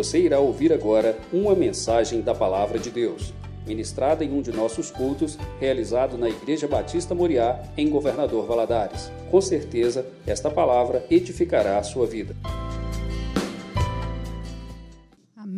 Você 0.00 0.18
irá 0.18 0.40
ouvir 0.40 0.72
agora 0.72 1.18
uma 1.30 1.54
mensagem 1.54 2.22
da 2.22 2.34
Palavra 2.34 2.78
de 2.78 2.90
Deus, 2.90 3.34
ministrada 3.66 4.24
em 4.24 4.32
um 4.32 4.40
de 4.40 4.50
nossos 4.50 4.90
cultos, 4.90 5.38
realizado 5.60 6.16
na 6.16 6.26
Igreja 6.26 6.66
Batista 6.66 7.14
Moriá, 7.14 7.62
em 7.76 7.90
Governador 7.90 8.46
Valadares. 8.46 9.12
Com 9.30 9.42
certeza, 9.42 10.06
esta 10.26 10.48
palavra 10.48 11.04
edificará 11.10 11.76
a 11.76 11.82
sua 11.82 12.06
vida. 12.06 12.34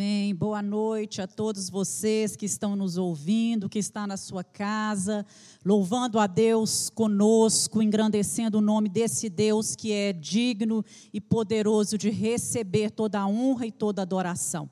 Amém. 0.02 0.34
Boa 0.34 0.60
noite 0.60 1.22
a 1.22 1.28
todos 1.28 1.70
vocês 1.70 2.34
que 2.34 2.44
estão 2.44 2.74
nos 2.74 2.96
ouvindo, 2.96 3.68
que 3.68 3.78
está 3.78 4.04
na 4.04 4.16
sua 4.16 4.42
casa, 4.42 5.24
louvando 5.64 6.18
a 6.18 6.26
Deus 6.26 6.90
conosco, 6.90 7.80
engrandecendo 7.80 8.58
o 8.58 8.60
nome 8.60 8.88
desse 8.88 9.28
Deus 9.28 9.76
que 9.76 9.92
é 9.92 10.12
digno 10.12 10.84
e 11.12 11.20
poderoso 11.20 11.96
de 11.96 12.10
receber 12.10 12.90
toda 12.90 13.20
a 13.20 13.28
honra 13.28 13.64
e 13.64 13.70
toda 13.70 14.02
a 14.02 14.02
adoração. 14.02 14.68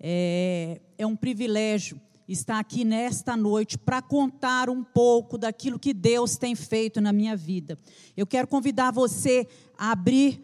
É, 0.00 0.80
é 0.98 1.06
um 1.06 1.14
privilégio 1.14 2.00
estar 2.26 2.58
aqui 2.58 2.84
nesta 2.84 3.36
noite 3.36 3.78
para 3.78 4.02
contar 4.02 4.68
um 4.68 4.82
pouco 4.82 5.38
daquilo 5.38 5.78
que 5.78 5.94
Deus 5.94 6.36
tem 6.36 6.56
feito 6.56 7.00
na 7.00 7.12
minha 7.12 7.36
vida. 7.36 7.78
Eu 8.16 8.26
quero 8.26 8.48
convidar 8.48 8.90
você 8.90 9.46
a 9.78 9.92
abrir 9.92 10.40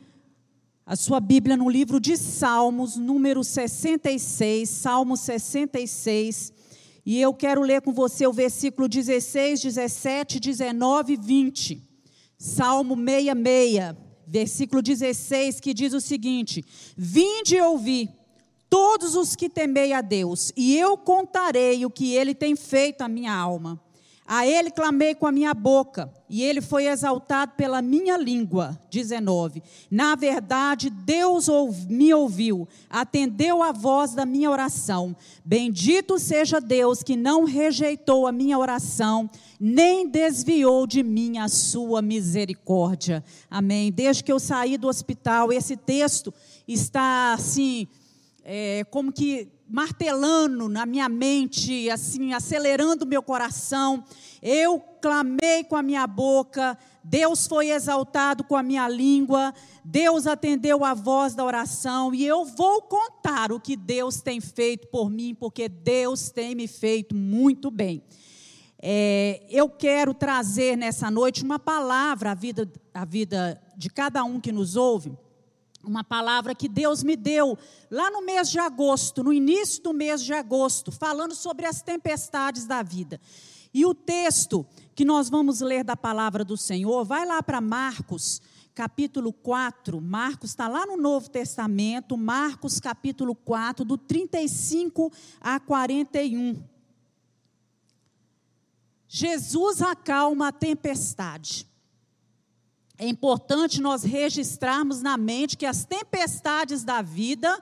a 0.93 0.97
sua 0.97 1.21
Bíblia 1.21 1.57
no 1.57 1.71
livro 1.71 1.99
de 1.99 2.19
Salmos, 2.19 2.99
número 2.99 3.43
66, 3.43 4.69
Salmo 4.69 5.17
66. 5.17 6.53
E 7.07 7.19
eu 7.19 7.33
quero 7.33 7.63
ler 7.63 7.81
com 7.81 7.95
você 7.95 8.27
o 8.27 8.33
versículo 8.33 8.87
16, 8.87 9.63
17, 9.63 10.39
19 10.39 11.15
e 11.15 11.17
20. 11.17 11.83
Salmo 12.37 12.95
66, 12.95 13.97
versículo 14.27 14.83
16, 14.83 15.61
que 15.61 15.73
diz 15.73 15.95
o 15.95 16.01
seguinte: 16.01 16.63
Vinde 16.95 17.57
e 17.57 17.63
ouvi, 17.63 18.11
todos 18.69 19.15
os 19.15 19.35
que 19.35 19.49
temei 19.49 19.95
a 19.95 20.03
Deus, 20.03 20.53
e 20.55 20.77
eu 20.77 20.99
contarei 20.99 21.87
o 21.87 21.91
que 21.91 22.15
ele 22.15 22.34
tem 22.34 22.55
feito 22.55 23.01
à 23.01 23.09
minha 23.09 23.33
alma. 23.33 23.81
A 24.27 24.47
ele 24.47 24.70
clamei 24.70 25.15
com 25.15 25.27
a 25.27 25.33
minha 25.33 25.53
boca, 25.53 26.12
e 26.28 26.42
ele 26.42 26.61
foi 26.61 26.87
exaltado 26.87 27.53
pela 27.56 27.83
minha 27.83 28.17
língua. 28.17 28.78
19. 28.91 29.62
Na 29.91 30.15
verdade, 30.15 30.89
Deus 30.89 31.48
me 31.89 32.15
ouviu, 32.15 32.69
atendeu 32.89 33.62
a 33.62 33.73
voz 33.73 34.15
da 34.15 34.25
minha 34.25 34.50
oração. 34.50 35.15
Bendito 35.45 36.19
seja 36.19 36.61
Deus 36.61 37.03
que 37.03 37.17
não 37.17 37.45
rejeitou 37.45 38.27
a 38.27 38.33
minha 38.33 38.59
oração, 38.59 39.28
nem 39.59 40.09
desviou 40.09 40.87
de 40.87 41.03
mim 41.03 41.39
a 41.39 41.48
sua 41.48 42.00
misericórdia. 42.00 43.25
Amém. 43.50 43.91
Desde 43.91 44.23
que 44.23 44.33
eu 44.33 44.39
saí 44.39 44.78
do 44.78 44.89
hospital, 44.89 45.53
esse 45.53 45.77
texto 45.77 46.33
está 46.67 47.34
assim, 47.34 47.89
é, 48.45 48.84
como 48.84 49.12
que 49.12 49.48
martelando 49.73 50.69
na 50.69 50.84
minha 50.84 51.09
mente, 51.09 51.89
assim, 51.89 52.34
acelerando 52.34 53.06
meu 53.06 53.23
coração. 53.23 54.05
Eu 54.42 54.78
clamei 55.01 55.65
com 55.65 55.75
a 55.75 55.83
minha 55.83 56.06
boca, 56.06 56.77
Deus 57.03 57.47
foi 57.47 57.70
exaltado 57.70 58.45
com 58.45 58.55
a 58.55 58.62
minha 58.62 58.87
língua, 58.87 59.55
Deus 59.83 60.27
atendeu 60.27 60.84
a 60.84 60.93
voz 60.93 61.34
da 61.34 61.43
oração 61.43 62.15
e 62.15 62.27
eu 62.27 62.45
vou 62.45 62.83
contar 62.83 63.50
o 63.50 63.59
que 63.59 63.75
Deus 63.75 64.20
tem 64.20 64.43
feito 64.43 64.89
por 64.89 65.09
mim, 65.09 65.34
porque 65.34 65.70
Deus 65.70 66.28
tem 66.31 66.55
me 66.55 66.69
feito 66.69 67.15
muito 67.15 67.70
bem. 67.70 68.05
É, 68.78 69.43
eu 69.48 69.70
quero 69.70 70.12
trazer 70.12 70.77
nessa 70.77 71.11
noite 71.11 71.43
uma 71.43 71.59
palavra 71.59 72.33
à 72.33 72.34
vida, 72.34 72.70
à 72.93 73.06
vida 73.06 73.59
de 73.75 73.89
cada 73.89 74.23
um 74.23 74.39
que 74.39 74.53
nos 74.53 74.77
ouve 74.77 75.17
uma 75.84 76.05
palavra 76.05 76.55
que 76.55 76.69
Deus 76.69 77.02
me 77.02 77.16
deu 77.16 77.58
lá 77.91 78.11
no 78.11 78.22
mês 78.22 78.50
de 78.50 78.58
agosto, 78.58 79.22
no 79.22 79.33
início 79.33 79.83
do 79.83 79.92
mês 79.92 80.22
de 80.22 80.33
agosto, 80.33 80.92
falando 80.92 81.34
sobre 81.34 81.66
as 81.66 81.83
tempestades 81.83 82.66
da 82.66 82.83
vida. 82.83 83.20
E 83.75 83.84
o 83.87 83.94
texto 83.94 84.66
que 84.94 85.04
nós 85.04 85.31
vamos 85.31 85.60
ler 85.60 85.82
da 85.82 85.97
palavra 85.97 86.44
do 86.44 86.56
Senhor, 86.56 87.04
vai 87.04 87.26
lá 87.26 87.42
para 87.42 87.60
Marcos, 87.60 88.41
capítulo 88.75 89.32
4. 89.32 90.00
Marcos 90.00 90.50
está 90.50 90.69
lá 90.69 90.87
no 90.87 90.97
Novo 90.97 91.31
Testamento, 91.31 92.16
Marcos, 92.16 92.78
capítulo 92.78 93.34
4, 93.34 93.84
do 93.84 93.97
35 93.97 95.10
a 95.41 95.59
41. 95.59 96.62
Jesus 99.09 99.82
acalma 99.82 100.48
a 100.48 100.53
tempestade. 100.53 101.66
É 103.03 103.09
importante 103.09 103.81
nós 103.81 104.05
registrarmos 104.05 105.03
na 105.03 105.17
mente 105.17 105.57
que 105.57 105.67
as 105.67 105.85
tempestades 105.85 106.85
da 106.85 107.03
vida, 107.03 107.61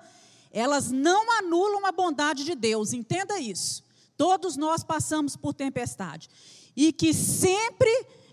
elas 0.52 0.90
não 0.90 1.32
anulam 1.38 1.86
a 1.86 1.92
bondade 1.92 2.44
de 2.44 2.54
Deus, 2.54 2.92
entenda 2.92 3.40
isso. 3.40 3.82
Todos 4.18 4.58
nós 4.58 4.84
passamos 4.84 5.36
por 5.36 5.54
tempestade. 5.54 6.28
E 6.76 6.92
que 6.92 7.14
sempre 7.14 7.88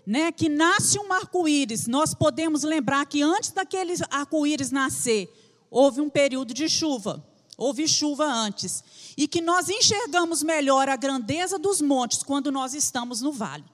né, 0.06 0.30
que 0.30 0.50
nasce 0.50 0.98
um 0.98 1.10
arco-íris, 1.10 1.86
nós 1.86 2.12
podemos 2.12 2.62
lembrar 2.62 3.06
que 3.06 3.22
antes 3.22 3.52
daquele 3.52 3.94
arco-íris 4.10 4.70
nascer, 4.70 5.32
houve 5.70 6.02
um 6.02 6.10
período 6.10 6.52
de 6.52 6.68
chuva, 6.68 7.26
houve 7.56 7.88
chuva 7.88 8.26
antes. 8.26 8.84
E 9.16 9.26
que 9.26 9.40
nós 9.40 9.70
enxergamos 9.70 10.42
melhor 10.42 10.90
a 10.90 10.96
grandeza 10.96 11.58
dos 11.58 11.80
montes 11.80 12.22
quando 12.22 12.52
nós 12.52 12.74
estamos 12.74 13.22
no 13.22 13.32
vale. 13.32 13.64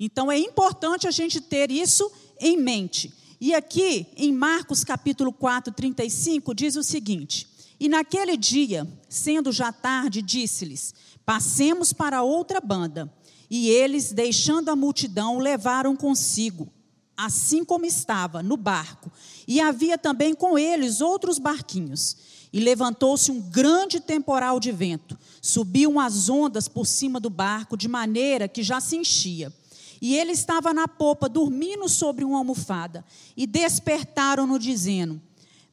Então 0.00 0.32
é 0.32 0.36
importante 0.36 1.06
a 1.06 1.12
gente 1.12 1.40
ter 1.40 1.70
isso 1.70 2.10
em 2.40 2.56
mente. 2.56 3.12
E 3.40 3.54
aqui, 3.54 4.06
em 4.16 4.32
Marcos 4.32 4.82
capítulo 4.82 5.32
4, 5.32 5.72
35, 5.72 6.54
diz 6.54 6.76
o 6.76 6.82
seguinte: 6.82 7.46
E 7.78 7.88
naquele 7.88 8.36
dia, 8.36 8.86
sendo 9.08 9.52
já 9.52 9.72
tarde, 9.72 10.22
disse-lhes: 10.22 10.94
Passemos 11.24 11.92
para 11.92 12.22
outra 12.22 12.60
banda. 12.60 13.12
E 13.50 13.68
eles, 13.68 14.12
deixando 14.12 14.70
a 14.70 14.76
multidão, 14.76 15.38
levaram 15.38 15.94
consigo, 15.94 16.68
assim 17.16 17.64
como 17.64 17.84
estava, 17.84 18.42
no 18.42 18.56
barco. 18.56 19.10
E 19.46 19.60
havia 19.60 19.96
também 19.96 20.34
com 20.34 20.58
eles 20.58 21.00
outros 21.00 21.38
barquinhos. 21.38 22.16
E 22.52 22.60
levantou-se 22.60 23.30
um 23.30 23.40
grande 23.40 24.00
temporal 24.00 24.58
de 24.58 24.72
vento. 24.72 25.16
Subiam 25.42 26.00
as 26.00 26.28
ondas 26.28 26.68
por 26.68 26.86
cima 26.86 27.20
do 27.20 27.28
barco, 27.28 27.76
de 27.76 27.86
maneira 27.86 28.48
que 28.48 28.62
já 28.62 28.80
se 28.80 28.96
enchia. 28.96 29.52
E 30.00 30.16
ele 30.16 30.32
estava 30.32 30.74
na 30.74 30.86
popa, 30.86 31.28
dormindo 31.28 31.88
sobre 31.88 32.24
uma 32.24 32.38
almofada. 32.38 33.04
E 33.36 33.46
despertaram-no, 33.46 34.58
dizendo: 34.58 35.20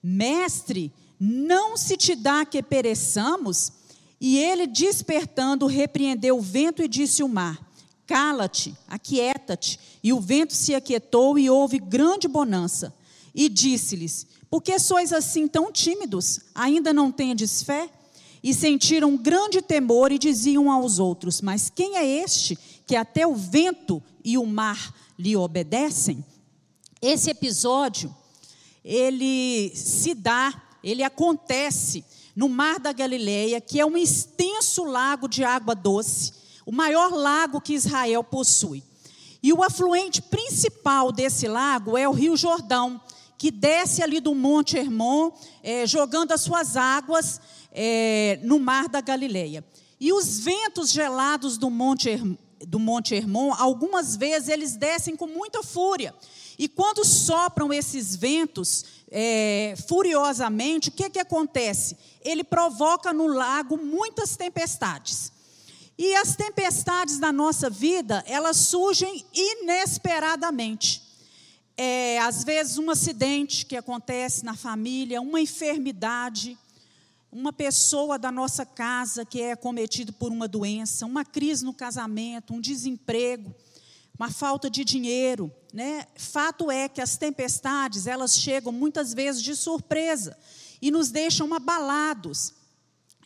Mestre, 0.01 0.91
não 1.19 1.77
se 1.77 1.95
te 1.97 2.15
dá 2.15 2.45
que 2.45 2.61
pereçamos? 2.61 3.71
E 4.19 4.37
ele, 4.37 4.67
despertando, 4.67 5.65
repreendeu 5.65 6.37
o 6.37 6.41
vento 6.41 6.81
e 6.81 6.87
disse 6.87 7.21
ao 7.21 7.27
mar: 7.27 7.59
Cala-te, 8.05 8.75
aquieta-te. 8.87 9.79
E 10.03 10.13
o 10.13 10.19
vento 10.19 10.53
se 10.53 10.75
aquietou 10.75 11.37
e 11.37 11.49
houve 11.49 11.79
grande 11.79 12.27
bonança. 12.27 12.93
E 13.33 13.49
disse-lhes: 13.49 14.27
Por 14.49 14.61
que 14.61 14.77
sois 14.79 15.11
assim 15.11 15.47
tão 15.47 15.71
tímidos? 15.71 16.39
Ainda 16.53 16.93
não 16.93 17.11
tendes 17.11 17.63
fé? 17.63 17.89
E 18.43 18.53
sentiram 18.53 19.15
grande 19.15 19.61
temor 19.61 20.11
e 20.11 20.19
diziam 20.19 20.69
aos 20.69 20.99
outros: 20.99 21.41
Mas 21.41 21.71
quem 21.73 21.95
é 21.95 22.05
este 22.05 22.57
que 22.85 22.95
até 22.95 23.25
o 23.25 23.33
vento 23.33 24.03
e 24.23 24.37
o 24.37 24.45
mar 24.45 24.93
lhe 25.17 25.35
obedecem? 25.35 26.23
Esse 27.01 27.29
episódio, 27.29 28.13
ele 28.83 29.71
se 29.75 30.13
dá, 30.13 30.61
ele 30.83 31.03
acontece 31.03 32.03
no 32.35 32.49
Mar 32.49 32.79
da 32.79 32.91
Galileia, 32.91 33.61
que 33.61 33.79
é 33.79 33.85
um 33.85 33.97
extenso 33.97 34.83
lago 34.83 35.27
de 35.27 35.43
água 35.43 35.75
doce, 35.75 36.33
o 36.65 36.71
maior 36.71 37.11
lago 37.11 37.61
que 37.61 37.73
Israel 37.73 38.23
possui. 38.23 38.83
E 39.41 39.53
o 39.53 39.61
afluente 39.61 40.21
principal 40.21 41.11
desse 41.11 41.47
lago 41.47 41.97
é 41.97 42.07
o 42.07 42.13
Rio 42.13 42.35
Jordão, 42.35 42.99
que 43.37 43.51
desce 43.51 44.01
ali 44.01 44.21
do 44.21 44.33
Monte 44.33 44.77
Hermon, 44.77 45.31
é, 45.61 45.85
jogando 45.85 46.31
as 46.31 46.41
suas 46.41 46.77
águas 46.77 47.41
é, 47.73 48.39
no 48.43 48.59
Mar 48.59 48.87
da 48.87 49.01
Galileia. 49.01 49.65
E 49.99 50.13
os 50.13 50.39
ventos 50.39 50.91
gelados 50.91 51.57
do 51.57 51.69
Monte, 51.69 52.15
do 52.67 52.79
Monte 52.79 53.15
Hermon, 53.15 53.53
algumas 53.57 54.15
vezes 54.15 54.49
eles 54.49 54.75
descem 54.75 55.15
com 55.15 55.27
muita 55.27 55.63
fúria. 55.63 56.13
E 56.57 56.67
quando 56.67 57.03
sopram 57.03 57.73
esses 57.73 58.15
ventos 58.15 58.85
é, 59.09 59.73
furiosamente, 59.87 60.89
o 60.89 60.91
que, 60.91 61.09
que 61.09 61.19
acontece? 61.19 61.97
Ele 62.21 62.43
provoca 62.43 63.11
no 63.11 63.27
lago 63.27 63.77
muitas 63.77 64.37
tempestades. 64.37 65.31
E 65.97 66.15
as 66.15 66.35
tempestades 66.35 67.19
da 67.19 67.31
nossa 67.31 67.69
vida, 67.69 68.23
elas 68.27 68.57
surgem 68.57 69.25
inesperadamente. 69.33 71.01
É, 71.75 72.19
às 72.19 72.43
vezes, 72.43 72.77
um 72.77 72.89
acidente 72.89 73.65
que 73.65 73.75
acontece 73.75 74.43
na 74.43 74.55
família, 74.55 75.21
uma 75.21 75.39
enfermidade, 75.39 76.57
uma 77.33 77.51
pessoa 77.51 78.19
da 78.19 78.31
nossa 78.31 78.63
casa 78.63 79.25
que 79.25 79.41
é 79.41 79.55
cometido 79.55 80.13
por 80.13 80.31
uma 80.31 80.47
doença, 80.47 81.05
uma 81.05 81.25
crise 81.25 81.65
no 81.65 81.73
casamento, 81.73 82.53
um 82.53 82.61
desemprego, 82.61 83.53
uma 84.17 84.29
falta 84.29 84.69
de 84.69 84.85
dinheiro, 84.85 85.51
né, 85.73 86.05
fato 86.15 86.69
é 86.69 86.87
que 86.87 87.01
as 87.01 87.17
tempestades, 87.17 88.05
elas 88.05 88.37
chegam 88.37 88.71
muitas 88.71 89.13
vezes 89.13 89.41
de 89.41 89.55
surpresa 89.55 90.37
e 90.79 90.91
nos 90.91 91.09
deixam 91.09 91.51
abalados. 91.53 92.53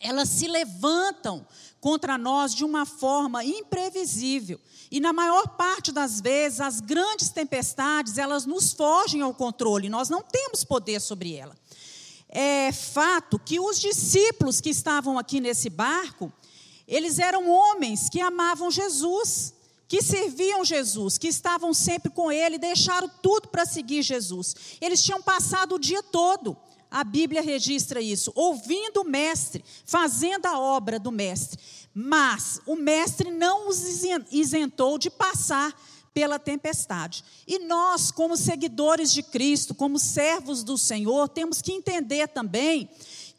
Elas 0.00 0.30
se 0.30 0.48
levantam 0.48 1.46
contra 1.78 2.16
nós 2.16 2.54
de 2.54 2.64
uma 2.64 2.86
forma 2.86 3.44
imprevisível. 3.44 4.58
E 4.90 5.00
na 5.00 5.12
maior 5.12 5.48
parte 5.48 5.92
das 5.92 6.18
vezes, 6.20 6.60
as 6.60 6.80
grandes 6.80 7.28
tempestades, 7.28 8.16
elas 8.16 8.46
nos 8.46 8.72
fogem 8.72 9.20
ao 9.20 9.34
controle, 9.34 9.90
nós 9.90 10.08
não 10.08 10.22
temos 10.22 10.64
poder 10.64 11.00
sobre 11.00 11.34
ela. 11.34 11.54
É 12.28 12.72
fato 12.72 13.38
que 13.38 13.58
os 13.58 13.80
discípulos 13.80 14.60
que 14.60 14.70
estavam 14.70 15.18
aqui 15.18 15.40
nesse 15.40 15.70
barco, 15.70 16.32
eles 16.86 17.18
eram 17.18 17.48
homens 17.48 18.08
que 18.08 18.20
amavam 18.20 18.70
Jesus, 18.70 19.54
que 19.86 20.02
serviam 20.02 20.64
Jesus, 20.64 21.16
que 21.16 21.28
estavam 21.28 21.72
sempre 21.72 22.10
com 22.10 22.30
ele, 22.30 22.58
deixaram 22.58 23.10
tudo 23.22 23.48
para 23.48 23.64
seguir 23.64 24.02
Jesus. 24.02 24.54
Eles 24.80 25.02
tinham 25.02 25.22
passado 25.22 25.76
o 25.76 25.78
dia 25.78 26.02
todo, 26.02 26.56
a 26.90 27.04
Bíblia 27.04 27.42
registra 27.42 28.00
isso, 28.00 28.32
ouvindo 28.34 29.02
o 29.02 29.08
mestre, 29.08 29.64
fazendo 29.84 30.46
a 30.46 30.58
obra 30.58 30.98
do 30.98 31.12
mestre. 31.12 31.58
Mas 31.92 32.60
o 32.64 32.76
mestre 32.76 33.30
não 33.30 33.68
os 33.68 33.82
isentou 34.30 34.98
de 34.98 35.10
passar 35.10 35.74
pela 36.12 36.38
tempestade. 36.38 37.24
E 37.46 37.58
nós, 37.60 38.10
como 38.10 38.36
seguidores 38.36 39.12
de 39.12 39.22
Cristo, 39.22 39.74
como 39.74 39.98
servos 39.98 40.62
do 40.62 40.76
Senhor, 40.76 41.28
temos 41.28 41.62
que 41.62 41.72
entender 41.72 42.28
também 42.28 42.88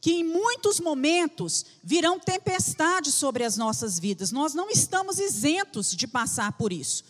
que 0.02 0.14
em 0.14 0.24
muitos 0.24 0.80
momentos 0.80 1.66
virão 1.84 2.20
tempestades 2.20 3.14
sobre 3.14 3.44
as 3.44 3.58
nossas 3.58 4.00
vidas. 4.00 4.32
Nós 4.32 4.54
não 4.54 4.70
estamos 4.70 5.20
isentos 5.20 5.96
de 5.96 6.08
passar 6.08 6.54
por 6.54 6.72
isso. 6.72 7.04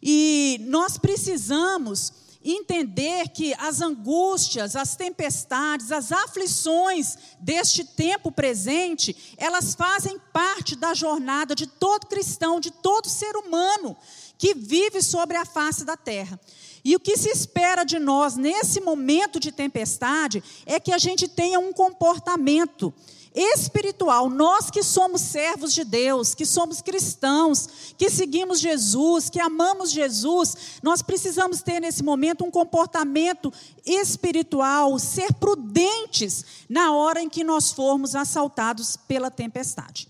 E 0.00 0.60
nós 0.62 0.96
precisamos 0.96 2.12
entender 2.44 3.30
que 3.30 3.52
as 3.54 3.80
angústias, 3.80 4.76
as 4.76 4.94
tempestades, 4.94 5.90
as 5.90 6.12
aflições 6.12 7.18
deste 7.40 7.84
tempo 7.84 8.30
presente, 8.30 9.34
elas 9.36 9.74
fazem 9.74 10.18
parte 10.32 10.76
da 10.76 10.94
jornada 10.94 11.54
de 11.54 11.66
todo 11.66 12.06
cristão, 12.06 12.60
de 12.60 12.70
todo 12.70 13.08
ser 13.08 13.36
humano 13.36 13.96
que 14.38 14.54
vive 14.54 15.02
sobre 15.02 15.36
a 15.36 15.44
face 15.44 15.84
da 15.84 15.96
terra. 15.96 16.40
E 16.84 16.94
o 16.94 17.00
que 17.00 17.16
se 17.16 17.28
espera 17.28 17.84
de 17.84 17.98
nós 17.98 18.36
nesse 18.36 18.80
momento 18.80 19.40
de 19.40 19.50
tempestade 19.50 20.42
é 20.64 20.78
que 20.78 20.92
a 20.92 20.98
gente 20.98 21.26
tenha 21.26 21.58
um 21.58 21.72
comportamento 21.72 22.94
espiritual. 23.34 24.30
Nós 24.30 24.70
que 24.70 24.82
somos 24.82 25.20
servos 25.20 25.72
de 25.72 25.84
Deus, 25.84 26.34
que 26.34 26.46
somos 26.46 26.80
cristãos, 26.80 27.94
que 27.96 28.08
seguimos 28.08 28.60
Jesus, 28.60 29.28
que 29.28 29.40
amamos 29.40 29.90
Jesus, 29.90 30.56
nós 30.82 31.02
precisamos 31.02 31.62
ter 31.62 31.80
nesse 31.80 32.02
momento 32.02 32.44
um 32.44 32.50
comportamento 32.50 33.52
espiritual, 33.84 34.98
ser 34.98 35.32
prudentes 35.34 36.44
na 36.68 36.92
hora 36.92 37.20
em 37.20 37.28
que 37.28 37.44
nós 37.44 37.72
formos 37.72 38.14
assaltados 38.14 38.96
pela 38.96 39.30
tempestade. 39.30 40.08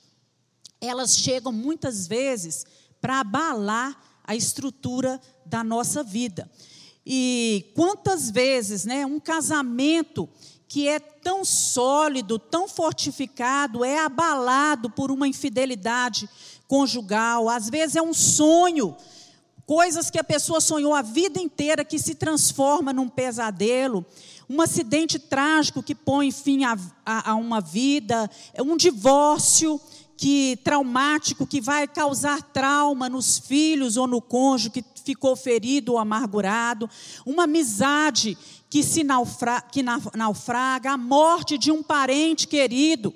Elas 0.81 1.17
chegam 1.17 1.53
muitas 1.53 2.07
vezes 2.07 2.65
para 3.01 3.21
abalar 3.21 4.08
a 4.29 4.37
estrutura 4.37 5.19
da 5.47 5.65
nossa 5.65 6.03
vida. 6.03 6.49
E 7.05 7.73
quantas 7.75 8.31
vezes, 8.31 8.85
né, 8.85 9.07
um 9.07 9.19
casamento 9.19 10.29
que 10.69 10.87
é 10.87 11.01
tão 11.01 11.47
sólido, 11.47 12.39
tão 12.39 12.69
fortificado, 12.69 13.83
é 13.83 13.99
abalado 13.99 14.91
por 14.91 15.11
uma 15.11 15.27
infidelidade 15.27 16.29
conjugal, 16.67 17.49
às 17.49 17.71
vezes 17.71 17.97
é 17.97 18.03
um 18.03 18.13
sonho, 18.13 18.95
coisas 19.65 20.11
que 20.11 20.19
a 20.19 20.25
pessoa 20.25 20.61
sonhou 20.61 20.93
a 20.93 21.01
vida 21.01 21.41
inteira 21.41 21.83
que 21.83 21.99
se 21.99 22.15
transforma 22.15 22.93
num 22.93 23.09
pesadelo, 23.09 24.05
um 24.47 24.61
acidente 24.61 25.19
trágico 25.19 25.83
que 25.83 25.95
põe 25.95 26.31
fim 26.31 26.65
a, 26.65 26.77
a, 27.07 27.31
a 27.31 27.35
uma 27.35 27.63
vida, 27.63 28.31
um 28.61 28.77
divórcio 28.77 29.81
que 30.19 30.59
traumático 30.65 31.47
que 31.47 31.61
vai 31.61 31.87
causar 31.87 32.43
trauma 32.43 33.09
nos 33.09 33.39
filhos 33.39 33.97
ou 33.97 34.05
no 34.09 34.21
cônjuge 34.21 34.69
que 34.71 34.85
ficou 35.05 35.37
ferido 35.37 35.93
ou 35.93 35.99
amargurado, 35.99 36.91
uma 37.25 37.45
amizade 37.45 38.37
que 38.69 38.83
se 38.83 39.05
naufra, 39.05 39.63
que 39.63 39.81
naufraga, 39.83 40.91
a 40.91 40.97
morte 40.99 41.57
de 41.57 41.71
um 41.71 41.85
parente 41.85 42.49
querido. 42.49 43.15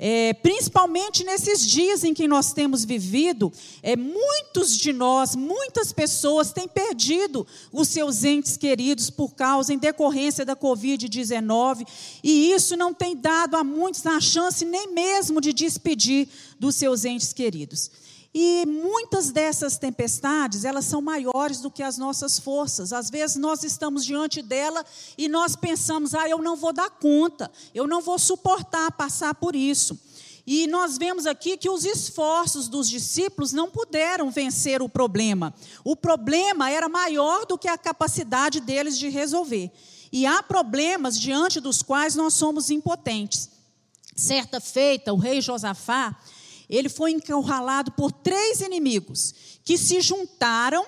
É, 0.00 0.32
principalmente 0.32 1.24
nesses 1.24 1.66
dias 1.66 2.04
em 2.04 2.14
que 2.14 2.28
nós 2.28 2.52
temos 2.52 2.84
vivido, 2.84 3.52
é, 3.82 3.96
muitos 3.96 4.76
de 4.76 4.92
nós, 4.92 5.34
muitas 5.34 5.92
pessoas 5.92 6.52
têm 6.52 6.68
perdido 6.68 7.44
os 7.72 7.88
seus 7.88 8.22
entes 8.22 8.56
queridos 8.56 9.10
por 9.10 9.34
causa, 9.34 9.74
em 9.74 9.78
decorrência 9.78 10.44
da 10.44 10.54
Covid-19, 10.54 11.84
e 12.22 12.52
isso 12.52 12.76
não 12.76 12.94
tem 12.94 13.16
dado 13.16 13.56
a 13.56 13.64
muitos 13.64 14.06
a 14.06 14.20
chance 14.20 14.64
nem 14.64 14.94
mesmo 14.94 15.40
de 15.40 15.52
despedir 15.52 16.28
dos 16.60 16.76
seus 16.76 17.04
entes 17.04 17.32
queridos. 17.32 17.90
E 18.34 18.66
muitas 18.66 19.30
dessas 19.30 19.78
tempestades, 19.78 20.64
elas 20.64 20.84
são 20.84 21.00
maiores 21.00 21.60
do 21.60 21.70
que 21.70 21.82
as 21.82 21.96
nossas 21.96 22.38
forças. 22.38 22.92
Às 22.92 23.08
vezes 23.08 23.36
nós 23.36 23.64
estamos 23.64 24.04
diante 24.04 24.42
dela 24.42 24.84
e 25.16 25.28
nós 25.28 25.56
pensamos: 25.56 26.14
"Ah, 26.14 26.28
eu 26.28 26.38
não 26.38 26.54
vou 26.54 26.72
dar 26.72 26.90
conta, 26.90 27.50
eu 27.74 27.86
não 27.86 28.02
vou 28.02 28.18
suportar 28.18 28.92
passar 28.92 29.34
por 29.34 29.56
isso". 29.56 29.98
E 30.46 30.66
nós 30.66 30.96
vemos 30.96 31.26
aqui 31.26 31.58
que 31.58 31.68
os 31.68 31.84
esforços 31.84 32.68
dos 32.68 32.88
discípulos 32.88 33.52
não 33.52 33.70
puderam 33.70 34.30
vencer 34.30 34.80
o 34.80 34.88
problema. 34.88 35.52
O 35.84 35.94
problema 35.94 36.70
era 36.70 36.88
maior 36.88 37.44
do 37.44 37.58
que 37.58 37.68
a 37.68 37.76
capacidade 37.76 38.58
deles 38.60 38.98
de 38.98 39.10
resolver. 39.10 39.70
E 40.10 40.24
há 40.24 40.42
problemas 40.42 41.20
diante 41.20 41.60
dos 41.60 41.82
quais 41.82 42.14
nós 42.14 42.32
somos 42.32 42.70
impotentes. 42.70 43.50
Certa 44.16 44.58
feita, 44.58 45.12
o 45.12 45.18
rei 45.18 45.42
Josafá, 45.42 46.16
ele 46.68 46.88
foi 46.88 47.12
encurralado 47.12 47.92
por 47.92 48.12
três 48.12 48.60
inimigos 48.60 49.34
que 49.64 49.78
se 49.78 50.00
juntaram, 50.00 50.86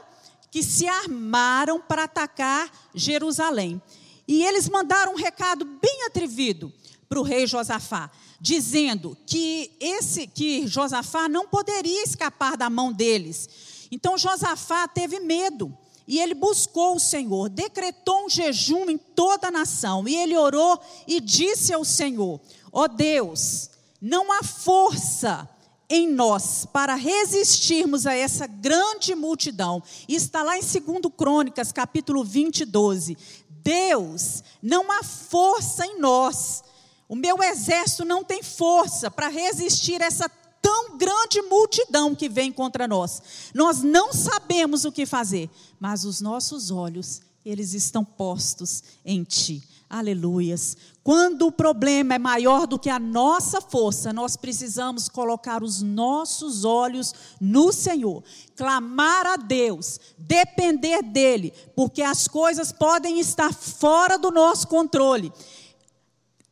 que 0.51 0.63
se 0.63 0.87
armaram 0.87 1.81
para 1.81 2.05
atacar 2.05 2.71
Jerusalém. 2.95 3.81
E 4.29 4.45
eles 4.45 4.69
mandaram 4.69 5.13
um 5.13 5.17
recado 5.17 5.65
bem 5.65 6.05
atrevido 6.07 6.73
para 7.09 7.19
o 7.19 7.25
rei 7.25 7.47
Josafá, 7.47 8.11
dizendo 8.41 9.17
que 9.27 9.73
esse 9.81 10.27
que 10.27 10.67
Josafá 10.67 11.29
não 11.29 11.47
poderia 11.47 12.03
escapar 12.03 12.57
da 12.57 12.71
mão 12.71 12.93
deles. 12.93 13.49
Então 13.91 14.19
Josafá 14.19 14.87
teve 14.87 15.19
medo. 15.19 15.77
E 16.07 16.19
ele 16.19 16.35
buscou 16.35 16.97
o 16.97 17.01
Senhor, 17.01 17.49
decretou 17.49 18.27
um 18.27 18.29
jejum 18.29 18.91
em 18.91 18.99
toda 18.99 19.47
a 19.47 19.51
nação. 19.51 20.09
E 20.09 20.17
ele 20.17 20.37
orou 20.37 20.81
e 21.07 21.21
disse 21.21 21.73
ao 21.73 21.85
Senhor: 21.85 22.41
Ó 22.73 22.83
oh 22.83 22.89
Deus, 22.89 23.71
não 24.01 24.33
há 24.33 24.43
força 24.43 25.49
em 25.91 26.09
nós 26.09 26.65
para 26.65 26.95
resistirmos 26.95 28.07
a 28.07 28.15
essa 28.15 28.47
grande 28.47 29.13
multidão. 29.17 29.83
E 30.09 30.15
está 30.15 30.45
lá 30.45 30.57
em 30.57 30.61
2 30.61 30.81
Crônicas, 31.17 31.73
capítulo 31.73 32.23
20, 32.23 32.65
12. 32.65 33.19
Deus, 33.49 34.45
não 34.63 34.91
há 34.93 35.03
força 35.03 35.85
em 35.85 35.99
nós. 35.99 36.63
O 37.09 37.17
meu 37.17 37.43
exército 37.43 38.05
não 38.05 38.23
tem 38.23 38.41
força 38.41 39.11
para 39.11 39.29
resistir 39.29 40.01
a 40.01 40.07
essa 40.07 40.31
tão 40.63 40.97
grande 40.97 41.43
multidão 41.43 42.15
que 42.15 42.29
vem 42.29 42.53
contra 42.53 42.87
nós. 42.87 43.21
Nós 43.53 43.83
não 43.83 44.13
sabemos 44.13 44.85
o 44.85 44.93
que 44.93 45.05
fazer, 45.05 45.51
mas 45.81 46.05
os 46.05 46.21
nossos 46.21 46.71
olhos, 46.71 47.21
eles 47.45 47.75
estão 47.75 48.05
postos 48.05 48.85
em 49.05 49.25
ti. 49.25 49.63
Aleluias. 49.89 50.77
Quando 51.11 51.49
o 51.49 51.51
problema 51.51 52.15
é 52.15 52.19
maior 52.21 52.69
do 52.69 52.79
que 52.79 52.89
a 52.89 53.01
nossa 53.01 53.61
força, 53.61 54.13
nós 54.13 54.37
precisamos 54.37 55.09
colocar 55.09 55.61
os 55.61 55.83
nossos 55.83 56.65
olhos 56.65 57.13
no 57.41 57.73
Senhor, 57.73 58.23
clamar 58.55 59.27
a 59.27 59.37
Deus, 59.37 59.99
depender 60.17 61.03
dEle, 61.03 61.53
porque 61.75 62.01
as 62.01 62.29
coisas 62.29 62.71
podem 62.71 63.19
estar 63.19 63.53
fora 63.53 64.17
do 64.17 64.31
nosso 64.31 64.69
controle. 64.69 65.33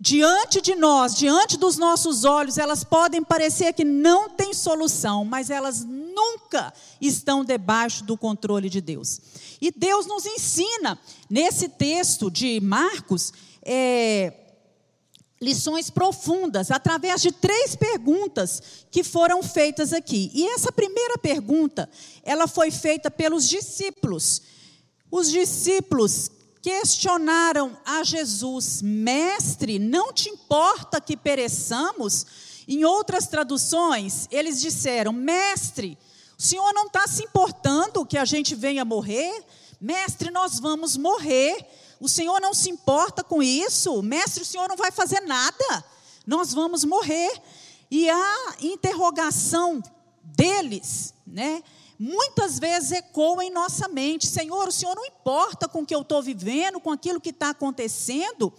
Diante 0.00 0.60
de 0.60 0.74
nós, 0.74 1.14
diante 1.14 1.56
dos 1.56 1.78
nossos 1.78 2.24
olhos, 2.24 2.58
elas 2.58 2.82
podem 2.82 3.22
parecer 3.22 3.72
que 3.74 3.84
não 3.84 4.28
têm 4.28 4.52
solução, 4.52 5.24
mas 5.24 5.50
elas 5.50 5.84
nunca 5.84 6.74
estão 7.00 7.44
debaixo 7.44 8.02
do 8.02 8.16
controle 8.16 8.68
de 8.68 8.80
Deus. 8.80 9.20
E 9.60 9.70
Deus 9.70 10.04
nos 10.08 10.26
ensina, 10.26 10.98
nesse 11.30 11.68
texto 11.68 12.28
de 12.28 12.60
Marcos, 12.60 13.32
é, 13.62 14.47
lições 15.40 15.88
profundas, 15.88 16.70
através 16.70 17.22
de 17.22 17.30
três 17.30 17.76
perguntas 17.76 18.86
que 18.90 19.04
foram 19.04 19.42
feitas 19.42 19.92
aqui. 19.92 20.30
E 20.34 20.46
essa 20.48 20.72
primeira 20.72 21.16
pergunta, 21.16 21.88
ela 22.22 22.48
foi 22.48 22.70
feita 22.70 23.10
pelos 23.10 23.48
discípulos. 23.48 24.42
Os 25.10 25.30
discípulos 25.30 26.30
questionaram 26.60 27.76
a 27.84 28.02
Jesus: 28.02 28.82
Mestre, 28.82 29.78
não 29.78 30.12
te 30.12 30.28
importa 30.28 31.00
que 31.00 31.16
pereçamos? 31.16 32.26
Em 32.66 32.84
outras 32.84 33.26
traduções, 33.26 34.28
eles 34.30 34.60
disseram: 34.60 35.12
Mestre, 35.12 35.96
o 36.38 36.42
senhor 36.42 36.72
não 36.74 36.86
está 36.86 37.06
se 37.06 37.24
importando 37.24 38.04
que 38.04 38.18
a 38.18 38.24
gente 38.24 38.54
venha 38.54 38.84
morrer? 38.84 39.42
Mestre, 39.80 40.30
nós 40.30 40.58
vamos 40.58 40.96
morrer. 40.96 41.66
O 42.00 42.08
Senhor 42.08 42.40
não 42.40 42.54
se 42.54 42.70
importa 42.70 43.24
com 43.24 43.42
isso. 43.42 44.02
Mestre, 44.02 44.42
o 44.42 44.46
Senhor 44.46 44.68
não 44.68 44.76
vai 44.76 44.90
fazer 44.90 45.20
nada. 45.20 45.84
Nós 46.26 46.52
vamos 46.52 46.84
morrer. 46.84 47.40
E 47.90 48.08
a 48.08 48.56
interrogação 48.60 49.82
deles, 50.22 51.14
né? 51.26 51.62
Muitas 51.98 52.58
vezes 52.60 52.92
ecoa 52.92 53.44
em 53.44 53.50
nossa 53.50 53.88
mente: 53.88 54.26
Senhor, 54.26 54.68
o 54.68 54.72
Senhor 54.72 54.94
não 54.94 55.04
importa 55.04 55.66
com 55.66 55.80
o 55.80 55.86
que 55.86 55.94
eu 55.94 56.02
estou 56.02 56.22
vivendo, 56.22 56.78
com 56.78 56.92
aquilo 56.92 57.20
que 57.20 57.30
está 57.30 57.50
acontecendo. 57.50 58.52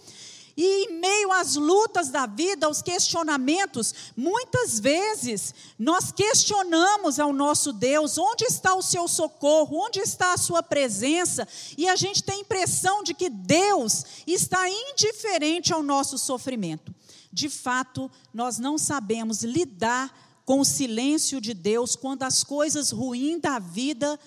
E 0.56 0.84
em 0.84 1.00
meio 1.00 1.32
às 1.32 1.56
lutas 1.56 2.08
da 2.08 2.26
vida, 2.26 2.66
aos 2.66 2.82
questionamentos, 2.82 3.94
muitas 4.16 4.78
vezes 4.78 5.54
nós 5.78 6.12
questionamos 6.12 7.18
ao 7.18 7.32
nosso 7.32 7.72
Deus: 7.72 8.18
onde 8.18 8.44
está 8.44 8.74
o 8.74 8.82
seu 8.82 9.06
socorro, 9.08 9.78
onde 9.78 10.00
está 10.00 10.32
a 10.32 10.38
sua 10.38 10.62
presença, 10.62 11.46
e 11.76 11.88
a 11.88 11.96
gente 11.96 12.22
tem 12.22 12.36
a 12.36 12.40
impressão 12.40 13.02
de 13.02 13.14
que 13.14 13.30
Deus 13.30 14.04
está 14.26 14.68
indiferente 14.68 15.72
ao 15.72 15.82
nosso 15.82 16.18
sofrimento. 16.18 16.94
De 17.32 17.48
fato, 17.48 18.10
nós 18.34 18.58
não 18.58 18.76
sabemos 18.76 19.42
lidar 19.42 20.12
com 20.44 20.60
o 20.60 20.64
silêncio 20.64 21.40
de 21.40 21.54
Deus 21.54 21.94
quando 21.94 22.24
as 22.24 22.42
coisas 22.42 22.90
ruins 22.90 23.40
da 23.40 23.58
vida, 23.60 24.18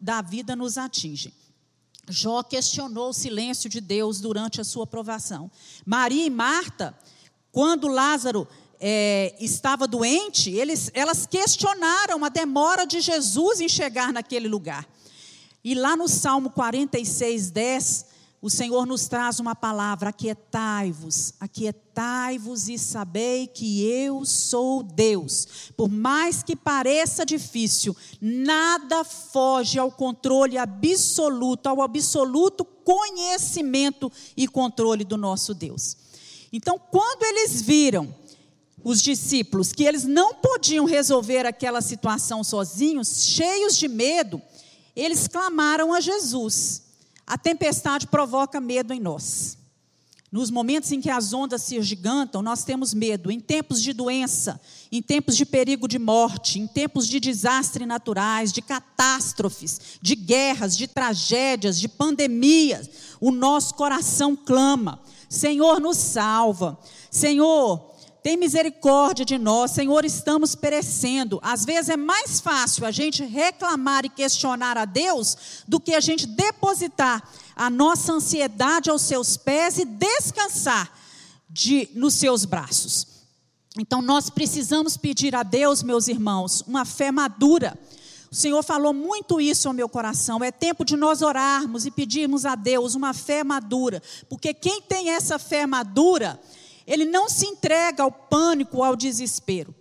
da 0.00 0.22
vida 0.22 0.54
nos 0.54 0.78
atingem. 0.78 1.32
Jó 2.08 2.42
questionou 2.42 3.10
o 3.10 3.14
silêncio 3.14 3.68
de 3.68 3.80
Deus 3.80 4.20
durante 4.20 4.60
a 4.60 4.64
sua 4.64 4.86
provação. 4.86 5.50
Maria 5.84 6.26
e 6.26 6.30
Marta, 6.30 6.94
quando 7.50 7.88
Lázaro 7.88 8.46
é, 8.80 9.34
estava 9.40 9.86
doente, 9.86 10.50
eles, 10.50 10.90
elas 10.92 11.26
questionaram 11.26 12.24
a 12.24 12.28
demora 12.28 12.86
de 12.86 13.00
Jesus 13.00 13.60
em 13.60 13.68
chegar 13.68 14.12
naquele 14.12 14.48
lugar. 14.48 14.86
E 15.62 15.74
lá 15.74 15.96
no 15.96 16.06
Salmo 16.08 16.50
46, 16.50 17.50
10, 17.50 18.06
o 18.44 18.50
Senhor 18.50 18.84
nos 18.84 19.08
traz 19.08 19.40
uma 19.40 19.54
palavra: 19.54 20.10
aquietai-vos, 20.10 21.32
aquietai-vos 21.40 22.68
e 22.68 22.76
sabei 22.76 23.46
que 23.46 23.82
eu 23.90 24.22
sou 24.26 24.82
Deus. 24.82 25.72
Por 25.74 25.88
mais 25.88 26.42
que 26.42 26.54
pareça 26.54 27.24
difícil, 27.24 27.96
nada 28.20 29.02
foge 29.02 29.78
ao 29.78 29.90
controle 29.90 30.58
absoluto, 30.58 31.68
ao 31.68 31.80
absoluto 31.80 32.66
conhecimento 32.66 34.12
e 34.36 34.46
controle 34.46 35.04
do 35.04 35.16
nosso 35.16 35.54
Deus. 35.54 35.96
Então, 36.52 36.78
quando 36.78 37.22
eles 37.22 37.62
viram 37.62 38.14
os 38.84 39.00
discípulos 39.00 39.72
que 39.72 39.84
eles 39.84 40.04
não 40.04 40.34
podiam 40.34 40.84
resolver 40.84 41.46
aquela 41.46 41.80
situação 41.80 42.44
sozinhos, 42.44 43.24
cheios 43.24 43.74
de 43.74 43.88
medo, 43.88 44.42
eles 44.94 45.26
clamaram 45.26 45.94
a 45.94 46.00
Jesus. 46.02 46.83
A 47.26 47.38
tempestade 47.38 48.06
provoca 48.06 48.60
medo 48.60 48.92
em 48.92 49.00
nós. 49.00 49.56
Nos 50.34 50.50
momentos 50.50 50.90
em 50.90 51.00
que 51.00 51.08
as 51.08 51.32
ondas 51.32 51.62
se 51.62 51.80
gigantam, 51.80 52.42
nós 52.42 52.64
temos 52.64 52.92
medo. 52.92 53.30
Em 53.30 53.38
tempos 53.38 53.80
de 53.80 53.92
doença, 53.92 54.60
em 54.90 55.00
tempos 55.00 55.36
de 55.36 55.46
perigo 55.46 55.86
de 55.86 55.96
morte, 55.96 56.58
em 56.58 56.66
tempos 56.66 57.06
de 57.06 57.20
desastres 57.20 57.86
naturais, 57.86 58.52
de 58.52 58.60
catástrofes, 58.60 59.98
de 60.02 60.16
guerras, 60.16 60.76
de 60.76 60.88
tragédias, 60.88 61.78
de 61.78 61.86
pandemias, 61.86 62.90
o 63.20 63.30
nosso 63.30 63.74
coração 63.74 64.34
clama: 64.34 65.00
Senhor, 65.28 65.78
nos 65.78 65.98
salva. 65.98 66.76
Senhor, 67.12 67.93
tem 68.24 68.38
misericórdia 68.38 69.22
de 69.22 69.36
nós, 69.36 69.72
Senhor, 69.72 70.02
estamos 70.02 70.54
perecendo. 70.54 71.38
Às 71.42 71.66
vezes 71.66 71.90
é 71.90 71.96
mais 71.96 72.40
fácil 72.40 72.86
a 72.86 72.90
gente 72.90 73.22
reclamar 73.22 74.06
e 74.06 74.08
questionar 74.08 74.78
a 74.78 74.86
Deus 74.86 75.36
do 75.68 75.78
que 75.78 75.94
a 75.94 76.00
gente 76.00 76.26
depositar 76.26 77.22
a 77.54 77.68
nossa 77.68 78.14
ansiedade 78.14 78.88
aos 78.88 79.02
seus 79.02 79.36
pés 79.36 79.76
e 79.76 79.84
descansar 79.84 80.90
de, 81.50 81.90
nos 81.92 82.14
seus 82.14 82.46
braços. 82.46 83.06
Então 83.78 84.00
nós 84.00 84.30
precisamos 84.30 84.96
pedir 84.96 85.34
a 85.34 85.42
Deus, 85.42 85.82
meus 85.82 86.08
irmãos, 86.08 86.62
uma 86.66 86.86
fé 86.86 87.12
madura. 87.12 87.78
O 88.32 88.34
Senhor 88.34 88.62
falou 88.64 88.94
muito 88.94 89.38
isso 89.38 89.68
ao 89.68 89.74
meu 89.74 89.86
coração. 89.88 90.42
É 90.42 90.50
tempo 90.50 90.82
de 90.82 90.96
nós 90.96 91.20
orarmos 91.20 91.84
e 91.84 91.90
pedirmos 91.90 92.46
a 92.46 92.54
Deus 92.54 92.94
uma 92.94 93.12
fé 93.12 93.44
madura, 93.44 94.02
porque 94.30 94.54
quem 94.54 94.80
tem 94.80 95.10
essa 95.10 95.38
fé 95.38 95.66
madura, 95.66 96.40
ele 96.86 97.04
não 97.04 97.28
se 97.28 97.46
entrega 97.46 98.02
ao 98.02 98.12
pânico, 98.12 98.82
ao 98.82 98.96
desespero. 98.96 99.74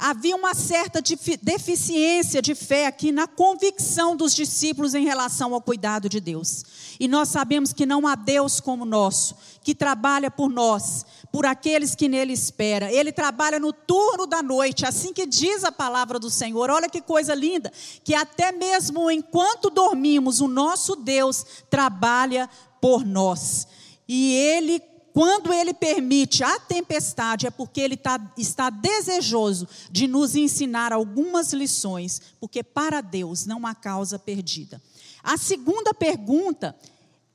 Havia 0.00 0.36
uma 0.36 0.54
certa 0.54 1.02
deficiência 1.42 2.40
de 2.40 2.54
fé 2.54 2.86
aqui 2.86 3.10
na 3.10 3.26
convicção 3.26 4.16
dos 4.16 4.32
discípulos 4.32 4.94
em 4.94 5.04
relação 5.04 5.52
ao 5.52 5.60
cuidado 5.60 6.08
de 6.08 6.20
Deus. 6.20 6.64
E 7.00 7.08
nós 7.08 7.30
sabemos 7.30 7.72
que 7.72 7.84
não 7.84 8.06
há 8.06 8.14
Deus 8.14 8.60
como 8.60 8.84
nosso, 8.84 9.34
que 9.60 9.74
trabalha 9.74 10.30
por 10.30 10.48
nós, 10.48 11.04
por 11.32 11.44
aqueles 11.44 11.96
que 11.96 12.08
nele 12.08 12.32
espera. 12.32 12.92
Ele 12.92 13.10
trabalha 13.10 13.58
no 13.58 13.72
turno 13.72 14.24
da 14.24 14.40
noite, 14.40 14.86
assim 14.86 15.12
que 15.12 15.26
diz 15.26 15.64
a 15.64 15.72
palavra 15.72 16.20
do 16.20 16.30
Senhor. 16.30 16.70
Olha 16.70 16.88
que 16.88 17.00
coisa 17.00 17.34
linda, 17.34 17.72
que 18.04 18.14
até 18.14 18.52
mesmo 18.52 19.10
enquanto 19.10 19.68
dormimos, 19.68 20.40
o 20.40 20.46
nosso 20.46 20.94
Deus 20.94 21.44
trabalha 21.68 22.48
por 22.80 23.04
nós. 23.04 23.66
E 24.06 24.32
ele 24.32 24.80
quando 25.12 25.52
ele 25.52 25.74
permite 25.74 26.44
a 26.44 26.58
tempestade, 26.60 27.46
é 27.46 27.50
porque 27.50 27.80
ele 27.80 27.96
tá, 27.96 28.20
está 28.36 28.70
desejoso 28.70 29.68
de 29.90 30.06
nos 30.06 30.36
ensinar 30.36 30.92
algumas 30.92 31.52
lições, 31.52 32.20
porque 32.40 32.62
para 32.62 33.00
Deus 33.00 33.46
não 33.46 33.66
há 33.66 33.74
causa 33.74 34.18
perdida. 34.18 34.80
A 35.22 35.36
segunda 35.36 35.92
pergunta, 35.92 36.76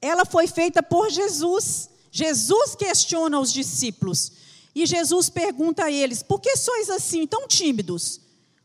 ela 0.02 0.26
foi 0.26 0.48
feita 0.48 0.82
por 0.82 1.10
Jesus. 1.10 1.90
Jesus 2.12 2.76
questiona 2.76 3.40
os 3.40 3.52
discípulos 3.52 4.32
e 4.76 4.86
Jesus 4.86 5.30
pergunta 5.30 5.86
a 5.86 5.92
eles: 5.92 6.24
por 6.24 6.40
que 6.40 6.56
sois 6.58 6.90
assim 6.90 7.28
tão 7.28 7.48
tímidos? 7.48 8.20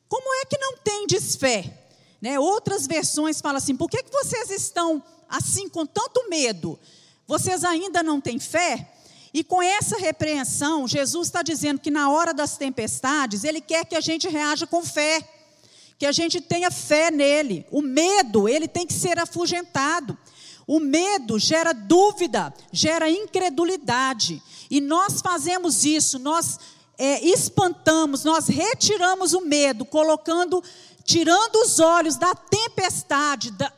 Como 0.08 0.34
é 0.34 0.44
que 0.46 0.58
não 0.58 0.78
tendes 0.78 1.36
fé? 1.36 1.86
Né? 2.20 2.38
Outras 2.38 2.86
versões 2.86 3.40
falam 3.40 3.58
assim: 3.58 3.76
por 3.76 3.90
que, 3.90 4.02
que 4.02 4.12
vocês 4.12 4.50
estão 4.50 5.02
assim 5.28 5.68
com 5.68 5.84
tanto 5.84 6.28
medo? 6.28 6.78
Vocês 7.26 7.62
ainda 7.62 8.02
não 8.02 8.20
têm 8.20 8.38
fé? 8.38 8.94
E 9.38 9.44
com 9.44 9.62
essa 9.62 9.96
repreensão, 9.96 10.88
Jesus 10.88 11.28
está 11.28 11.42
dizendo 11.42 11.78
que 11.78 11.92
na 11.92 12.10
hora 12.10 12.34
das 12.34 12.56
tempestades, 12.56 13.44
Ele 13.44 13.60
quer 13.60 13.84
que 13.84 13.94
a 13.94 14.00
gente 14.00 14.26
reaja 14.26 14.66
com 14.66 14.84
fé, 14.84 15.22
que 15.96 16.04
a 16.04 16.10
gente 16.10 16.40
tenha 16.40 16.72
fé 16.72 17.08
nele. 17.08 17.64
O 17.70 17.80
medo, 17.80 18.48
ele 18.48 18.66
tem 18.66 18.84
que 18.84 18.92
ser 18.92 19.16
afugentado. 19.16 20.18
O 20.66 20.80
medo 20.80 21.38
gera 21.38 21.72
dúvida, 21.72 22.52
gera 22.72 23.08
incredulidade. 23.08 24.42
E 24.68 24.80
nós 24.80 25.20
fazemos 25.20 25.84
isso, 25.84 26.18
nós 26.18 26.58
é, 26.98 27.24
espantamos, 27.24 28.24
nós 28.24 28.48
retiramos 28.48 29.34
o 29.34 29.40
medo, 29.42 29.84
colocando, 29.84 30.60
tirando 31.04 31.62
os 31.62 31.78
olhos 31.78 32.16
da 32.16 32.34
tempestade, 32.34 33.52
da, 33.52 33.72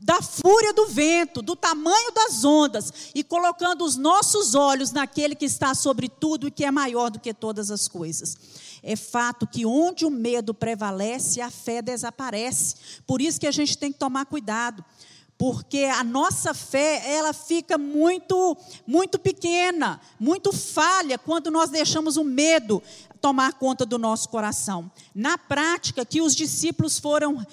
da 0.00 0.22
fúria 0.22 0.72
do 0.72 0.86
vento, 0.86 1.42
do 1.42 1.54
tamanho 1.54 2.10
das 2.12 2.42
ondas 2.42 3.10
e 3.14 3.22
colocando 3.22 3.84
os 3.84 3.96
nossos 3.96 4.54
olhos 4.54 4.92
naquele 4.92 5.34
que 5.34 5.44
está 5.44 5.74
sobre 5.74 6.08
tudo 6.08 6.48
e 6.48 6.50
que 6.50 6.64
é 6.64 6.70
maior 6.70 7.10
do 7.10 7.20
que 7.20 7.34
todas 7.34 7.70
as 7.70 7.86
coisas. 7.86 8.36
É 8.82 8.96
fato 8.96 9.46
que 9.46 9.66
onde 9.66 10.06
o 10.06 10.10
medo 10.10 10.54
prevalece, 10.54 11.40
a 11.42 11.50
fé 11.50 11.82
desaparece. 11.82 12.76
Por 13.06 13.20
isso 13.20 13.38
que 13.38 13.46
a 13.46 13.52
gente 13.52 13.76
tem 13.76 13.92
que 13.92 13.98
tomar 13.98 14.24
cuidado, 14.24 14.82
porque 15.36 15.84
a 15.84 16.02
nossa 16.02 16.54
fé, 16.54 17.02
ela 17.14 17.34
fica 17.34 17.76
muito 17.76 18.56
muito 18.86 19.18
pequena, 19.18 20.00
muito 20.18 20.50
falha 20.50 21.18
quando 21.18 21.50
nós 21.50 21.68
deixamos 21.68 22.16
o 22.16 22.24
medo 22.24 22.82
tomar 23.20 23.52
conta 23.54 23.84
do 23.84 23.98
nosso 23.98 24.30
coração. 24.30 24.90
Na 25.14 25.36
prática, 25.36 26.06
que 26.06 26.22
os 26.22 26.34
discípulos 26.34 26.98
foram 26.98 27.46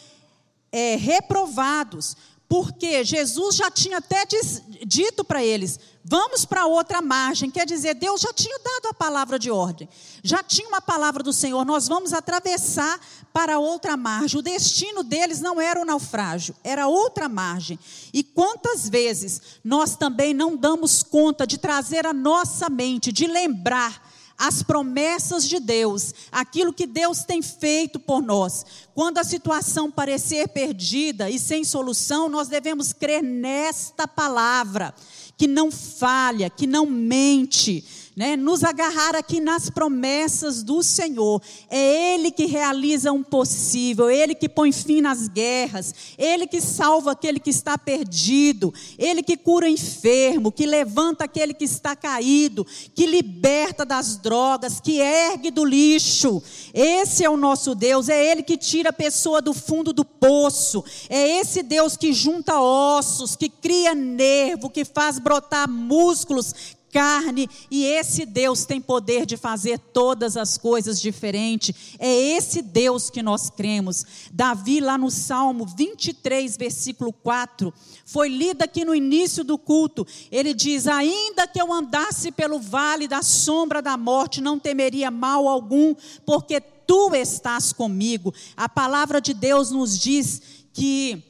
é, 0.71 0.95
reprovados 0.95 2.15
porque 2.49 3.03
Jesus 3.03 3.55
já 3.55 3.69
tinha 3.69 3.97
até 3.97 4.25
diz, 4.25 4.63
dito 4.85 5.23
para 5.23 5.43
eles: 5.43 5.79
vamos 6.03 6.45
para 6.45 6.65
outra 6.65 7.01
margem. 7.01 7.51
Quer 7.51 7.65
dizer, 7.65 7.93
Deus 7.95 8.21
já 8.21 8.31
tinha 8.31 8.57
dado 8.59 8.87
a 8.89 8.93
palavra 8.93 9.37
de 9.37 9.51
ordem, 9.51 9.89
já 10.23 10.41
tinha 10.41 10.67
uma 10.67 10.81
palavra 10.81 11.21
do 11.21 11.33
Senhor. 11.33 11.65
Nós 11.65 11.87
vamos 11.89 12.13
atravessar 12.13 12.99
para 13.33 13.59
outra 13.59 13.97
margem. 13.97 14.39
O 14.39 14.43
destino 14.43 15.03
deles 15.03 15.41
não 15.41 15.59
era 15.59 15.81
o 15.81 15.85
naufrágio, 15.85 16.55
era 16.63 16.87
outra 16.87 17.27
margem. 17.27 17.77
E 18.13 18.23
quantas 18.23 18.87
vezes 18.87 19.41
nós 19.61 19.97
também 19.97 20.33
não 20.33 20.55
damos 20.55 21.03
conta 21.03 21.45
de 21.45 21.57
trazer 21.57 22.07
a 22.07 22.13
nossa 22.13 22.69
mente, 22.69 23.11
de 23.11 23.27
lembrar 23.27 24.06
as 24.37 24.61
promessas 24.61 25.47
de 25.47 25.59
Deus, 25.59 26.13
aquilo 26.31 26.71
que 26.71 26.85
Deus 26.85 27.23
tem 27.23 27.41
feito 27.41 27.99
por 27.99 28.21
nós. 28.21 28.65
Quando 28.93 29.17
a 29.17 29.23
situação 29.23 29.89
parecer 29.89 30.47
perdida 30.49 31.29
e 31.29 31.39
sem 31.39 31.63
solução, 31.63 32.29
nós 32.29 32.47
devemos 32.47 32.93
crer 32.93 33.23
nesta 33.23 34.07
palavra, 34.07 34.93
que 35.35 35.47
não 35.47 35.71
falha, 35.71 36.49
que 36.49 36.67
não 36.67 36.85
mente, 36.85 37.83
né, 38.17 38.35
nos 38.35 38.63
agarrar 38.63 39.15
aqui 39.15 39.39
nas 39.39 39.69
promessas 39.69 40.63
do 40.63 40.81
Senhor. 40.81 41.39
É 41.69 42.15
Ele 42.15 42.31
que 42.31 42.47
realiza 42.47 43.11
um 43.11 43.21
possível, 43.21 44.09
Ele 44.09 44.33
que 44.33 44.49
põe 44.49 44.71
fim 44.71 45.01
nas 45.01 45.27
guerras, 45.27 45.93
Ele 46.17 46.47
que 46.47 46.59
salva 46.59 47.11
aquele 47.11 47.39
que 47.39 47.51
está 47.51 47.77
perdido, 47.77 48.73
Ele 48.97 49.21
que 49.21 49.37
cura 49.37 49.69
enfermo, 49.69 50.51
que 50.51 50.65
levanta 50.65 51.25
aquele 51.25 51.53
que 51.53 51.65
está 51.65 51.95
caído, 51.95 52.65
que 52.95 53.05
liberta 53.05 53.85
das 53.85 54.17
drogas, 54.17 54.79
que 54.79 54.99
ergue 54.99 55.51
do 55.51 55.63
lixo. 55.63 56.41
Esse 56.73 57.23
é 57.23 57.29
o 57.29 57.37
nosso 57.37 57.75
Deus, 57.75 58.09
é 58.09 58.31
Ele 58.31 58.41
que 58.41 58.57
tira 58.57 58.89
a 58.89 58.93
pessoa 58.93 59.43
do 59.43 59.53
fundo 59.53 59.93
do 59.93 60.03
poço, 60.03 60.83
é 61.07 61.39
esse 61.39 61.61
Deus 61.61 61.95
que 61.95 62.11
junta 62.13 62.59
ossos, 62.59 63.35
que 63.35 63.47
cria 63.47 63.93
nervo, 63.93 64.71
que 64.71 64.83
faz 64.83 65.19
brotar 65.19 65.69
músculos, 65.69 66.76
carne, 66.91 67.49
e 67.69 67.85
esse 67.85 68.25
Deus 68.25 68.65
tem 68.65 68.81
poder 68.81 69.25
de 69.25 69.37
fazer 69.37 69.79
todas 69.79 70.37
as 70.37 70.57
coisas 70.57 70.99
diferentes. 70.99 71.95
É 71.99 72.11
esse 72.11 72.61
Deus 72.61 73.09
que 73.09 73.21
nós 73.21 73.49
cremos. 73.49 74.05
Davi, 74.31 74.79
lá 74.79 74.97
no 74.97 75.11
Salmo 75.11 75.65
23, 75.65 76.57
versículo 76.57 77.11
4, 77.11 77.73
foi 78.05 78.29
lido 78.29 78.61
aqui 78.61 78.85
no 78.85 78.95
início 78.95 79.43
do 79.43 79.57
culto. 79.57 80.05
Ele 80.31 80.53
diz: 80.53 80.87
Ainda 80.87 81.47
que 81.47 81.61
eu 81.61 81.71
andasse 81.71 82.31
pelo 82.31 82.59
vale 82.59 83.07
da 83.07 83.21
sombra 83.21 83.81
da 83.81 83.97
morte, 83.97 84.41
não 84.41 84.59
temeria 84.59 85.11
mal 85.11 85.47
algum, 85.47 85.95
porque 86.25 86.59
tu 86.59 87.13
estás 87.13 87.73
comigo. 87.73 88.33
A 88.55 88.69
palavra 88.69 89.19
de 89.19 89.33
Deus 89.33 89.71
nos 89.71 89.99
diz 89.99 90.41
que 90.73 91.23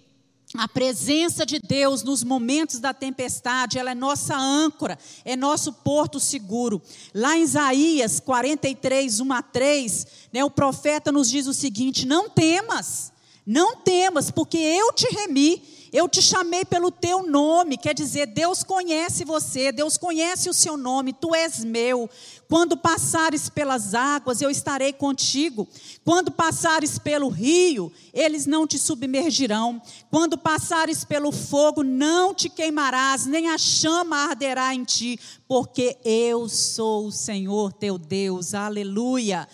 a 0.56 0.68
presença 0.68 1.46
de 1.46 1.60
Deus 1.60 2.04
nos 2.04 2.24
momentos 2.24 2.80
da 2.80 2.94
tempestade, 2.94 3.78
ela 3.78 3.92
é 3.92 3.96
nossa 3.96 4.36
âncora, 4.38 4.98
é 5.26 5.36
nosso 5.36 5.74
porto 5.74 6.20
seguro. 6.20 6.82
Lá 7.14 7.38
em 7.38 7.42
Isaías 7.42 8.20
43, 8.20 9.20
1 9.20 9.34
a 9.34 9.42
3, 9.42 10.08
né, 10.32 10.44
o 10.44 10.50
profeta 10.50 11.12
nos 11.12 11.30
diz 11.30 11.48
o 11.48 11.54
seguinte: 11.54 12.06
Não 12.06 12.30
temas, 12.30 13.12
não 13.46 13.76
temas, 13.76 14.32
porque 14.32 14.58
eu 14.58 14.94
te 14.94 15.08
remi 15.14 15.62
eu 15.92 16.08
te 16.08 16.22
chamei 16.22 16.66
pelo 16.66 16.92
teu 16.92 17.26
nome, 17.26 17.78
quer 17.78 17.94
dizer, 17.94 18.28
Deus 18.28 18.64
conhece 18.64 19.24
você, 19.24 19.72
Deus 19.72 19.98
conhece 19.98 20.50
o 20.50 20.54
seu 20.54 20.76
nome, 20.78 21.14
tu 21.14 21.34
és 21.34 21.64
meu. 21.64 22.10
Quando 22.50 22.78
passares 22.78 23.50
pelas 23.50 23.94
águas, 23.94 24.42
eu 24.42 24.50
estarei 24.50 24.94
contigo. 24.94 25.68
Quando 26.04 26.32
passares 26.32 26.98
pelo 26.98 27.28
rio, 27.28 27.92
eles 28.14 28.46
não 28.46 28.66
te 28.66 28.80
submergirão. 28.80 29.82
Quando 30.10 30.38
passares 30.38 31.04
pelo 31.04 31.32
fogo, 31.32 31.84
não 31.84 32.34
te 32.34 32.50
queimarás, 32.50 33.26
nem 33.26 33.50
a 33.50 33.58
chama 33.58 34.30
arderá 34.30 34.74
em 34.74 34.84
ti, 34.84 35.20
porque 35.48 35.98
eu 36.06 36.48
sou 36.48 37.08
o 37.08 37.12
Senhor 37.12 37.74
teu 37.74 37.98
Deus. 37.98 38.54
Aleluia. 38.54 39.48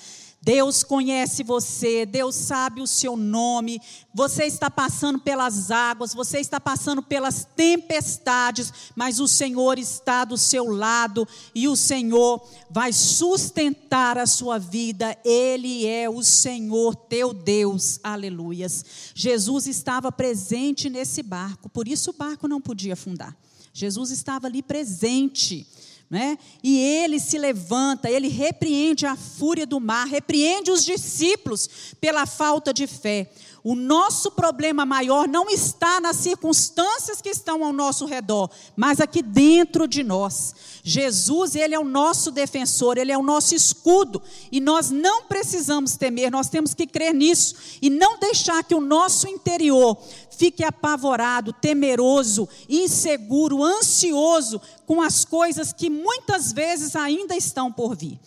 Deus 0.43 0.83
conhece 0.83 1.41
você, 1.41 2.05
Deus 2.05 2.35
sabe 2.35 2.81
o 2.81 2.87
seu 2.87 3.15
nome. 3.15 3.79
Você 4.13 4.43
está 4.43 4.69
passando 4.69 5.17
pelas 5.17 5.71
águas, 5.71 6.13
você 6.13 6.39
está 6.39 6.59
passando 6.59 7.01
pelas 7.01 7.47
tempestades, 7.55 8.73
mas 8.93 9.21
o 9.21 9.27
Senhor 9.27 9.79
está 9.79 10.25
do 10.25 10.37
seu 10.37 10.65
lado 10.65 11.25
e 11.55 11.65
o 11.65 11.77
Senhor 11.77 12.45
vai 12.69 12.91
sustentar 12.91 14.17
a 14.17 14.27
sua 14.27 14.59
vida. 14.59 15.17
Ele 15.23 15.87
é 15.87 16.09
o 16.09 16.21
Senhor 16.21 16.93
teu 16.93 17.33
Deus. 17.33 18.01
Aleluias. 18.03 18.83
Jesus 19.15 19.65
estava 19.65 20.11
presente 20.11 20.89
nesse 20.89 21.23
barco, 21.23 21.69
por 21.69 21.87
isso 21.87 22.09
o 22.09 22.13
barco 22.13 22.49
não 22.49 22.59
podia 22.59 22.93
afundar. 22.93 23.33
Jesus 23.73 24.11
estava 24.11 24.47
ali 24.47 24.61
presente. 24.61 25.65
Né? 26.13 26.37
E 26.61 26.77
ele 26.77 27.19
se 27.19 27.39
levanta, 27.39 28.07
ele 28.07 28.27
repreende 28.27 29.03
a 29.03 29.15
fúria 29.15 29.65
do 29.65 29.79
mar, 29.79 30.05
repreende 30.05 30.69
os 30.69 30.85
discípulos 30.85 31.95
pela 31.99 32.27
falta 32.27 32.71
de 32.71 32.85
fé. 32.85 33.31
O 33.63 33.75
nosso 33.75 34.29
problema 34.31 34.85
maior 34.85 35.25
não 35.25 35.49
está 35.49 36.01
nas 36.01 36.17
circunstâncias 36.17 37.21
que 37.21 37.29
estão 37.29 37.63
ao 37.63 37.71
nosso 37.71 38.05
redor, 38.05 38.49
mas 38.75 38.99
aqui 38.99 39.21
dentro 39.21 39.87
de 39.87 40.03
nós. 40.03 40.53
Jesus, 40.83 41.55
ele 41.55 41.73
é 41.73 41.79
o 41.79 41.85
nosso 41.85 42.29
defensor, 42.29 42.97
ele 42.97 43.13
é 43.13 43.17
o 43.17 43.23
nosso 43.23 43.55
escudo, 43.55 44.21
e 44.51 44.59
nós 44.59 44.91
não 44.91 45.23
precisamos 45.23 45.95
temer, 45.95 46.29
nós 46.29 46.49
temos 46.49 46.73
que 46.73 46.85
crer 46.85 47.13
nisso 47.13 47.55
e 47.81 47.89
não 47.89 48.19
deixar 48.19 48.65
que 48.65 48.75
o 48.75 48.81
nosso 48.81 49.29
interior 49.29 49.97
fique 50.37 50.61
apavorado, 50.61 51.53
temeroso, 51.53 52.49
inseguro, 52.67 53.63
ansioso 53.63 54.59
com 54.85 55.01
as 55.01 55.23
coisas 55.23 55.71
que 55.71 55.89
muitas 55.89 56.51
vezes 56.51 56.97
ainda 56.97 57.33
estão 57.33 57.71
por 57.71 57.95
vir. 57.95 58.19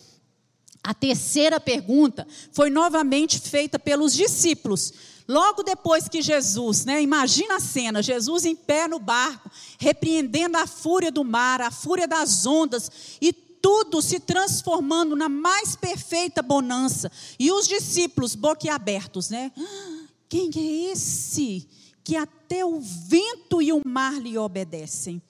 A 0.83 0.93
terceira 0.93 1.59
pergunta 1.59 2.25
foi 2.51 2.69
novamente 2.69 3.39
feita 3.39 3.77
pelos 3.77 4.13
discípulos. 4.13 4.93
Logo 5.27 5.61
depois 5.61 6.07
que 6.07 6.21
Jesus, 6.21 6.85
né, 6.85 7.01
imagina 7.01 7.57
a 7.57 7.59
cena, 7.59 8.01
Jesus 8.01 8.45
em 8.45 8.55
pé 8.55 8.87
no 8.87 8.97
barco, 8.97 9.51
repreendendo 9.77 10.57
a 10.57 10.65
fúria 10.65 11.11
do 11.11 11.23
mar, 11.23 11.61
a 11.61 11.69
fúria 11.69 12.07
das 12.07 12.45
ondas, 12.45 12.89
e 13.19 13.33
tudo 13.33 14.01
se 14.01 14.21
transformando 14.21 15.15
na 15.15 15.27
mais 15.27 15.75
perfeita 15.75 16.41
bonança. 16.41 17.11
E 17.37 17.51
os 17.51 17.67
discípulos 17.67 18.35
boquiabertos, 18.35 19.29
né? 19.29 19.51
Ah, 19.57 20.07
quem 20.29 20.49
é 20.55 20.91
esse 20.91 21.67
que 22.03 22.15
até 22.15 22.63
o 22.63 22.79
vento 22.79 23.61
e 23.61 23.73
o 23.73 23.81
mar 23.85 24.13
lhe 24.13 24.37
obedecem? 24.37 25.21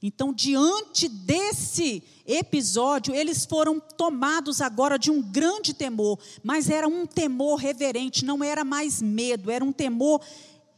Então, 0.00 0.32
diante 0.32 1.08
desse 1.08 2.02
episódio, 2.32 3.14
eles 3.14 3.44
foram 3.44 3.80
tomados 3.80 4.60
agora 4.60 4.98
de 4.98 5.10
um 5.10 5.20
grande 5.20 5.74
temor, 5.74 6.18
mas 6.42 6.70
era 6.70 6.88
um 6.88 7.06
temor 7.06 7.56
reverente, 7.56 8.24
não 8.24 8.42
era 8.42 8.64
mais 8.64 9.02
medo, 9.02 9.50
era 9.50 9.64
um 9.64 9.72
temor 9.72 10.20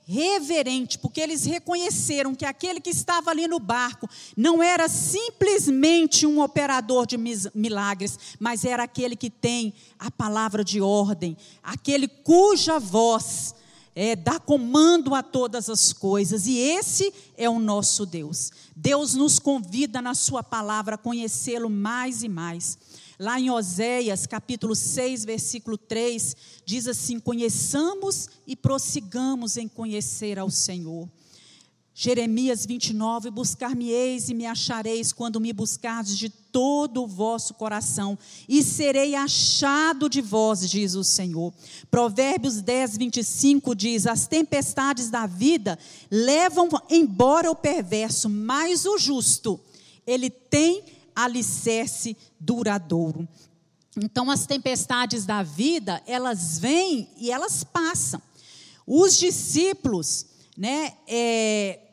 reverente, 0.06 0.98
porque 0.98 1.20
eles 1.20 1.44
reconheceram 1.44 2.34
que 2.34 2.44
aquele 2.44 2.80
que 2.80 2.90
estava 2.90 3.30
ali 3.30 3.48
no 3.48 3.58
barco 3.58 4.08
não 4.36 4.62
era 4.62 4.88
simplesmente 4.88 6.26
um 6.26 6.42
operador 6.42 7.06
de 7.06 7.16
milagres, 7.54 8.18
mas 8.38 8.64
era 8.64 8.82
aquele 8.82 9.16
que 9.16 9.30
tem 9.30 9.72
a 9.98 10.10
palavra 10.10 10.62
de 10.62 10.80
ordem, 10.80 11.36
aquele 11.62 12.06
cuja 12.06 12.78
voz 12.78 13.54
é, 13.94 14.16
dá 14.16 14.38
comando 14.40 15.14
a 15.14 15.22
todas 15.22 15.70
as 15.70 15.92
coisas, 15.92 16.46
e 16.46 16.58
esse 16.58 17.12
é 17.36 17.48
o 17.48 17.58
nosso 17.58 18.04
Deus. 18.04 18.50
Deus 18.76 19.14
nos 19.14 19.38
convida 19.38 20.02
na 20.02 20.14
Sua 20.14 20.42
palavra 20.42 20.96
a 20.96 20.98
conhecê-lo 20.98 21.70
mais 21.70 22.22
e 22.22 22.28
mais. 22.28 22.78
Lá 23.18 23.38
em 23.38 23.50
Oséias, 23.50 24.26
capítulo 24.26 24.74
6, 24.74 25.24
versículo 25.24 25.78
3, 25.78 26.36
diz 26.64 26.88
assim: 26.88 27.20
Conheçamos 27.20 28.28
e 28.46 28.56
prossigamos 28.56 29.56
em 29.56 29.68
conhecer 29.68 30.38
ao 30.38 30.50
Senhor. 30.50 31.08
Jeremias 31.96 32.66
29, 32.66 33.30
buscar-me-eis 33.30 34.28
e 34.28 34.34
me 34.34 34.46
achareis 34.46 35.12
quando 35.12 35.40
me 35.40 35.52
buscardes 35.52 36.18
de 36.18 36.28
todo 36.28 37.04
o 37.04 37.06
vosso 37.06 37.54
coração, 37.54 38.18
e 38.48 38.64
serei 38.64 39.14
achado 39.14 40.08
de 40.08 40.20
vós, 40.20 40.68
diz 40.68 40.96
o 40.96 41.04
Senhor. 41.04 41.54
Provérbios 41.92 42.60
10, 42.60 42.96
25 42.96 43.76
diz: 43.76 44.08
As 44.08 44.26
tempestades 44.26 45.08
da 45.08 45.24
vida 45.24 45.78
levam 46.10 46.68
embora 46.90 47.48
o 47.48 47.54
perverso, 47.54 48.28
mas 48.28 48.84
o 48.86 48.98
justo, 48.98 49.60
ele 50.04 50.28
tem 50.28 50.82
alicerce 51.14 52.16
duradouro. 52.40 53.28
Então, 53.96 54.28
as 54.32 54.46
tempestades 54.46 55.24
da 55.24 55.44
vida, 55.44 56.02
elas 56.08 56.58
vêm 56.58 57.08
e 57.16 57.30
elas 57.30 57.62
passam. 57.62 58.20
Os 58.84 59.16
discípulos, 59.16 60.26
né, 60.56 60.94
é, 61.06 61.83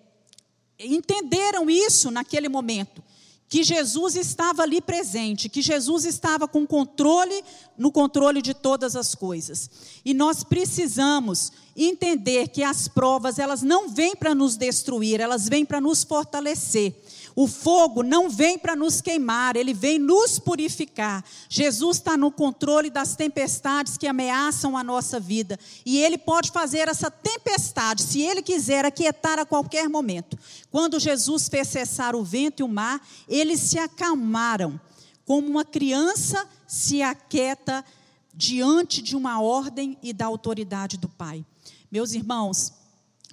entenderam 0.84 1.70
isso 1.70 2.12
naquele 2.12 2.50
momento, 2.50 3.04
que 3.48 3.64
Jesus 3.64 4.16
estava 4.16 4.64
ali 4.64 4.80
presente, 4.80 5.50
que 5.50 5.62
Jesus 5.62 6.06
estava 6.06 6.48
com 6.48 6.66
controle, 6.66 7.44
no 7.78 7.92
controle 7.92 8.42
de 8.42 8.54
todas 8.54 8.96
as 8.96 9.14
coisas. 9.14 9.70
E 10.06 10.14
nós 10.14 10.42
precisamos 10.42 11.52
entender 11.76 12.48
que 12.48 12.64
as 12.64 12.88
provas, 12.88 13.40
elas 13.40 13.62
não 13.62 13.90
vêm 13.90 14.16
para 14.16 14.34
nos 14.34 14.56
destruir, 14.56 15.20
elas 15.20 15.50
vêm 15.50 15.66
para 15.66 15.82
nos 15.82 16.02
fortalecer. 16.04 16.96
O 17.36 17.48
fogo 17.48 18.04
não 18.04 18.30
vem 18.30 18.58
para 18.58 18.76
nos 18.76 19.00
queimar, 19.02 19.56
ele 19.56 19.74
vem 19.74 19.98
nos 19.98 20.38
purificar. 20.38 21.24
Jesus 21.48 21.98
está 21.98 22.18
no 22.18 22.32
controle 22.32 22.90
das 22.90 23.16
tempestades 23.16 23.98
que 23.98 24.08
ameaçam 24.08 24.78
a 24.78 24.84
nossa 24.84 25.20
vida. 25.20 25.58
E 25.86 26.00
ele 26.00 26.18
pode 26.18 26.52
fazer 26.52 26.88
essa 26.88 27.10
tempestade, 27.10 28.04
se 28.04 28.22
ele 28.22 28.42
quiser, 28.42 28.86
aquietar 28.86 29.40
a 29.40 29.46
qualquer 29.46 29.88
momento. 29.88 30.38
Quando 30.70 31.00
Jesus 31.00 31.48
fez 31.48 31.68
cessar 31.70 32.16
o 32.16 32.24
vento 32.24 32.60
e 32.60 32.64
o 32.64 32.68
mar, 32.68 33.02
eles 33.28 33.60
se 33.62 33.80
acalmaram, 33.80 34.80
como 35.26 35.48
uma 35.48 35.64
criança 35.64 36.46
se 36.68 37.02
aquieta 37.02 37.86
diante 38.34 39.02
de 39.02 39.16
uma 39.16 39.42
ordem 39.42 39.98
e 40.04 40.12
da 40.12 40.26
autoridade 40.26 40.98
do 40.98 41.08
Pai. 41.08 41.46
Meus 41.92 42.14
irmãos, 42.14 42.74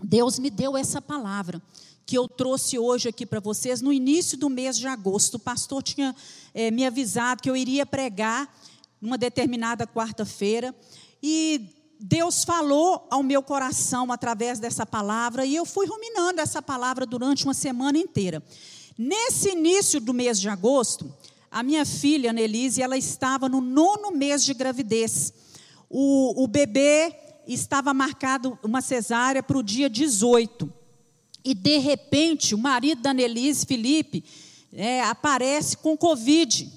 Deus 0.03 0.39
me 0.39 0.51
deu 0.51 0.77
essa 0.77 1.01
palavra 1.03 1.61
que 2.09 2.17
eu 2.17 2.27
trouxe 2.27 2.79
hoje 2.79 3.11
aqui 3.11 3.27
para 3.27 3.39
vocês 3.39 3.83
no 3.83 3.93
início 3.93 4.39
do 4.39 4.49
mês 4.49 4.79
de 4.79 4.87
agosto. 4.87 5.35
O 5.35 5.39
pastor 5.39 5.83
tinha 5.83 6.17
é, 6.55 6.71
me 6.71 6.87
avisado 6.87 7.43
que 7.43 7.51
eu 7.51 7.55
iria 7.55 7.85
pregar 7.85 8.51
numa 8.99 9.19
determinada 9.19 9.87
quarta-feira 9.87 10.75
e 11.23 11.69
Deus 12.01 12.45
falou 12.45 13.07
ao 13.11 13.23
meu 13.23 13.43
coração 13.43 14.11
através 14.11 14.59
dessa 14.59 14.87
palavra 14.87 15.45
e 15.45 15.55
eu 15.55 15.67
fui 15.67 15.87
ruminando 15.87 16.41
essa 16.41 16.63
palavra 16.63 17.05
durante 17.05 17.45
uma 17.45 17.53
semana 17.53 17.99
inteira. 17.99 18.43
Nesse 18.97 19.51
início 19.51 20.01
do 20.01 20.15
mês 20.15 20.41
de 20.41 20.49
agosto, 20.49 21.13
a 21.51 21.63
minha 21.63 21.85
filha, 21.85 22.33
Nelise, 22.33 22.81
ela 22.81 22.97
estava 22.97 23.51
no 23.51 23.61
nono 23.61 24.13
mês 24.13 24.43
de 24.43 24.55
gravidez. 24.55 25.35
O, 25.91 26.43
o 26.43 26.47
bebê 26.47 27.15
estava 27.47 27.93
marcado 27.93 28.59
uma 28.63 28.81
cesárea 28.81 29.43
para 29.43 29.59
o 29.59 29.63
dia 29.63 29.91
18. 29.91 30.78
E, 31.45 31.55
de 31.55 31.79
repente, 31.79 32.55
o 32.55 32.59
marido 32.59 33.03
da 33.03 33.15
Nelise, 33.15 33.67
Felipe, 33.67 34.25
é, 34.73 35.03
aparece 35.03 35.77
com 35.77 35.97
Covid. 35.97 36.71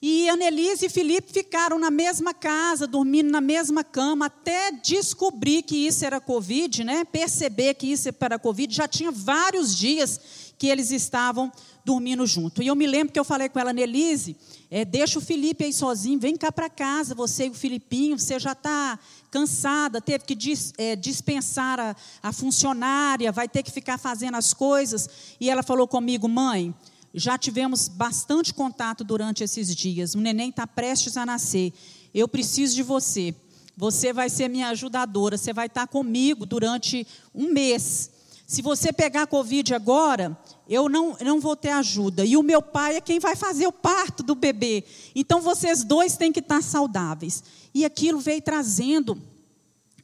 E 0.00 0.28
Annelise 0.28 0.86
e 0.86 0.88
Felipe 0.88 1.32
ficaram 1.32 1.76
na 1.76 1.90
mesma 1.90 2.32
casa, 2.32 2.86
dormindo 2.86 3.30
na 3.30 3.40
mesma 3.40 3.82
cama, 3.82 4.26
até 4.26 4.70
descobrir 4.70 5.62
que 5.62 5.74
isso 5.88 6.04
era 6.04 6.20
Covid, 6.20 6.84
né? 6.84 7.04
perceber 7.04 7.74
que 7.74 7.88
isso 7.88 8.08
era 8.20 8.38
Covid. 8.38 8.72
Já 8.72 8.86
tinha 8.86 9.10
vários 9.10 9.76
dias 9.76 10.20
que 10.56 10.68
eles 10.68 10.92
estavam 10.92 11.50
dormindo 11.84 12.24
junto. 12.26 12.62
E 12.62 12.68
eu 12.68 12.76
me 12.76 12.86
lembro 12.86 13.12
que 13.12 13.18
eu 13.18 13.24
falei 13.24 13.48
com 13.48 13.58
ela, 13.58 13.72
Nelise, 13.72 14.36
é, 14.70 14.84
deixa 14.84 15.18
o 15.18 15.22
Felipe 15.22 15.64
aí 15.64 15.72
sozinho, 15.72 16.20
vem 16.20 16.36
cá 16.36 16.52
para 16.52 16.70
casa, 16.70 17.14
você 17.14 17.46
e 17.46 17.50
o 17.50 17.54
Filipinho, 17.54 18.18
você 18.18 18.38
já 18.38 18.52
está 18.52 18.98
cansada, 19.30 20.00
teve 20.00 20.24
que 20.24 20.34
dis, 20.34 20.72
é, 20.78 20.96
dispensar 20.96 21.78
a, 21.78 21.96
a 22.22 22.32
funcionária, 22.32 23.32
vai 23.32 23.48
ter 23.48 23.62
que 23.62 23.70
ficar 23.70 23.98
fazendo 23.98 24.36
as 24.36 24.52
coisas. 24.54 25.08
E 25.40 25.50
ela 25.50 25.62
falou 25.62 25.86
comigo, 25.86 26.28
mãe, 26.28 26.74
já 27.14 27.38
tivemos 27.38 27.88
bastante 27.88 28.52
contato 28.52 29.02
durante 29.04 29.42
esses 29.42 29.74
dias. 29.74 30.14
O 30.14 30.20
neném 30.20 30.50
está 30.50 30.66
prestes 30.66 31.16
a 31.16 31.24
nascer. 31.24 31.72
Eu 32.14 32.28
preciso 32.28 32.74
de 32.74 32.82
você. 32.82 33.34
Você 33.76 34.12
vai 34.12 34.28
ser 34.28 34.48
minha 34.48 34.68
ajudadora. 34.68 35.38
Você 35.38 35.52
vai 35.52 35.66
estar 35.66 35.86
tá 35.86 35.86
comigo 35.86 36.44
durante 36.44 37.06
um 37.34 37.52
mês. 37.52 38.10
Se 38.48 38.62
você 38.62 38.94
pegar 38.94 39.26
Covid 39.26 39.74
agora, 39.74 40.34
eu 40.66 40.88
não, 40.88 41.14
não 41.20 41.38
vou 41.38 41.54
ter 41.54 41.68
ajuda. 41.68 42.24
E 42.24 42.34
o 42.34 42.42
meu 42.42 42.62
pai 42.62 42.96
é 42.96 43.00
quem 43.00 43.20
vai 43.20 43.36
fazer 43.36 43.66
o 43.66 43.72
parto 43.72 44.22
do 44.22 44.34
bebê. 44.34 44.84
Então 45.14 45.42
vocês 45.42 45.84
dois 45.84 46.16
têm 46.16 46.32
que 46.32 46.40
estar 46.40 46.62
saudáveis. 46.62 47.44
E 47.74 47.84
aquilo 47.84 48.18
veio 48.18 48.40
trazendo 48.40 49.20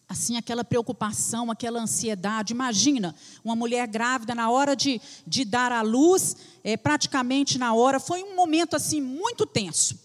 assim 0.07 0.37
aquela 0.37 0.63
preocupação, 0.63 1.51
aquela 1.51 1.81
ansiedade. 1.81 2.53
Imagina 2.53 3.15
uma 3.43 3.57
mulher 3.57 3.89
grávida 3.89 4.35
na 4.35 4.51
hora 4.51 4.77
de, 4.77 5.01
de 5.27 5.43
dar 5.47 5.73
à 5.73 5.81
luz, 5.81 6.37
é, 6.63 6.77
praticamente 6.77 7.57
na 7.57 7.73
hora. 7.73 7.99
Foi 7.99 8.23
um 8.23 8.37
momento 8.37 8.77
assim 8.77 9.01
muito 9.01 9.47
tenso. 9.47 9.99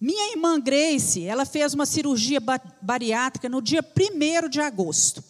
Minha 0.00 0.32
irmã 0.32 0.58
Grace, 0.58 1.22
ela 1.22 1.44
fez 1.44 1.74
uma 1.74 1.84
cirurgia 1.84 2.38
bariátrica 2.80 3.50
no 3.50 3.60
dia 3.60 3.84
1 3.84 4.48
de 4.48 4.62
agosto. 4.62 5.22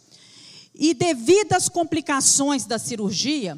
E 0.83 0.95
devido 0.95 1.53
às 1.53 1.69
complicações 1.69 2.65
da 2.65 2.77
cirurgia, 2.77 3.57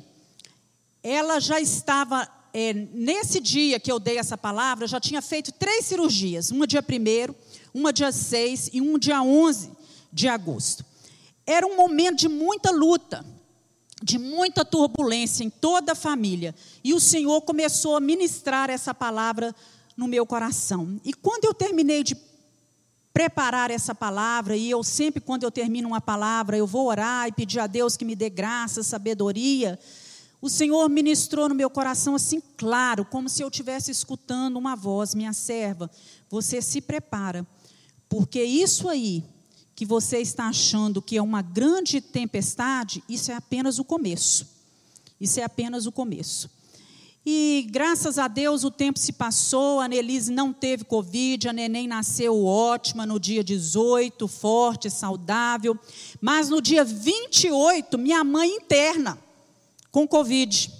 ela 1.03 1.41
já 1.41 1.59
estava, 1.59 2.29
é, 2.53 2.75
nesse 2.75 3.41
dia 3.41 3.81
que 3.81 3.91
eu 3.91 3.99
dei 3.99 4.19
essa 4.19 4.37
palavra, 4.37 4.87
já 4.87 5.01
tinha 5.01 5.23
feito 5.23 5.51
três 5.51 5.87
cirurgias. 5.87 6.51
Uma 6.51 6.67
dia 6.67 6.85
1 6.87 7.35
uma 7.73 7.95
dia 7.95 8.13
6 8.13 8.69
e 8.75 8.81
um 8.83 8.99
dia 8.99 9.23
11 9.23 9.71
de 10.13 10.29
agosto. 10.29 10.85
Era 11.47 11.67
um 11.67 11.75
momento 11.79 12.19
de 12.19 12.29
muita 12.29 12.71
luta, 12.71 13.25
de 14.03 14.19
muita 14.19 14.63
turbulência 14.63 15.43
em 15.45 15.49
toda 15.49 15.93
a 15.93 15.97
família. 15.97 16.55
E 16.85 16.93
o 16.93 17.01
Senhor 17.01 17.41
começou 17.41 17.97
a 17.97 18.01
ministrar 18.01 18.69
essa 18.69 18.93
palavra 18.93 19.57
no 19.97 20.07
meu 20.07 20.27
coração. 20.27 21.01
E 21.03 21.15
quando 21.15 21.47
eu 21.47 21.55
terminei 21.55 22.05
de 22.05 22.15
preparar 23.15 23.71
essa 23.71 23.95
palavra, 23.95 24.57
e 24.57 24.69
eu 24.69 24.83
sempre, 24.83 25.21
quando 25.21 25.45
eu 25.45 25.51
termino 25.51 25.87
uma 25.87 26.01
palavra, 26.01 26.57
eu 26.57 26.67
vou 26.67 26.89
orar 26.89 27.29
e 27.29 27.33
pedir 27.33 27.61
a 27.61 27.69
Deus 27.69 27.97
que 27.97 28.05
me 28.05 28.17
dê 28.17 28.29
graça, 28.29 28.83
sabedoria. 28.83 29.79
O 30.43 30.51
Senhor 30.51 30.91
ministrou 30.91 31.49
no 31.49 31.55
meu 31.55 31.71
coração 31.71 32.17
assim, 32.17 32.43
claro, 32.57 33.05
como 33.05 33.29
se 33.29 33.41
eu 33.41 33.47
estivesse 33.47 33.93
escutando 33.93 34.57
uma 34.57 34.75
voz, 34.75 35.15
minha 35.15 35.33
serva, 35.33 35.89
você 36.29 36.61
se 36.61 36.81
prepara, 36.81 37.47
porque 38.09 38.43
isso 38.43 38.89
aí 38.89 39.23
que 39.77 39.87
você 39.87 40.19
está 40.19 40.49
achando 40.49 41.01
que 41.01 41.17
é 41.17 41.23
uma 41.23 41.41
grande 41.41 42.01
tempestade, 42.01 43.03
isso 43.09 43.31
é 43.31 43.37
apenas 43.37 43.79
o 43.79 43.85
começo. 43.85 44.47
Isso 45.21 45.39
é 45.39 45.45
apenas 45.45 45.87
o 45.87 45.93
começo. 45.93 46.51
E 47.27 47.67
graças 47.71 48.19
a 48.19 48.29
Deus 48.29 48.65
o 48.65 48.71
tempo 48.71 48.99
se 48.99 49.11
passou, 49.11 49.81
a 49.81 49.89
Nelise 49.89 50.31
não 50.31 50.53
teve 50.53 50.85
Covid, 50.85 51.49
a 51.49 51.55
neném 51.55 51.89
nasceu 51.89 52.45
ótima 52.45 53.07
no 53.07 53.19
dia 53.19 53.43
18, 53.43 54.29
forte, 54.29 54.91
saudável. 54.91 55.79
Mas 56.21 56.51
no 56.51 56.61
dia 56.61 56.85
28, 56.85 57.97
minha 57.97 58.23
mãe 58.23 58.51
interna 58.51 59.19
com 59.91 60.07
Covid. 60.07 60.71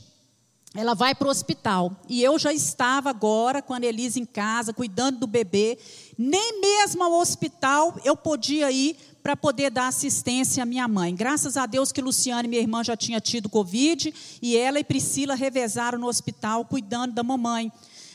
Ela 0.75 0.93
vai 0.93 1.15
para 1.15 1.29
o 1.29 1.31
hospital. 1.31 1.97
E 2.09 2.23
eu 2.23 2.39
já 2.39 2.53
estava 2.53 3.09
agora 3.09 3.63
com 3.63 3.73
a 3.73 3.79
Nelise 3.79 4.21
em 4.21 4.27
casa, 4.27 4.75
cuidando 4.75 5.21
do 5.21 5.27
bebê. 5.27 5.79
Nem 6.19 6.61
mesmo 6.61 7.03
ao 7.03 7.13
hospital 7.13 7.97
eu 8.05 8.17
podia 8.17 8.71
ir 8.71 8.99
para 9.25 9.35
poder 9.35 9.71
dar 9.71 9.89
assistência 9.89 10.63
à 10.63 10.67
minha 10.67 10.87
mãe. 10.87 11.15
Graças 11.15 11.57
a 11.57 11.65
Deus 11.65 11.91
que 11.91 12.03
Luciane, 12.03 12.47
minha 12.47 12.61
irmã, 12.61 12.85
já 12.85 12.95
tinha 12.95 13.19
tido 13.23 13.49
Covid 13.49 14.13
e 14.43 14.55
ela 14.55 14.79
e 14.79 14.85
Priscila 14.85 15.35
revezaram 15.35 15.99
no 15.99 16.09
hospital 16.09 16.67
cuidando 16.67 17.15
da 17.15 17.23
mamãe. 17.23 17.73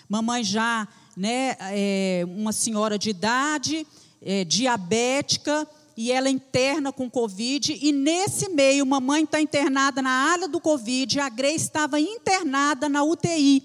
Mamãe 0.08 0.44
já, 0.44 0.88
né, 1.18 1.58
é, 1.72 2.24
uma 2.28 2.54
senhora 2.54 2.96
de 2.96 3.10
idade, 3.10 3.88
é, 4.22 4.46
diabética, 4.46 5.68
e 5.98 6.12
ela 6.12 6.30
interna 6.30 6.92
com 6.92 7.10
Covid, 7.10 7.78
e 7.82 7.92
nesse 7.92 8.48
meio, 8.50 8.86
mamãe 8.86 9.24
está 9.24 9.42
internada 9.42 10.04
na 10.04 10.12
área 10.12 10.48
do 10.48 10.62
Covid, 10.62 11.20
a 11.20 11.28
Grace 11.28 11.66
estava 11.66 12.00
internada 12.00 12.88
na 12.88 13.04
UTI. 13.04 13.64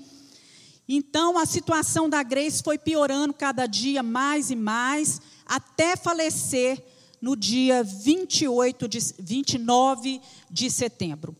Então, 0.88 1.38
a 1.38 1.44
situação 1.44 2.08
da 2.08 2.22
Grace 2.22 2.62
foi 2.62 2.78
piorando 2.78 3.34
cada 3.34 3.66
dia 3.66 4.02
mais 4.02 4.50
e 4.50 4.56
mais, 4.56 5.20
até 5.46 5.94
falecer 5.94 6.82
no 7.24 7.34
dia 7.34 7.82
28 7.82 8.86
de, 8.86 8.98
29 9.18 10.20
de 10.50 10.70
setembro. 10.70 11.34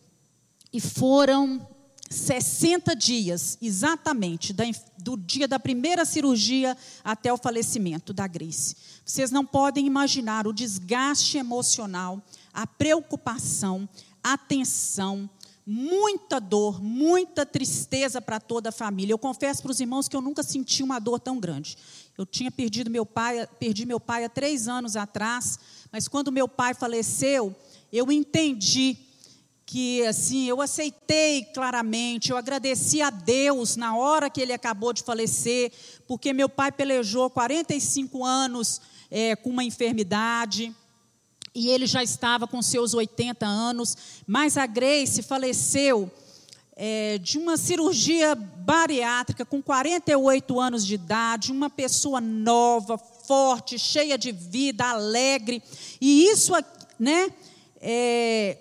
E 0.73 0.81
foram 0.81 1.67
60 2.09 2.95
dias, 2.95 3.55
exatamente, 3.61 4.51
do 4.97 5.15
dia 5.15 5.47
da 5.47 5.59
primeira 5.59 6.03
cirurgia 6.03 6.75
até 7.03 7.31
o 7.31 7.37
falecimento 7.37 8.13
da 8.13 8.25
Grace. 8.25 8.75
Vocês 9.05 9.29
não 9.29 9.45
podem 9.45 9.85
imaginar 9.85 10.47
o 10.47 10.53
desgaste 10.53 11.37
emocional, 11.37 12.19
a 12.51 12.65
preocupação, 12.65 13.87
a 14.23 14.39
tensão, 14.39 15.29
muita 15.65 16.39
dor, 16.39 16.81
muita 16.81 17.45
tristeza 17.45 18.19
para 18.19 18.39
toda 18.39 18.69
a 18.69 18.71
família. 18.71 19.13
Eu 19.13 19.19
confesso 19.19 19.61
para 19.61 19.71
os 19.71 19.79
irmãos 19.79 20.07
que 20.07 20.15
eu 20.15 20.21
nunca 20.21 20.41
senti 20.41 20.81
uma 20.81 20.97
dor 20.97 21.19
tão 21.19 21.39
grande. 21.39 21.77
Eu 22.17 22.25
tinha 22.25 22.49
perdido 22.49 22.89
meu 22.89 23.05
pai, 23.05 23.45
perdi 23.59 23.85
meu 23.85 23.99
pai 23.99 24.23
há 24.23 24.29
três 24.29 24.67
anos 24.67 24.95
atrás, 24.95 25.59
mas 25.91 26.07
quando 26.07 26.31
meu 26.31 26.47
pai 26.47 26.73
faleceu, 26.73 27.53
eu 27.91 28.09
entendi 28.11 28.97
que 29.65 30.05
assim 30.05 30.45
eu 30.45 30.61
aceitei 30.61 31.43
claramente, 31.45 32.31
eu 32.31 32.37
agradeci 32.37 33.01
a 33.01 33.09
Deus 33.09 33.75
na 33.75 33.97
hora 33.97 34.29
que 34.29 34.39
ele 34.39 34.53
acabou 34.53 34.93
de 34.93 35.03
falecer, 35.03 35.71
porque 36.07 36.31
meu 36.31 36.47
pai 36.47 36.71
pelejou 36.71 37.29
45 37.29 38.23
anos 38.23 38.79
é, 39.11 39.35
com 39.35 39.49
uma 39.49 39.63
enfermidade 39.63 40.73
e 41.53 41.69
ele 41.69 41.87
já 41.87 42.03
estava 42.03 42.47
com 42.47 42.61
seus 42.61 42.93
80 42.93 43.45
anos, 43.45 43.97
mas 44.27 44.57
a 44.57 44.65
Grace 44.65 45.23
faleceu 45.23 46.11
é, 46.75 47.17
de 47.17 47.37
uma 47.37 47.55
cirurgia 47.55 48.35
bariátrica 48.35 49.45
com 49.45 49.61
48 49.61 50.59
anos 50.59 50.85
de 50.85 50.95
idade, 50.95 51.51
uma 51.51 51.69
pessoa 51.69 52.19
nova, 52.19 52.97
forte, 52.97 53.79
cheia 53.79 54.17
de 54.17 54.31
vida, 54.31 54.85
alegre, 54.85 55.63
e 56.01 56.25
isso, 56.25 56.51
né, 56.99 57.31
é, 57.79 58.57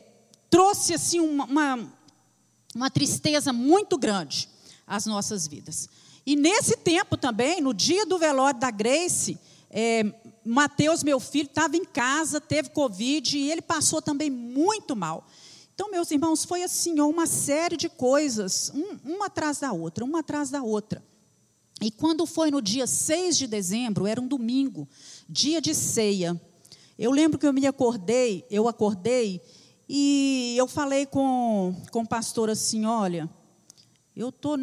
trouxe 0.48 0.94
assim 0.94 1.18
uma, 1.18 1.44
uma, 1.44 1.92
uma 2.74 2.90
tristeza 2.90 3.53
muito 3.53 3.98
grande 3.98 4.48
às 4.87 5.07
nossas 5.07 5.48
vidas. 5.48 5.88
E 6.27 6.37
nesse 6.37 6.77
tempo 6.77 7.16
também, 7.16 7.61
no 7.61 7.74
dia 7.74 8.07
do 8.07 8.18
velório 8.18 8.59
da 8.59 8.70
Grace, 8.70 9.38
é, 9.68 10.05
Mateus, 10.44 11.03
meu 11.03 11.18
filho, 11.18 11.46
estava 11.46 11.77
em 11.77 11.85
casa, 11.85 12.40
teve 12.40 12.70
Covid 12.70 13.37
e 13.37 13.50
ele 13.50 13.61
passou 13.61 14.00
também 14.00 14.31
muito 14.31 14.94
mal. 14.94 15.27
Então, 15.75 15.91
meus 15.91 16.11
irmãos, 16.11 16.45
foi 16.45 16.63
assim, 16.63 17.01
uma 17.01 17.27
série 17.27 17.77
de 17.77 17.89
coisas, 17.89 18.71
um, 18.75 19.15
uma 19.15 19.27
atrás 19.27 19.59
da 19.59 19.73
outra, 19.73 20.05
uma 20.05 20.21
atrás 20.21 20.51
da 20.51 20.63
outra. 20.63 21.05
E 21.83 21.91
quando 21.91 22.25
foi 22.27 22.51
no 22.51 22.63
dia 22.63 22.87
6 22.87 23.37
de 23.37 23.47
dezembro, 23.47 24.07
era 24.07 24.21
um 24.21 24.29
domingo, 24.29 24.89
dia 25.29 25.61
de 25.61 25.75
ceia, 25.75 26.41
eu 26.99 27.11
lembro 27.11 27.39
que 27.39 27.47
eu 27.47 27.53
me 27.53 27.67
acordei, 27.67 28.47
eu 28.49 28.69
acordei 28.69 29.41
E 29.89 30.55
eu 30.57 30.67
falei 30.67 31.05
com, 31.07 31.75
com 31.91 32.03
o 32.03 32.09
pastor 32.09 32.49
assim: 32.49 32.87
olha, 32.87 33.29
eu 34.17 34.31
tô, 34.31 34.57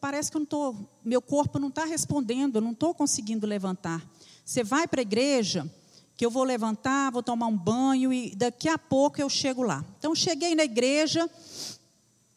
parece 0.00 0.30
que 0.30 0.36
eu 0.36 0.40
não 0.40 0.46
tô, 0.46 0.74
meu 1.04 1.22
corpo 1.22 1.58
não 1.58 1.68
está 1.68 1.84
respondendo, 1.84 2.56
eu 2.56 2.60
não 2.60 2.72
estou 2.72 2.92
conseguindo 2.92 3.46
levantar. 3.46 4.04
Você 4.44 4.62
vai 4.62 4.86
para 4.86 5.00
a 5.00 5.02
igreja, 5.02 5.70
que 6.16 6.24
eu 6.24 6.30
vou 6.30 6.44
levantar, 6.44 7.12
vou 7.12 7.22
tomar 7.22 7.46
um 7.46 7.56
banho 7.56 8.12
e 8.12 8.34
daqui 8.34 8.68
a 8.68 8.78
pouco 8.78 9.20
eu 9.20 9.28
chego 9.28 9.62
lá. 9.62 9.84
Então 9.98 10.14
cheguei 10.14 10.54
na 10.54 10.64
igreja, 10.64 11.28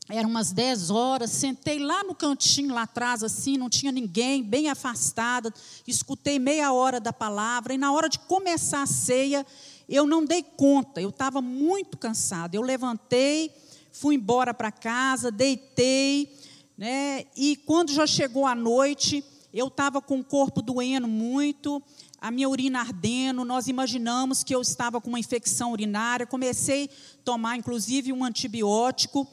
eram 0.09 0.29
umas 0.29 0.51
10 0.51 0.89
horas, 0.89 1.29
sentei 1.29 1.79
lá 1.79 2.03
no 2.03 2.15
cantinho, 2.15 2.73
lá 2.73 2.81
atrás, 2.81 3.23
assim, 3.23 3.57
não 3.57 3.69
tinha 3.69 3.91
ninguém, 3.91 4.43
bem 4.43 4.69
afastada, 4.69 5.53
escutei 5.87 6.39
meia 6.39 6.73
hora 6.73 6.99
da 6.99 7.13
palavra, 7.13 7.73
e 7.73 7.77
na 7.77 7.91
hora 7.91 8.09
de 8.09 8.17
começar 8.19 8.81
a 8.81 8.87
ceia, 8.87 9.45
eu 9.87 10.05
não 10.05 10.25
dei 10.25 10.43
conta, 10.43 10.99
eu 10.99 11.09
estava 11.09 11.41
muito 11.41 11.97
cansada. 11.97 12.55
Eu 12.55 12.61
levantei, 12.61 13.51
fui 13.91 14.15
embora 14.15 14.53
para 14.53 14.71
casa, 14.71 15.31
deitei, 15.31 16.35
né? 16.77 17.25
E 17.35 17.55
quando 17.55 17.91
já 17.91 18.05
chegou 18.05 18.45
a 18.45 18.55
noite, 18.55 19.23
eu 19.53 19.67
estava 19.67 20.01
com 20.01 20.19
o 20.19 20.23
corpo 20.23 20.61
doendo 20.61 21.07
muito, 21.07 21.81
a 22.21 22.29
minha 22.31 22.49
urina 22.49 22.81
ardendo, 22.81 23.45
nós 23.45 23.67
imaginamos 23.67 24.43
que 24.43 24.53
eu 24.53 24.61
estava 24.61 24.99
com 24.99 25.09
uma 25.09 25.19
infecção 25.19 25.71
urinária, 25.71 26.25
comecei 26.25 26.85
a 26.85 27.23
tomar 27.23 27.55
inclusive 27.55 28.11
um 28.11 28.23
antibiótico. 28.23 29.27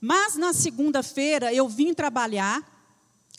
Mas 0.00 0.36
na 0.36 0.52
segunda-feira 0.52 1.52
eu 1.52 1.68
vim 1.68 1.92
trabalhar, 1.92 2.62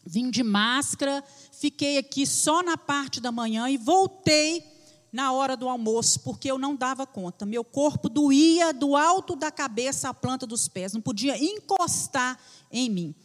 vim 0.06 0.30
de 0.30 0.44
máscara, 0.44 1.24
fiquei 1.52 1.98
aqui 1.98 2.26
só 2.28 2.62
na 2.62 2.78
parte 2.78 3.20
da 3.20 3.32
manhã 3.32 3.68
e 3.70 3.78
voltei 3.78 4.64
na 5.12 5.34
hora 5.34 5.58
do 5.58 5.68
almoço, 5.68 6.22
porque 6.22 6.50
eu 6.50 6.58
não 6.58 6.76
dava 6.76 7.06
conta. 7.06 7.46
Meu 7.46 7.64
corpo 7.64 8.08
doía 8.08 8.72
do 8.72 8.96
alto 8.96 9.36
da 9.36 9.52
cabeça 9.52 10.10
à 10.10 10.14
planta 10.14 10.46
dos 10.46 10.68
pés, 10.68 10.94
não 10.94 11.02
podia 11.02 11.38
encostar 11.38 12.40
em 12.72 12.90
mim. 12.90 13.16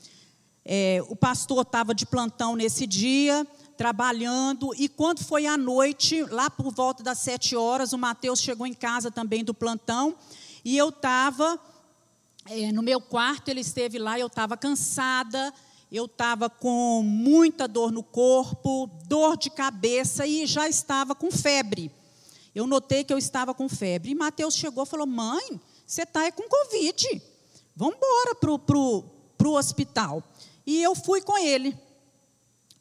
É, 0.64 1.00
o 1.08 1.14
pastor 1.14 1.62
estava 1.62 1.94
de 1.94 2.04
plantão 2.04 2.56
nesse 2.56 2.86
dia, 2.86 3.46
trabalhando, 3.76 4.72
e 4.76 4.88
quando 4.88 5.24
foi 5.24 5.46
à 5.46 5.56
noite, 5.56 6.22
lá 6.24 6.48
por 6.48 6.72
volta 6.72 7.02
das 7.02 7.18
sete 7.18 7.54
horas, 7.54 7.92
o 7.92 7.98
Mateus 7.98 8.40
chegou 8.40 8.66
em 8.66 8.74
casa 8.74 9.10
também 9.10 9.44
do 9.44 9.54
plantão, 9.54 10.14
e 10.64 10.76
eu 10.76 10.88
estava 10.88 11.60
é, 12.48 12.70
no 12.72 12.82
meu 12.82 13.00
quarto, 13.00 13.48
ele 13.48 13.60
esteve 13.60 13.98
lá, 13.98 14.18
eu 14.18 14.28
estava 14.28 14.56
cansada, 14.56 15.52
eu 15.90 16.06
estava 16.06 16.50
com 16.50 17.02
muita 17.02 17.68
dor 17.68 17.92
no 17.92 18.02
corpo, 18.02 18.90
dor 19.06 19.36
de 19.36 19.50
cabeça 19.50 20.26
e 20.26 20.46
já 20.46 20.68
estava 20.68 21.14
com 21.14 21.30
febre. 21.30 21.90
Eu 22.54 22.66
notei 22.66 23.04
que 23.04 23.12
eu 23.12 23.18
estava 23.18 23.52
com 23.52 23.68
febre. 23.68 24.12
E 24.12 24.14
Mateus 24.14 24.54
chegou 24.54 24.84
e 24.84 24.86
falou: 24.86 25.06
Mãe, 25.06 25.60
você 25.86 26.02
está 26.02 26.30
com 26.32 26.48
Covid. 26.48 27.22
Vamos 27.74 27.96
embora 27.96 28.34
para 28.34 29.48
o 29.48 29.54
hospital. 29.54 30.22
E 30.66 30.82
eu 30.82 30.94
fui 30.94 31.20
com 31.20 31.38
ele. 31.38 31.76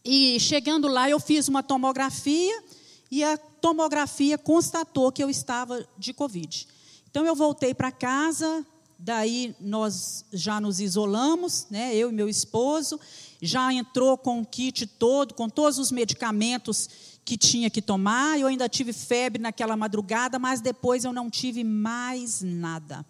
E 0.06 0.40
chegando 0.40 0.88
lá, 0.88 1.10
eu 1.10 1.20
fiz 1.20 1.48
uma 1.48 1.64
tomografia 1.64 2.64
e 3.10 3.24
a 3.24 3.38
tomografia 3.38 4.38
constatou 4.38 5.12
que 5.12 5.24
eu 5.24 5.30
estava 5.30 5.86
de 5.98 6.14
Covid. 6.14 6.68
Então 7.10 7.26
eu 7.26 7.36
voltei 7.36 7.74
para 7.74 7.92
casa, 7.92 8.66
Daí 8.98 9.56
nós 9.60 10.26
já 10.32 10.60
nos 10.62 10.80
isolamos, 10.80 11.68
né, 11.70 11.94
eu 11.94 12.10
e 12.10 12.14
meu 12.14 12.30
esposo, 12.30 13.00
já 13.42 13.72
entrou 13.74 14.18
com 14.18 14.42
o 14.42 14.46
kit 14.46 14.88
todo, 14.88 15.34
com 15.34 15.50
todos 15.50 15.78
os 15.78 15.92
medicamentos 15.92 16.90
que 17.26 17.38
tinha 17.38 17.70
que 17.70 17.82
tomar. 17.82 18.40
Eu 18.40 18.48
ainda 18.48 18.70
tive 18.70 18.94
febre 18.94 19.42
naquela 19.42 19.76
madrugada, 19.76 20.40
mas 20.40 20.62
depois 20.62 21.04
eu 21.04 21.12
não 21.12 21.30
tive 21.30 21.64
mais 21.64 22.42
nada. 22.42 23.06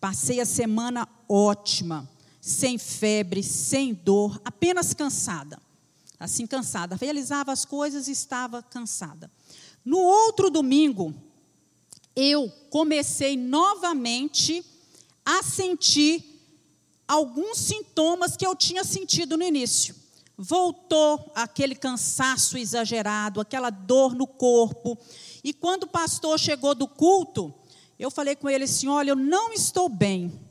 Passei 0.00 0.40
a 0.40 0.46
semana 0.46 1.08
ótima, 1.28 2.08
sem 2.40 2.76
febre, 2.76 3.42
sem 3.42 3.94
dor, 3.94 4.40
apenas 4.44 4.94
cansada. 4.94 5.60
Assim, 6.18 6.46
cansada. 6.46 6.96
Realizava 6.96 7.52
as 7.52 7.64
coisas 7.64 8.08
e 8.08 8.12
estava 8.12 8.62
cansada. 8.62 9.30
No 9.84 9.98
outro 9.98 10.50
domingo, 10.50 11.14
eu 12.16 12.50
comecei 12.70 13.36
novamente 13.36 14.64
a 15.24 15.42
sentir 15.42 16.24
alguns 17.06 17.58
sintomas 17.58 18.36
que 18.36 18.46
eu 18.46 18.56
tinha 18.56 18.82
sentido 18.82 19.36
no 19.36 19.44
início. 19.44 19.94
Voltou 20.36 21.32
aquele 21.34 21.74
cansaço 21.74 22.58
exagerado, 22.58 23.40
aquela 23.40 23.70
dor 23.70 24.14
no 24.14 24.26
corpo. 24.26 24.98
E 25.42 25.52
quando 25.52 25.84
o 25.84 25.88
pastor 25.88 26.38
chegou 26.38 26.74
do 26.74 26.86
culto, 26.86 27.54
eu 27.98 28.10
falei 28.10 28.36
com 28.36 28.48
ele 28.48 28.64
assim: 28.64 28.88
Olha, 28.88 29.10
eu 29.10 29.16
não 29.16 29.52
estou 29.52 29.88
bem. 29.88 30.47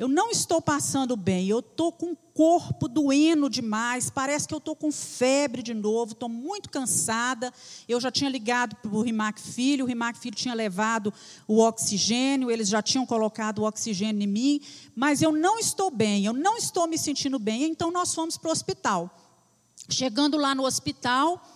Eu 0.00 0.08
não 0.08 0.30
estou 0.30 0.62
passando 0.62 1.14
bem, 1.14 1.46
eu 1.46 1.58
estou 1.58 1.92
com 1.92 2.12
o 2.12 2.16
corpo 2.16 2.88
doendo 2.88 3.50
demais, 3.50 4.08
parece 4.08 4.48
que 4.48 4.54
eu 4.54 4.58
estou 4.58 4.74
com 4.74 4.90
febre 4.90 5.62
de 5.62 5.74
novo, 5.74 6.12
estou 6.12 6.26
muito 6.26 6.70
cansada. 6.70 7.52
Eu 7.86 8.00
já 8.00 8.10
tinha 8.10 8.30
ligado 8.30 8.76
para 8.76 8.90
o 8.90 9.02
Rimac 9.02 9.38
Filho, 9.38 9.84
o 9.84 9.86
Rimac 9.86 10.18
Filho 10.18 10.34
tinha 10.34 10.54
levado 10.54 11.12
o 11.46 11.58
oxigênio, 11.58 12.50
eles 12.50 12.66
já 12.66 12.80
tinham 12.80 13.04
colocado 13.04 13.58
o 13.58 13.64
oxigênio 13.64 14.22
em 14.22 14.26
mim, 14.26 14.62
mas 14.96 15.20
eu 15.20 15.32
não 15.32 15.58
estou 15.58 15.90
bem, 15.90 16.24
eu 16.24 16.32
não 16.32 16.56
estou 16.56 16.86
me 16.86 16.96
sentindo 16.96 17.38
bem, 17.38 17.64
então 17.64 17.90
nós 17.90 18.14
fomos 18.14 18.38
para 18.38 18.48
o 18.48 18.52
hospital. 18.52 19.14
Chegando 19.90 20.38
lá 20.38 20.54
no 20.54 20.64
hospital, 20.64 21.46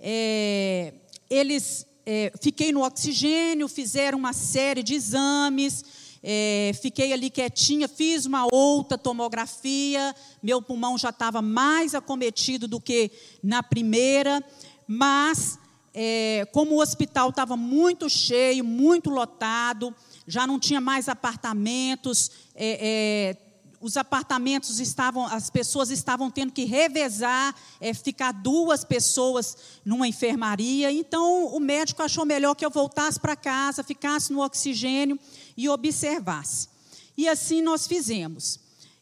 é, 0.00 0.94
eles 1.28 1.86
é, 2.06 2.32
fiquei 2.40 2.72
no 2.72 2.82
oxigênio, 2.82 3.68
fizeram 3.68 4.16
uma 4.16 4.32
série 4.32 4.82
de 4.82 4.94
exames 4.94 6.00
é, 6.22 6.70
fiquei 6.80 7.12
ali 7.12 7.28
quietinha, 7.28 7.88
fiz 7.88 8.26
uma 8.26 8.46
outra 8.52 8.96
tomografia, 8.96 10.14
meu 10.42 10.62
pulmão 10.62 10.96
já 10.96 11.08
estava 11.08 11.42
mais 11.42 11.94
acometido 11.94 12.68
do 12.68 12.80
que 12.80 13.10
na 13.42 13.62
primeira, 13.62 14.44
mas 14.86 15.58
é, 15.92 16.46
como 16.52 16.76
o 16.76 16.80
hospital 16.80 17.30
estava 17.30 17.56
muito 17.56 18.08
cheio, 18.08 18.64
muito 18.64 19.10
lotado, 19.10 19.94
já 20.26 20.46
não 20.46 20.60
tinha 20.60 20.80
mais 20.80 21.08
apartamentos, 21.08 22.30
é, 22.54 23.36
é 23.38 23.52
os 23.82 23.96
apartamentos 23.96 24.78
estavam, 24.78 25.26
as 25.26 25.50
pessoas 25.50 25.90
estavam 25.90 26.30
tendo 26.30 26.52
que 26.52 26.64
revezar, 26.64 27.52
é, 27.80 27.92
ficar 27.92 28.30
duas 28.30 28.84
pessoas 28.84 29.56
numa 29.84 30.06
enfermaria. 30.06 30.92
Então, 30.92 31.46
o 31.46 31.58
médico 31.58 32.00
achou 32.00 32.24
melhor 32.24 32.54
que 32.54 32.64
eu 32.64 32.70
voltasse 32.70 33.18
para 33.18 33.34
casa, 33.34 33.82
ficasse 33.82 34.32
no 34.32 34.40
oxigênio 34.40 35.18
e 35.62 35.68
observasse. 35.68 36.68
E 37.16 37.28
assim 37.28 37.62
nós 37.62 37.86
fizemos. 37.86 38.58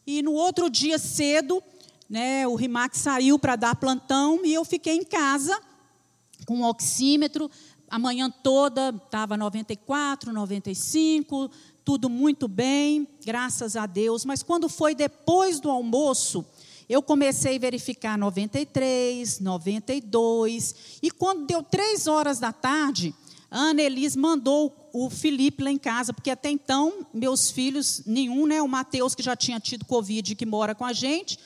E 0.06 0.22
no 0.22 0.32
outro 0.32 0.68
dia 0.68 0.98
cedo, 0.98 1.62
né, 2.08 2.46
o 2.46 2.54
RIMAC 2.54 2.98
saiu 2.98 3.38
para 3.38 3.56
dar 3.56 3.76
plantão 3.76 4.44
e 4.44 4.52
eu 4.52 4.64
fiquei 4.64 4.96
em 4.96 5.04
casa 5.04 5.58
com 6.44 6.60
o 6.60 6.68
oxímetro. 6.68 7.50
A 7.88 7.98
manhã 7.98 8.30
toda 8.30 8.90
estava 8.90 9.36
94, 9.36 10.32
95, 10.32 11.50
tudo 11.84 12.10
muito 12.10 12.46
bem, 12.46 13.06
graças 13.24 13.76
a 13.76 13.86
Deus. 13.86 14.24
Mas 14.24 14.42
quando 14.42 14.68
foi 14.68 14.94
depois 14.94 15.60
do 15.60 15.70
almoço, 15.70 16.44
eu 16.88 17.00
comecei 17.00 17.56
a 17.56 17.60
verificar 17.60 18.18
93, 18.18 19.38
92. 19.38 20.74
E 21.02 21.10
quando 21.10 21.46
deu 21.46 21.62
três 21.62 22.06
horas 22.06 22.38
da 22.38 22.52
tarde, 22.52 23.14
a 23.50 23.58
Ana 23.58 23.82
Elis 23.82 24.16
mandou 24.16 24.79
o 24.92 25.10
Felipe 25.10 25.62
lá 25.62 25.70
em 25.70 25.78
casa, 25.78 26.12
porque 26.12 26.30
até 26.30 26.50
então, 26.50 27.06
meus 27.12 27.50
filhos, 27.50 28.02
nenhum, 28.06 28.46
né? 28.46 28.60
O 28.62 28.68
Mateus, 28.68 29.14
que 29.14 29.22
já 29.22 29.36
tinha 29.36 29.58
tido 29.60 29.84
Covid, 29.84 30.34
que 30.34 30.46
mora 30.46 30.74
com 30.74 30.84
a 30.84 30.92
gente, 30.92 31.38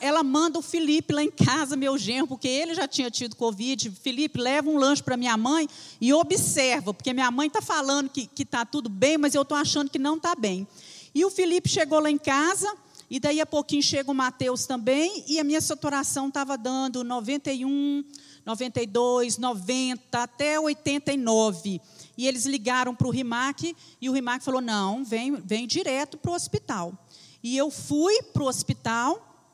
ela 0.00 0.22
manda 0.22 0.58
o 0.58 0.62
Felipe 0.62 1.12
lá 1.12 1.22
em 1.22 1.30
casa, 1.30 1.76
meu 1.76 1.98
genro, 1.98 2.26
porque 2.26 2.48
ele 2.48 2.74
já 2.74 2.88
tinha 2.88 3.10
tido 3.10 3.36
Covid. 3.36 3.90
Felipe, 3.90 4.40
leva 4.40 4.70
um 4.70 4.78
lanche 4.78 5.02
para 5.02 5.16
minha 5.16 5.36
mãe 5.36 5.68
e 6.00 6.12
observa, 6.14 6.94
porque 6.94 7.12
minha 7.12 7.30
mãe 7.30 7.48
está 7.48 7.60
falando 7.60 8.08
que 8.08 8.28
está 8.38 8.64
tudo 8.64 8.88
bem, 8.88 9.18
mas 9.18 9.34
eu 9.34 9.42
estou 9.42 9.56
achando 9.56 9.90
que 9.90 9.98
não 9.98 10.16
está 10.16 10.34
bem. 10.34 10.66
E 11.14 11.24
o 11.24 11.30
Felipe 11.30 11.68
chegou 11.68 12.00
lá 12.00 12.10
em 12.10 12.16
casa, 12.16 12.72
e 13.10 13.18
daí 13.20 13.40
a 13.40 13.46
pouquinho 13.46 13.82
chega 13.82 14.10
o 14.10 14.14
Mateus 14.14 14.66
também, 14.66 15.24
e 15.26 15.38
a 15.38 15.44
minha 15.44 15.60
saturação 15.60 16.28
estava 16.28 16.56
dando 16.56 17.04
91, 17.04 18.04
92, 18.48 19.36
90, 19.36 20.22
até 20.22 20.58
89. 20.58 21.82
E 22.16 22.26
eles 22.26 22.46
ligaram 22.46 22.94
para 22.94 23.06
o 23.06 23.10
RIMAC, 23.10 23.76
e 24.00 24.08
o 24.08 24.12
RIMAC 24.14 24.42
falou: 24.42 24.62
não, 24.62 25.04
vem, 25.04 25.34
vem 25.34 25.66
direto 25.66 26.16
para 26.16 26.30
o 26.30 26.34
hospital. 26.34 26.94
E 27.42 27.54
eu 27.58 27.70
fui 27.70 28.22
para 28.32 28.42
o 28.42 28.46
hospital, 28.46 29.52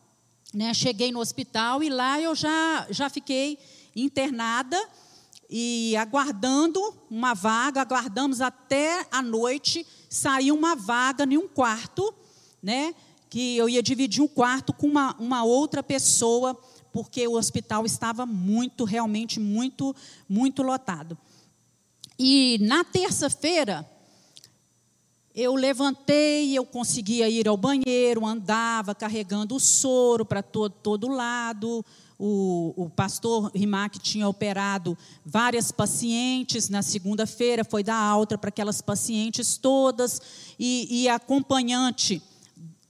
né, 0.55 0.73
cheguei 0.73 1.11
no 1.11 1.19
hospital 1.19 1.83
e 1.83 1.91
lá 1.91 2.21
eu 2.21 2.37
já, 2.37 2.87
já 2.89 3.11
fiquei 3.11 3.59
internada 3.97 4.81
e 5.51 5.97
aguardando 5.97 6.81
uma 7.11 7.35
vaga, 7.35 7.81
aguardamos 7.81 8.41
até 8.41 9.07
a 9.11 9.21
noite, 9.21 9.85
saiu 10.09 10.55
uma 10.55 10.77
vaga 10.77 11.25
em 11.25 11.37
um 11.37 11.49
quarto, 11.49 12.15
né, 12.63 12.95
que 13.29 13.57
eu 13.57 13.69
ia 13.69 13.83
dividir 13.83 14.23
um 14.23 14.29
quarto 14.29 14.73
com 14.73 14.87
uma, 14.87 15.15
uma 15.19 15.45
outra 15.45 15.83
pessoa, 15.83 16.57
porque 16.95 17.27
o 17.27 17.33
hospital 17.33 17.85
estava 17.85 18.25
muito, 18.25 18.85
realmente 18.85 19.41
muito, 19.41 19.95
muito 20.29 20.63
lotado. 20.63 21.19
E 22.17 22.57
na 22.61 22.85
terça-feira, 22.85 23.85
eu 25.35 25.57
levantei, 25.57 26.57
eu 26.57 26.65
conseguia 26.65 27.29
ir 27.29 27.49
ao 27.49 27.57
banheiro, 27.57 28.25
andava 28.25 28.95
carregando 28.95 29.57
o 29.57 29.61
soro 29.61 30.25
para 30.25 30.41
todo, 30.41 30.73
todo 30.73 31.09
lado. 31.09 31.85
O, 32.17 32.73
o 32.77 32.89
pastor 32.89 33.51
Rimac 33.53 33.99
tinha 33.99 34.29
operado 34.29 34.97
várias 35.27 35.73
pacientes. 35.73 36.69
Na 36.69 36.81
segunda-feira 36.81 37.65
foi 37.65 37.83
dar 37.83 37.99
alta 37.99 38.39
para 38.39 38.51
aquelas 38.51 38.81
pacientes 38.81 39.57
todas. 39.57 40.23
E, 40.57 41.03
e 41.03 41.09
a 41.09 41.17
acompanhante 41.17 42.23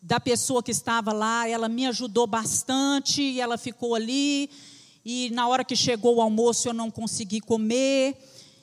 da 0.05 0.21
pessoa 0.21 0.63
que 0.63 0.71
estava 0.71 1.15
lá, 1.15 1.49
ela 1.49 1.67
me 1.67 1.87
ajudou 1.87 2.27
bastante 2.27 3.23
e 3.23 3.41
ela 3.41 3.57
ficou 3.57 3.95
ali. 3.95 4.51
E 5.03 5.31
na 5.31 5.49
hora 5.49 5.65
que 5.65 5.75
chegou 5.75 6.17
o 6.17 6.21
almoço 6.21 6.69
eu 6.69 6.75
não 6.75 6.91
consegui 6.91 7.41
comer 7.41 8.15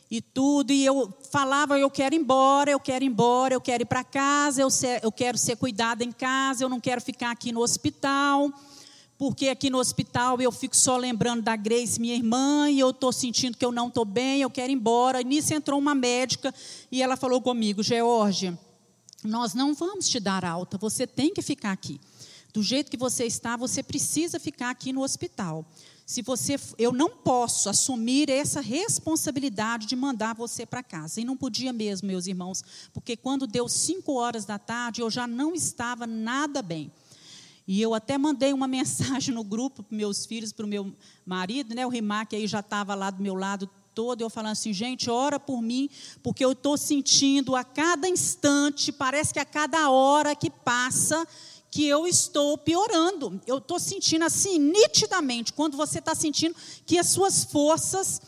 e 0.09 0.21
tudo, 0.21 0.71
e 0.71 0.85
eu 0.85 1.11
falava, 1.31 1.79
eu 1.79 1.89
quero 1.89 2.13
ir 2.13 2.19
embora, 2.19 2.69
eu 2.69 2.79
quero 2.79 3.03
ir 3.03 3.07
embora, 3.07 3.55
eu 3.55 3.61
quero 3.61 3.83
ir 3.83 3.85
para 3.85 4.03
casa, 4.03 4.61
eu, 4.61 4.69
ser, 4.69 5.03
eu 5.03 5.11
quero 5.11 5.37
ser 5.37 5.55
cuidada 5.55 6.03
em 6.03 6.11
casa, 6.11 6.63
eu 6.63 6.69
não 6.69 6.79
quero 6.79 7.01
ficar 7.01 7.31
aqui 7.31 7.51
no 7.51 7.61
hospital, 7.61 8.51
porque 9.17 9.47
aqui 9.47 9.69
no 9.69 9.79
hospital 9.79 10.39
eu 10.41 10.51
fico 10.51 10.75
só 10.75 10.97
lembrando 10.97 11.41
da 11.41 11.55
Grace, 11.55 11.99
minha 11.99 12.13
irmã, 12.13 12.69
e 12.69 12.79
eu 12.79 12.89
estou 12.91 13.11
sentindo 13.11 13.57
que 13.57 13.65
eu 13.65 13.71
não 13.71 13.87
estou 13.87 14.05
bem, 14.05 14.41
eu 14.41 14.49
quero 14.49 14.71
ir 14.71 14.75
embora. 14.75 15.21
E 15.21 15.23
nisso 15.23 15.53
entrou 15.53 15.79
uma 15.79 15.95
médica 15.95 16.53
e 16.91 17.01
ela 17.01 17.15
falou 17.15 17.41
comigo, 17.41 17.81
Georgia, 17.81 18.59
nós 19.23 19.53
não 19.53 19.73
vamos 19.73 20.07
te 20.09 20.19
dar 20.19 20.43
alta, 20.43 20.77
você 20.77 21.05
tem 21.05 21.33
que 21.33 21.41
ficar 21.41 21.71
aqui. 21.71 21.99
Do 22.53 22.61
jeito 22.61 22.91
que 22.91 22.97
você 22.97 23.25
está, 23.25 23.55
você 23.55 23.81
precisa 23.81 24.39
ficar 24.39 24.69
aqui 24.69 24.91
no 24.91 25.01
hospital 25.01 25.65
se 26.11 26.21
você, 26.21 26.59
eu 26.77 26.91
não 26.91 27.09
posso 27.09 27.69
assumir 27.69 28.29
essa 28.29 28.59
responsabilidade 28.59 29.87
de 29.87 29.95
mandar 29.95 30.35
você 30.35 30.65
para 30.65 30.83
casa. 30.83 31.21
E 31.21 31.23
não 31.23 31.37
podia 31.37 31.71
mesmo, 31.71 32.05
meus 32.05 32.27
irmãos, 32.27 32.61
porque 32.91 33.15
quando 33.15 33.47
deu 33.47 33.69
cinco 33.69 34.15
horas 34.15 34.43
da 34.43 34.59
tarde, 34.59 34.99
eu 34.99 35.09
já 35.09 35.25
não 35.25 35.53
estava 35.53 36.05
nada 36.05 36.61
bem. 36.61 36.91
E 37.65 37.81
eu 37.81 37.93
até 37.93 38.17
mandei 38.17 38.51
uma 38.51 38.67
mensagem 38.67 39.33
no 39.33 39.41
grupo 39.41 39.83
para 39.83 39.95
meus 39.95 40.25
filhos, 40.25 40.51
para 40.51 40.65
o 40.65 40.69
meu 40.69 40.93
marido, 41.25 41.73
né? 41.73 41.85
O 41.85 41.89
Rimac 41.89 42.35
aí 42.35 42.45
já 42.45 42.59
estava 42.59 42.93
lá 42.93 43.09
do 43.09 43.23
meu 43.23 43.35
lado 43.35 43.69
todo, 43.93 44.21
eu 44.21 44.29
falando 44.29 44.53
assim, 44.53 44.73
gente, 44.73 45.09
ora 45.09 45.39
por 45.39 45.61
mim, 45.61 45.89
porque 46.23 46.43
eu 46.43 46.53
estou 46.53 46.77
sentindo 46.77 47.55
a 47.55 47.63
cada 47.63 48.07
instante, 48.07 48.91
parece 48.91 49.33
que 49.33 49.39
a 49.39 49.45
cada 49.45 49.89
hora 49.89 50.35
que 50.35 50.49
passa, 50.49 51.27
que 51.69 51.85
eu 51.85 52.05
estou 52.05 52.57
piorando. 52.57 53.41
Eu 53.47 53.59
estou 53.59 53.79
sentindo 53.79 54.25
assim, 54.25 54.59
nitidamente, 54.59 55.53
quando 55.53 55.77
você 55.77 55.99
está 55.99 56.13
sentindo 56.13 56.55
que 56.85 56.97
as 56.97 57.07
suas 57.07 57.43
forças 57.45 58.21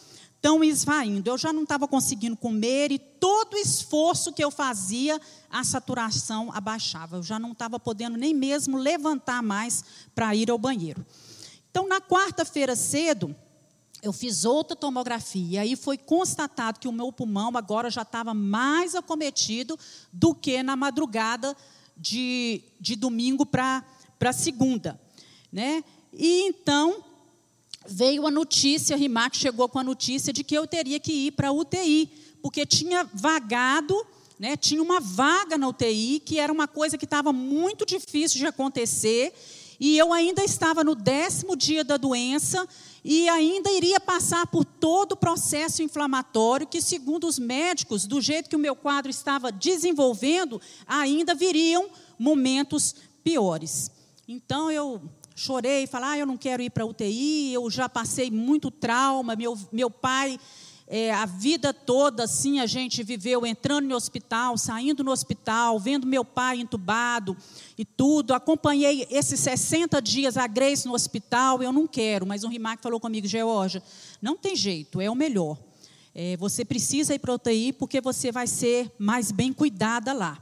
estão 0.43 0.61
esvaindo. 0.61 1.29
Eu 1.29 1.37
já 1.37 1.53
não 1.53 1.63
estava 1.63 1.87
conseguindo 1.87 2.35
comer 2.35 2.91
e 2.91 2.99
todo 2.99 3.55
esforço 3.55 4.33
que 4.33 4.43
eu 4.43 4.51
fazia, 4.51 5.19
a 5.49 5.63
saturação 5.63 6.51
abaixava. 6.53 7.15
Eu 7.15 7.23
já 7.23 7.39
não 7.39 7.53
estava 7.53 7.79
podendo 7.79 8.17
nem 8.17 8.33
mesmo 8.33 8.77
levantar 8.77 9.41
mais 9.41 9.83
para 10.13 10.35
ir 10.35 10.51
ao 10.51 10.57
banheiro. 10.57 11.05
Então, 11.71 11.87
na 11.87 12.01
quarta-feira 12.01 12.75
cedo, 12.75 13.33
eu 14.03 14.11
fiz 14.11 14.43
outra 14.43 14.75
tomografia 14.75 15.55
e 15.55 15.57
aí 15.57 15.75
foi 15.77 15.97
constatado 15.97 16.77
que 16.77 16.89
o 16.89 16.91
meu 16.91 17.09
pulmão 17.09 17.55
agora 17.55 17.89
já 17.89 18.01
estava 18.01 18.33
mais 18.33 18.95
acometido 18.95 19.79
do 20.11 20.35
que 20.35 20.61
na 20.61 20.75
madrugada 20.75 21.55
de, 21.95 22.61
de 22.81 22.97
domingo 22.97 23.45
para 23.45 23.81
segunda. 24.33 24.99
Né? 25.49 25.85
E 26.11 26.41
então 26.47 27.01
veio 27.87 28.27
a 28.27 28.31
notícia, 28.31 28.97
Rimac 28.97 29.37
chegou 29.37 29.69
com 29.69 29.79
a 29.79 29.83
notícia 29.83 30.33
de 30.33 30.43
que 30.43 30.55
eu 30.55 30.67
teria 30.67 30.99
que 30.99 31.27
ir 31.27 31.31
para 31.31 31.47
a 31.47 31.53
UTI, 31.53 32.09
porque 32.41 32.65
tinha 32.65 33.09
vagado, 33.13 33.95
né, 34.37 34.57
tinha 34.57 34.81
uma 34.81 34.99
vaga 34.99 35.57
na 35.57 35.69
UTI, 35.69 36.21
que 36.25 36.39
era 36.39 36.51
uma 36.51 36.67
coisa 36.67 36.97
que 36.97 37.05
estava 37.05 37.31
muito 37.31 37.85
difícil 37.85 38.39
de 38.39 38.45
acontecer, 38.45 39.33
e 39.79 39.97
eu 39.97 40.13
ainda 40.13 40.43
estava 40.43 40.83
no 40.83 40.95
décimo 40.95 41.55
dia 41.55 41.83
da 41.83 41.97
doença, 41.97 42.67
e 43.03 43.27
ainda 43.27 43.69
iria 43.71 43.99
passar 43.99 44.47
por 44.47 44.63
todo 44.63 45.11
o 45.11 45.17
processo 45.17 45.83
inflamatório, 45.83 46.65
que, 46.65 46.81
segundo 46.81 47.27
os 47.27 47.37
médicos, 47.37 48.05
do 48.05 48.21
jeito 48.21 48.49
que 48.49 48.55
o 48.55 48.59
meu 48.59 48.75
quadro 48.75 49.11
estava 49.11 49.51
desenvolvendo, 49.51 50.61
ainda 50.87 51.35
viriam 51.35 51.89
momentos 52.17 52.95
piores. 53.23 53.91
Então 54.27 54.71
eu 54.71 55.01
chorei, 55.35 55.85
falei, 55.85 56.09
ah, 56.09 56.17
eu 56.19 56.25
não 56.25 56.37
quero 56.37 56.61
ir 56.61 56.69
para 56.69 56.85
UTI, 56.85 57.53
eu 57.53 57.69
já 57.69 57.89
passei 57.89 58.31
muito 58.31 58.71
trauma, 58.71 59.35
meu, 59.35 59.57
meu 59.71 59.89
pai 59.89 60.39
é, 60.95 61.11
a 61.11 61.25
vida 61.25 61.73
toda, 61.73 62.25
assim, 62.25 62.59
a 62.59 62.67
gente 62.67 63.01
viveu 63.01 63.47
entrando 63.47 63.87
no 63.87 63.95
hospital, 63.95 64.55
saindo 64.59 65.03
no 65.03 65.09
hospital, 65.09 65.79
vendo 65.79 66.05
meu 66.05 66.23
pai 66.23 66.59
entubado 66.59 67.35
e 67.75 67.83
tudo. 67.83 68.31
Acompanhei 68.31 69.07
esses 69.09 69.39
60 69.39 69.99
dias 69.99 70.37
a 70.37 70.45
Grace 70.45 70.85
no 70.85 70.93
hospital, 70.93 71.63
eu 71.63 71.73
não 71.73 71.87
quero, 71.87 72.27
mas 72.27 72.43
o 72.43 72.47
Rimac 72.47 72.83
falou 72.83 72.99
comigo, 72.99 73.25
Georgia, 73.25 73.81
não 74.21 74.37
tem 74.37 74.55
jeito, 74.55 75.01
é 75.01 75.09
o 75.09 75.15
melhor. 75.15 75.57
É, 76.13 76.37
você 76.37 76.63
precisa 76.63 77.15
ir 77.15 77.17
para 77.17 77.31
a 77.31 77.35
UTI 77.37 77.73
porque 77.73 77.99
você 77.99 78.31
vai 78.31 78.45
ser 78.45 78.91
mais 78.99 79.31
bem 79.31 79.51
cuidada 79.51 80.13
lá. 80.13 80.37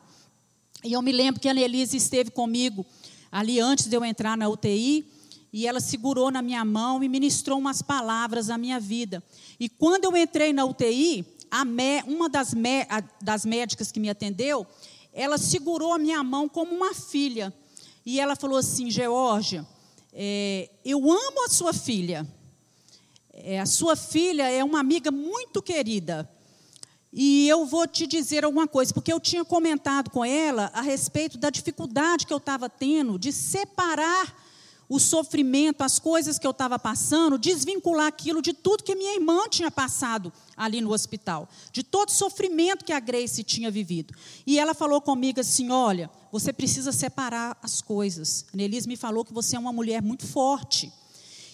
E 0.84 0.92
eu 0.92 1.02
me 1.02 1.14
lembro 1.14 1.40
que 1.40 1.48
a 1.48 1.52
Annelise 1.52 1.96
esteve 1.96 2.30
comigo 2.30 2.86
ali 3.32 3.62
antes 3.62 3.88
de 3.88 3.96
eu 3.96 4.04
entrar 4.04 4.36
na 4.36 4.50
UTI, 4.50 5.10
e 5.54 5.68
ela 5.68 5.80
segurou 5.80 6.32
na 6.32 6.42
minha 6.42 6.64
mão 6.64 7.04
e 7.04 7.10
ministrou 7.10 7.58
umas 7.60 7.82
palavras 7.82 8.50
à 8.50 8.58
minha 8.58 8.80
vida. 8.80 9.22
E 9.60 9.68
quando 9.68 10.06
eu 10.06 10.16
entrei 10.16 10.54
na 10.54 10.64
UTI, 10.64 11.26
me, 11.66 12.02
uma 12.08 12.30
das, 12.30 12.54
me, 12.54 12.84
a, 12.90 13.04
das 13.22 13.46
médicas 13.46 13.92
que 13.92 14.00
me 14.00 14.10
atendeu, 14.10 14.66
ela 15.12 15.38
segurou 15.38 15.94
a 15.94 16.00
minha 16.00 16.24
mão 16.24 16.48
como 16.48 16.74
uma 16.74 16.94
filha. 16.94 17.54
E 18.06 18.20
ela 18.20 18.36
falou 18.36 18.58
assim: 18.58 18.90
Georgia, 18.90 19.68
é, 20.14 20.70
eu 20.86 21.00
amo 21.12 21.46
a 21.46 21.50
sua 21.50 21.74
filha. 21.74 22.26
É, 23.34 23.60
a 23.60 23.66
sua 23.66 23.96
filha 23.96 24.50
é 24.50 24.64
uma 24.64 24.80
amiga 24.80 25.12
muito 25.12 25.62
querida. 25.62 26.30
E 27.12 27.48
eu 27.50 27.66
vou 27.66 27.86
te 27.86 28.08
dizer 28.08 28.46
alguma 28.46 28.68
coisa, 28.68 28.94
porque 28.94 29.12
eu 29.12 29.20
tinha 29.20 29.44
comentado 29.44 30.10
com 30.10 30.24
ela 30.24 30.72
a 30.74 30.82
respeito 30.82 31.38
da 31.38 31.50
dificuldade 31.50 32.26
que 32.26 32.32
eu 32.32 32.38
estava 32.38 32.70
tendo 32.70 33.20
de 33.20 33.34
separar 33.34 34.34
o 34.92 35.00
sofrimento, 35.00 35.84
as 35.84 35.98
coisas 36.00 36.38
que 36.38 36.46
eu 36.46 36.52
estava 36.52 36.78
passando, 36.78 37.38
desvincular 37.38 38.08
aquilo 38.08 38.42
de 38.42 38.52
tudo 38.52 38.84
que 38.84 38.94
minha 38.94 39.16
irmã 39.16 39.48
tinha 39.50 39.72
passado 39.72 40.34
ali 40.58 40.82
no 40.82 40.92
hospital, 40.92 41.48
de 41.72 41.82
todo 41.82 42.10
o 42.10 42.12
sofrimento 42.12 42.84
que 42.84 42.92
a 42.92 43.00
Grace 43.00 43.42
tinha 43.42 43.72
vivido. 43.72 44.14
E 44.46 44.60
ela 44.60 44.74
falou 44.74 45.00
comigo 45.00 45.40
assim: 45.40 45.72
olha, 45.72 46.12
você 46.30 46.52
precisa 46.52 46.92
separar 46.92 47.58
as 47.64 47.82
coisas. 47.82 48.44
A 48.54 48.58
Nelise 48.58 48.86
me 48.86 48.98
falou 48.98 49.24
que 49.24 49.32
você 49.32 49.56
é 49.56 49.60
uma 49.60 49.72
mulher 49.72 50.02
muito 50.02 50.28
forte. 50.28 50.92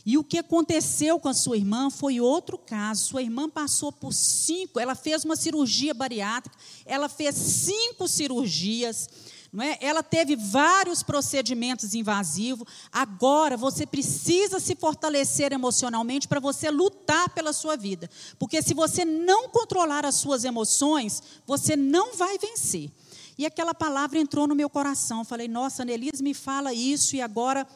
E 0.03 0.17
o 0.17 0.23
que 0.23 0.39
aconteceu 0.39 1.19
com 1.19 1.29
a 1.29 1.33
sua 1.33 1.57
irmã 1.57 1.91
foi 1.91 2.19
outro 2.19 2.57
caso. 2.57 3.05
Sua 3.05 3.21
irmã 3.21 3.47
passou 3.47 3.91
por 3.91 4.13
cinco, 4.13 4.79
ela 4.79 4.95
fez 4.95 5.23
uma 5.23 5.35
cirurgia 5.35 5.93
bariátrica, 5.93 6.57
ela 6.87 7.07
fez 7.07 7.35
cinco 7.35 8.07
cirurgias 8.07 9.07
não 9.51 9.63
é? 9.63 9.77
Ela 9.81 10.03
teve 10.03 10.35
vários 10.35 11.01
procedimentos 11.01 11.95
invasivos. 11.95 12.67
Agora 12.91 13.55
você 13.55 13.85
precisa 13.85 14.59
se 14.59 14.75
fortalecer 14.75 15.53
emocionalmente 15.53 16.27
para 16.27 16.39
você 16.39 16.69
lutar 16.69 17.29
pela 17.29 17.53
sua 17.53 17.75
vida. 17.75 18.09
Porque 18.37 18.61
se 18.61 18.73
você 18.73 19.05
não 19.05 19.49
controlar 19.49 20.05
as 20.05 20.15
suas 20.15 20.43
emoções, 20.43 21.23
você 21.45 21.75
não 21.75 22.15
vai 22.15 22.37
vencer. 22.37 22.91
E 23.37 23.45
aquela 23.45 23.73
palavra 23.73 24.19
entrou 24.19 24.47
no 24.47 24.55
meu 24.55 24.69
coração. 24.69 25.23
falei, 25.23 25.47
nossa, 25.47 25.83
Annelise 25.83 26.23
me 26.23 26.33
fala 26.33 26.73
isso 26.73 27.15
e 27.15 27.21
agora 27.21 27.67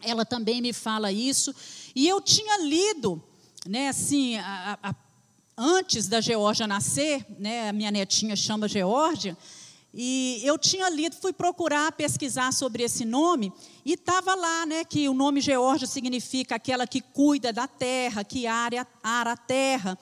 ela 0.00 0.24
também 0.24 0.60
me 0.60 0.72
fala 0.72 1.12
isso. 1.12 1.54
E 1.94 2.08
eu 2.08 2.20
tinha 2.20 2.58
lido, 2.62 3.22
né, 3.66 3.88
assim, 3.88 4.36
a, 4.36 4.78
a, 4.82 4.94
antes 5.56 6.08
da 6.08 6.20
Geórgia 6.20 6.66
nascer, 6.66 7.26
né, 7.38 7.68
a 7.68 7.72
minha 7.72 7.90
netinha 7.90 8.36
chama 8.36 8.68
Geórgia, 8.68 9.36
e 9.94 10.40
eu 10.44 10.56
tinha 10.56 10.88
lido, 10.88 11.16
fui 11.16 11.32
procurar 11.32 11.92
pesquisar 11.92 12.52
sobre 12.52 12.82
esse 12.82 13.04
nome, 13.04 13.52
e 13.84 13.92
estava 13.92 14.34
lá 14.34 14.64
né, 14.64 14.84
que 14.84 15.08
o 15.08 15.14
nome 15.14 15.40
Geórgia 15.40 15.86
significa 15.86 16.54
aquela 16.54 16.86
que 16.86 17.00
cuida 17.00 17.52
da 17.52 17.66
terra, 17.66 18.24
que 18.24 18.46
ara, 18.46 18.86
ara 19.02 19.32
a 19.32 19.36
terra. 19.36 19.98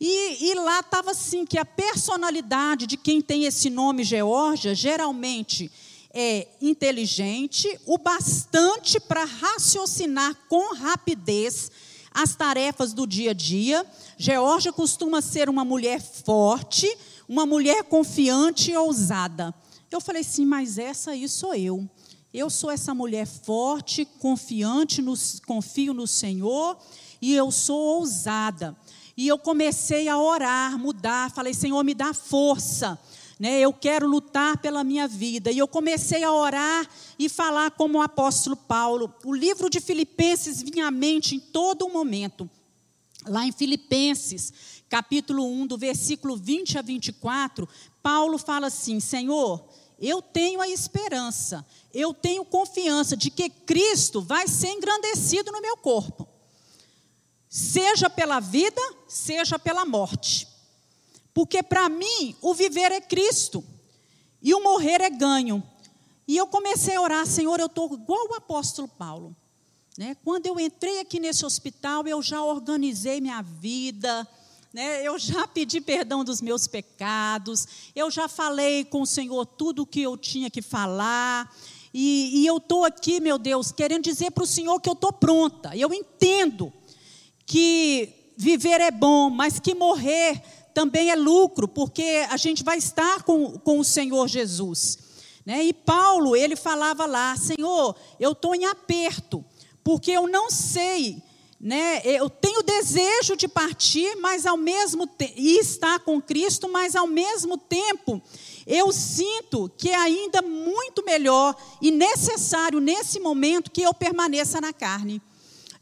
E, 0.00 0.50
e 0.50 0.54
lá 0.54 0.80
estava 0.80 1.12
assim, 1.12 1.44
que 1.44 1.58
a 1.58 1.64
personalidade 1.64 2.86
de 2.86 2.96
quem 2.96 3.20
tem 3.20 3.44
esse 3.44 3.70
nome 3.70 4.02
Geórgia, 4.02 4.74
geralmente 4.74 5.70
é 6.12 6.48
inteligente, 6.60 7.78
o 7.86 7.98
bastante 7.98 8.98
para 8.98 9.24
raciocinar 9.24 10.34
com 10.48 10.74
rapidez 10.74 11.70
as 12.12 12.34
tarefas 12.34 12.92
do 12.92 13.06
dia 13.06 13.30
a 13.30 13.34
dia. 13.34 13.86
Geórgia 14.16 14.72
costuma 14.72 15.20
ser 15.20 15.48
uma 15.48 15.64
mulher 15.64 16.00
forte, 16.00 16.88
uma 17.28 17.44
mulher 17.44 17.84
confiante 17.84 18.70
e 18.70 18.76
ousada. 18.76 19.54
Eu 19.90 20.00
falei 20.00 20.22
assim, 20.22 20.46
mas 20.46 20.78
essa 20.78 21.10
aí 21.10 21.28
sou 21.28 21.54
eu. 21.54 21.88
Eu 22.32 22.50
sou 22.50 22.70
essa 22.70 22.94
mulher 22.94 23.26
forte, 23.26 24.04
confiante, 24.04 25.02
no, 25.02 25.14
confio 25.46 25.92
no 25.92 26.06
Senhor 26.06 26.78
e 27.20 27.34
eu 27.34 27.50
sou 27.50 27.98
ousada. 27.98 28.76
E 29.16 29.26
eu 29.26 29.38
comecei 29.38 30.08
a 30.08 30.18
orar, 30.18 30.78
mudar, 30.78 31.30
falei, 31.32 31.52
Senhor, 31.52 31.82
me 31.84 31.94
dá 31.94 32.14
força. 32.14 32.98
né? 33.38 33.60
Eu 33.60 33.72
quero 33.72 34.06
lutar 34.06 34.58
pela 34.58 34.82
minha 34.82 35.06
vida. 35.06 35.50
E 35.50 35.58
eu 35.58 35.68
comecei 35.68 36.24
a 36.24 36.32
orar 36.32 36.88
e 37.18 37.28
falar 37.28 37.70
como 37.72 37.98
o 37.98 38.02
apóstolo 38.02 38.56
Paulo. 38.56 39.12
O 39.24 39.34
livro 39.34 39.70
de 39.70 39.80
Filipenses 39.80 40.62
vinha 40.62 40.86
à 40.86 40.90
mente 40.90 41.36
em 41.36 41.40
todo 41.40 41.88
momento. 41.88 42.48
Lá 43.26 43.44
em 43.46 43.52
Filipenses, 43.52 44.52
capítulo 44.88 45.46
1, 45.46 45.66
do 45.66 45.78
versículo 45.78 46.36
20 46.36 46.78
a 46.78 46.82
24, 46.82 47.68
Paulo 48.02 48.38
fala 48.38 48.68
assim: 48.68 49.00
Senhor, 49.00 49.68
eu 50.00 50.22
tenho 50.22 50.60
a 50.60 50.68
esperança, 50.68 51.66
eu 51.92 52.14
tenho 52.14 52.44
confiança 52.44 53.16
de 53.16 53.30
que 53.30 53.50
Cristo 53.50 54.20
vai 54.20 54.48
ser 54.48 54.70
engrandecido 54.70 55.52
no 55.52 55.60
meu 55.60 55.76
corpo, 55.76 56.26
seja 57.48 58.08
pela 58.08 58.40
vida, 58.40 58.80
seja 59.06 59.58
pela 59.58 59.84
morte. 59.84 60.48
Porque 61.34 61.62
para 61.62 61.88
mim 61.88 62.34
o 62.40 62.54
viver 62.54 62.90
é 62.90 63.00
Cristo 63.00 63.64
e 64.42 64.54
o 64.54 64.62
morrer 64.62 65.00
é 65.00 65.10
ganho. 65.10 65.62
E 66.26 66.36
eu 66.36 66.46
comecei 66.46 66.96
a 66.96 67.00
orar, 67.00 67.26
Senhor, 67.26 67.58
eu 67.58 67.66
estou 67.66 67.94
igual 67.94 68.28
o 68.28 68.34
apóstolo 68.34 68.86
Paulo. 68.86 69.34
Né? 69.96 70.16
Quando 70.22 70.46
eu 70.46 70.60
entrei 70.60 71.00
aqui 71.00 71.18
nesse 71.18 71.44
hospital, 71.44 72.06
eu 72.06 72.22
já 72.22 72.42
organizei 72.42 73.20
minha 73.20 73.40
vida, 73.40 74.28
né? 74.72 75.06
eu 75.06 75.18
já 75.18 75.46
pedi 75.46 75.80
perdão 75.80 76.22
dos 76.22 76.40
meus 76.40 76.66
pecados, 76.66 77.66
eu 77.94 78.10
já 78.10 78.28
falei 78.28 78.84
com 78.84 79.02
o 79.02 79.06
Senhor 79.06 79.46
tudo 79.46 79.82
o 79.82 79.86
que 79.86 80.02
eu 80.02 80.16
tinha 80.16 80.50
que 80.50 80.62
falar. 80.62 81.54
E, 81.92 82.42
e 82.42 82.46
eu 82.46 82.58
estou 82.58 82.84
aqui, 82.84 83.18
meu 83.18 83.38
Deus, 83.38 83.72
querendo 83.72 84.04
dizer 84.04 84.30
para 84.30 84.44
o 84.44 84.46
Senhor 84.46 84.78
que 84.80 84.88
eu 84.88 84.92
estou 84.92 85.12
pronta. 85.12 85.74
Eu 85.74 85.92
entendo 85.92 86.72
que 87.46 88.32
viver 88.36 88.80
é 88.80 88.90
bom, 88.90 89.30
mas 89.30 89.58
que 89.58 89.74
morrer 89.74 90.42
também 90.74 91.10
é 91.10 91.16
lucro, 91.16 91.66
porque 91.66 92.26
a 92.30 92.36
gente 92.36 92.62
vai 92.62 92.78
estar 92.78 93.22
com, 93.22 93.58
com 93.58 93.80
o 93.80 93.84
Senhor 93.84 94.28
Jesus. 94.28 94.98
Né? 95.44 95.64
E 95.64 95.72
Paulo, 95.72 96.36
ele 96.36 96.54
falava 96.54 97.06
lá: 97.06 97.34
Senhor, 97.36 97.96
eu 98.20 98.32
estou 98.32 98.54
em 98.54 98.66
aperto, 98.66 99.44
porque 99.82 100.10
eu 100.10 100.28
não 100.28 100.50
sei 100.50 101.22
né? 101.60 102.00
Eu 102.04 102.30
tenho 102.30 102.62
desejo 102.62 103.36
de 103.36 103.48
partir, 103.48 104.16
mas 104.16 104.46
ao 104.46 104.56
mesmo 104.56 105.08
e 105.36 105.58
estar 105.58 105.98
com 106.00 106.22
Cristo, 106.22 106.68
mas 106.68 106.94
ao 106.94 107.06
mesmo 107.06 107.58
tempo 107.58 108.22
eu 108.64 108.92
sinto 108.92 109.70
que 109.76 109.88
é 109.88 109.96
ainda 109.96 110.40
muito 110.40 111.04
melhor 111.04 111.56
e 111.82 111.90
necessário 111.90 112.80
nesse 112.80 113.18
momento 113.18 113.70
que 113.70 113.82
eu 113.82 113.92
permaneça 113.92 114.60
na 114.60 114.72
carne. 114.72 115.20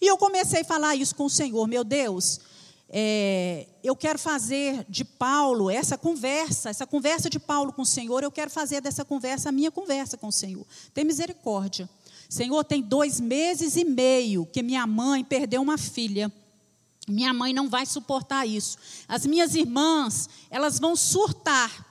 E 0.01 0.07
eu 0.07 0.17
comecei 0.17 0.63
a 0.63 0.65
falar 0.65 0.95
isso 0.95 1.15
com 1.15 1.25
o 1.25 1.31
Senhor, 1.31 1.67
meu 1.67 1.85
Deus. 1.85 2.41
É, 2.89 3.67
eu 3.83 3.97
quero 3.97 4.19
fazer 4.19 4.87
de 4.89 5.05
Paulo 5.05 5.69
essa 5.69 5.99
conversa, 5.99 6.71
essa 6.71 6.87
conversa 6.87 7.29
de 7.29 7.39
Paulo 7.39 7.73
com 7.73 7.83
o 7.83 7.87
Senhor, 7.87 8.23
eu 8.23 8.31
quero 8.31 8.51
fazer 8.51 8.81
dessa 8.81 9.05
conversa 9.05 9.49
a 9.49 9.53
minha 9.53 9.71
conversa 9.71 10.17
com 10.17 10.29
o 10.29 10.33
Senhor. 10.33 10.65
Tem 10.95 11.05
misericórdia. 11.05 11.89
Senhor, 12.29 12.65
tem 12.65 12.83
dois 12.83 13.21
meses 13.21 13.77
e 13.77 13.85
meio 13.85 14.47
que 14.47 14.63
minha 14.63 14.87
mãe 14.87 15.25
perdeu 15.25 15.63
uma 15.63 15.79
filha. 15.79 16.33
Minha 17.09 17.33
mãe 17.33 17.53
não 17.53 17.69
vai 17.69 17.87
suportar 17.87 18.47
isso. 18.47 18.77
As 19.07 19.25
minhas 19.25 19.55
irmãs, 19.55 20.29
elas 20.51 20.79
vão 20.79 20.97
surtar, 20.97 21.87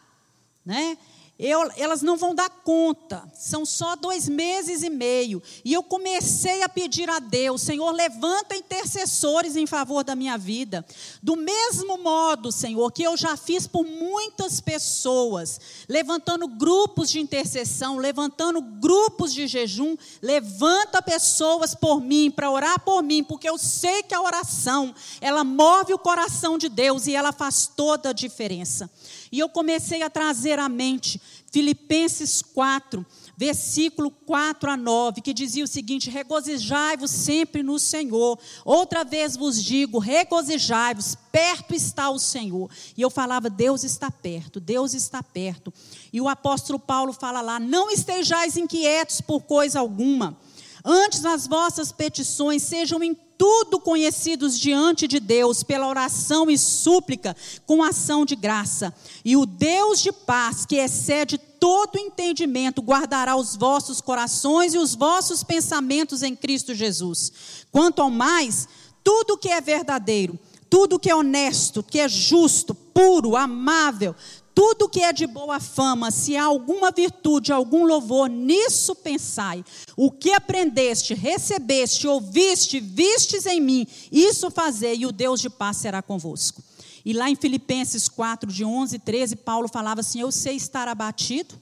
né? 0.65 0.97
Eu, 1.37 1.69
elas 1.75 2.01
não 2.01 2.15
vão 2.15 2.33
dar 2.33 2.49
conta, 2.49 3.21
são 3.33 3.65
só 3.65 3.97
dois 3.97 4.29
meses 4.29 4.83
e 4.83 4.89
meio. 4.89 5.43
E 5.65 5.73
eu 5.73 5.83
comecei 5.83 6.63
a 6.63 6.69
pedir 6.69 7.09
a 7.09 7.19
Deus, 7.19 7.61
Senhor, 7.61 7.91
levanta 7.91 8.55
intercessores 8.55 9.57
em 9.57 9.67
favor 9.67 10.01
da 10.01 10.15
minha 10.15 10.37
vida. 10.37 10.85
Do 11.21 11.35
mesmo 11.35 11.97
modo, 11.97 12.53
Senhor, 12.53 12.89
que 12.89 13.03
eu 13.03 13.17
já 13.17 13.35
fiz 13.35 13.67
por 13.67 13.85
muitas 13.85 14.61
pessoas, 14.61 15.59
levantando 15.89 16.47
grupos 16.47 17.11
de 17.11 17.19
intercessão, 17.19 17.97
levantando 17.97 18.61
grupos 18.61 19.33
de 19.33 19.45
jejum, 19.45 19.97
levanta 20.21 21.01
pessoas 21.01 21.75
por 21.75 21.99
mim, 21.99 22.31
para 22.31 22.49
orar 22.49 22.79
por 22.79 23.03
mim, 23.03 23.21
porque 23.21 23.49
eu 23.49 23.57
sei 23.57 24.03
que 24.03 24.15
a 24.15 24.21
oração, 24.21 24.95
ela 25.19 25.43
move 25.43 25.93
o 25.93 25.99
coração 25.99 26.57
de 26.57 26.69
Deus 26.69 27.07
e 27.07 27.13
ela 27.13 27.33
faz 27.33 27.67
toda 27.67 28.11
a 28.11 28.13
diferença. 28.13 28.89
E 29.29 29.39
eu 29.39 29.49
comecei 29.49 30.01
a 30.01 30.09
trazer 30.09 30.59
à 30.59 30.69
mente 30.69 31.24
Filipenses 31.51 32.41
4, 32.41 33.05
versículo 33.37 34.11
4 34.11 34.71
a 34.71 34.75
9, 34.75 35.21
que 35.21 35.33
dizia 35.33 35.63
o 35.63 35.67
seguinte: 35.67 36.09
Regozijai-vos 36.09 37.09
sempre 37.09 37.63
no 37.63 37.79
Senhor. 37.79 38.37
Outra 38.65 39.03
vez 39.03 39.37
vos 39.37 39.63
digo: 39.63 39.97
regozijai-vos, 39.97 41.15
perto 41.31 41.73
está 41.73 42.09
o 42.09 42.19
Senhor. 42.19 42.69
E 42.97 43.01
eu 43.01 43.09
falava: 43.09 43.49
Deus 43.49 43.83
está 43.83 44.11
perto, 44.11 44.59
Deus 44.59 44.93
está 44.93 45.23
perto. 45.23 45.73
E 46.11 46.19
o 46.19 46.27
apóstolo 46.27 46.77
Paulo 46.77 47.13
fala 47.13 47.41
lá: 47.41 47.59
Não 47.59 47.89
estejais 47.89 48.57
inquietos 48.57 49.21
por 49.21 49.41
coisa 49.43 49.79
alguma. 49.79 50.37
Antes 50.83 51.25
as 51.25 51.47
vossas 51.47 51.91
petições 51.91 52.61
sejam 52.61 53.01
em 53.01 53.15
tudo 53.37 53.79
conhecidos 53.79 54.59
diante 54.59 55.07
de 55.07 55.19
Deus 55.19 55.63
pela 55.63 55.87
oração 55.87 56.49
e 56.49 56.57
súplica 56.57 57.35
com 57.65 57.83
ação 57.83 58.25
de 58.25 58.35
graça. 58.35 58.93
E 59.23 59.35
o 59.35 59.45
Deus 59.45 60.01
de 60.01 60.11
paz, 60.11 60.65
que 60.65 60.77
excede 60.77 61.37
todo 61.37 61.97
entendimento, 61.97 62.81
guardará 62.81 63.35
os 63.35 63.55
vossos 63.55 64.01
corações 64.01 64.73
e 64.73 64.77
os 64.77 64.95
vossos 64.95 65.43
pensamentos 65.43 66.23
em 66.23 66.35
Cristo 66.35 66.73
Jesus. 66.73 67.31
Quanto 67.71 68.01
ao 68.01 68.09
mais, 68.09 68.67
tudo 69.03 69.37
que 69.37 69.49
é 69.49 69.59
verdadeiro, 69.59 70.39
tudo 70.69 70.99
que 70.99 71.09
é 71.09 71.15
honesto, 71.15 71.83
que 71.83 71.99
é 71.99 72.07
justo, 72.07 72.73
puro, 72.73 73.35
amável, 73.35 74.15
tudo 74.55 74.87
que 74.87 75.01
é 75.01 75.11
de 75.11 75.27
boa 75.27 75.59
fama, 75.59 76.09
se 76.09 76.37
há 76.37 76.45
alguma 76.45 76.89
virtude, 76.89 77.51
algum 77.51 77.85
louvor, 77.85 78.29
nisso 78.29 78.95
pensai. 78.95 79.65
O 79.97 80.09
que 80.09 80.31
aprendeste, 80.31 81.13
recebeste, 81.13 82.07
ouviste, 82.07 82.79
vistes 82.79 83.45
em 83.45 83.59
mim, 83.59 83.85
isso 84.09 84.49
fazei, 84.49 84.99
e 84.99 85.05
o 85.05 85.11
Deus 85.11 85.41
de 85.41 85.49
paz 85.49 85.75
será 85.77 86.01
convosco. 86.01 86.63
E 87.03 87.11
lá 87.11 87.29
em 87.29 87.35
Filipenses 87.35 88.07
4, 88.07 88.49
de 88.49 88.63
11 88.63 88.95
e 88.95 88.99
13, 88.99 89.35
Paulo 89.35 89.67
falava 89.67 89.99
assim: 89.99 90.21
Eu 90.21 90.31
sei 90.31 90.55
estar 90.55 90.87
abatido, 90.87 91.53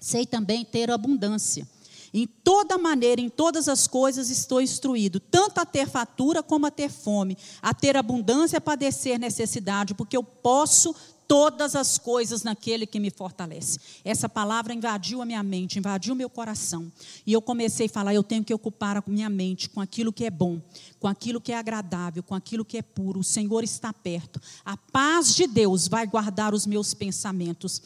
sei 0.00 0.26
também 0.26 0.64
ter 0.64 0.90
abundância. 0.90 1.66
Em 2.12 2.26
toda 2.26 2.76
maneira, 2.76 3.20
em 3.20 3.28
todas 3.28 3.68
as 3.68 3.86
coisas 3.86 4.30
estou 4.30 4.60
instruído, 4.60 5.20
tanto 5.20 5.60
a 5.60 5.64
ter 5.64 5.88
fatura 5.88 6.42
como 6.42 6.66
a 6.66 6.70
ter 6.70 6.90
fome, 6.90 7.38
a 7.62 7.72
ter 7.72 7.96
abundância, 7.96 8.58
a 8.58 8.60
padecer 8.60 9.16
necessidade, 9.16 9.94
porque 9.94 10.16
eu 10.16 10.24
posso 10.24 10.94
todas 11.30 11.76
as 11.76 11.96
coisas 11.96 12.42
naquele 12.42 12.84
que 12.84 12.98
me 12.98 13.08
fortalece. 13.08 13.78
Essa 14.04 14.28
palavra 14.28 14.74
invadiu 14.74 15.22
a 15.22 15.24
minha 15.24 15.44
mente, 15.44 15.78
invadiu 15.78 16.12
o 16.12 16.16
meu 16.16 16.28
coração. 16.28 16.90
E 17.24 17.32
eu 17.32 17.40
comecei 17.40 17.86
a 17.86 17.88
falar: 17.88 18.12
eu 18.12 18.24
tenho 18.24 18.42
que 18.42 18.52
ocupar 18.52 18.96
a 18.96 19.04
minha 19.06 19.30
mente 19.30 19.68
com 19.68 19.80
aquilo 19.80 20.12
que 20.12 20.24
é 20.24 20.30
bom, 20.30 20.60
com 20.98 21.06
aquilo 21.06 21.40
que 21.40 21.52
é 21.52 21.56
agradável, 21.56 22.20
com 22.20 22.34
aquilo 22.34 22.64
que 22.64 22.78
é 22.78 22.82
puro. 22.82 23.20
O 23.20 23.24
Senhor 23.24 23.62
está 23.62 23.92
perto. 23.92 24.40
A 24.64 24.76
paz 24.76 25.32
de 25.32 25.46
Deus 25.46 25.86
vai 25.86 26.04
guardar 26.04 26.52
os 26.52 26.66
meus 26.66 26.94
pensamentos. 26.94 27.80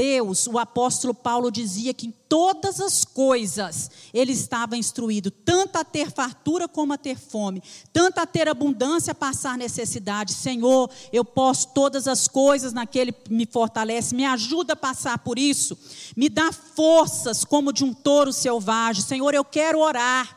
Deus, 0.00 0.46
o 0.46 0.58
apóstolo 0.58 1.12
Paulo 1.12 1.50
dizia 1.50 1.92
que 1.92 2.06
em 2.06 2.14
todas 2.26 2.80
as 2.80 3.04
coisas 3.04 3.90
ele 4.14 4.32
estava 4.32 4.74
instruído, 4.74 5.30
tanto 5.30 5.76
a 5.76 5.84
ter 5.84 6.10
fartura 6.10 6.66
como 6.66 6.94
a 6.94 6.96
ter 6.96 7.18
fome, 7.18 7.62
tanto 7.92 8.18
a 8.18 8.24
ter 8.24 8.48
abundância, 8.48 9.10
a 9.10 9.14
passar 9.14 9.58
necessidade. 9.58 10.32
Senhor, 10.32 10.88
eu 11.12 11.22
posso 11.22 11.68
todas 11.74 12.08
as 12.08 12.26
coisas 12.26 12.72
naquele 12.72 13.12
que 13.12 13.30
me 13.30 13.44
fortalece, 13.44 14.14
me 14.14 14.24
ajuda 14.24 14.72
a 14.72 14.76
passar 14.76 15.18
por 15.18 15.38
isso, 15.38 15.76
me 16.16 16.30
dá 16.30 16.50
forças 16.50 17.44
como 17.44 17.70
de 17.70 17.84
um 17.84 17.92
touro 17.92 18.32
selvagem. 18.32 19.04
Senhor, 19.04 19.34
eu 19.34 19.44
quero 19.44 19.80
orar 19.80 20.34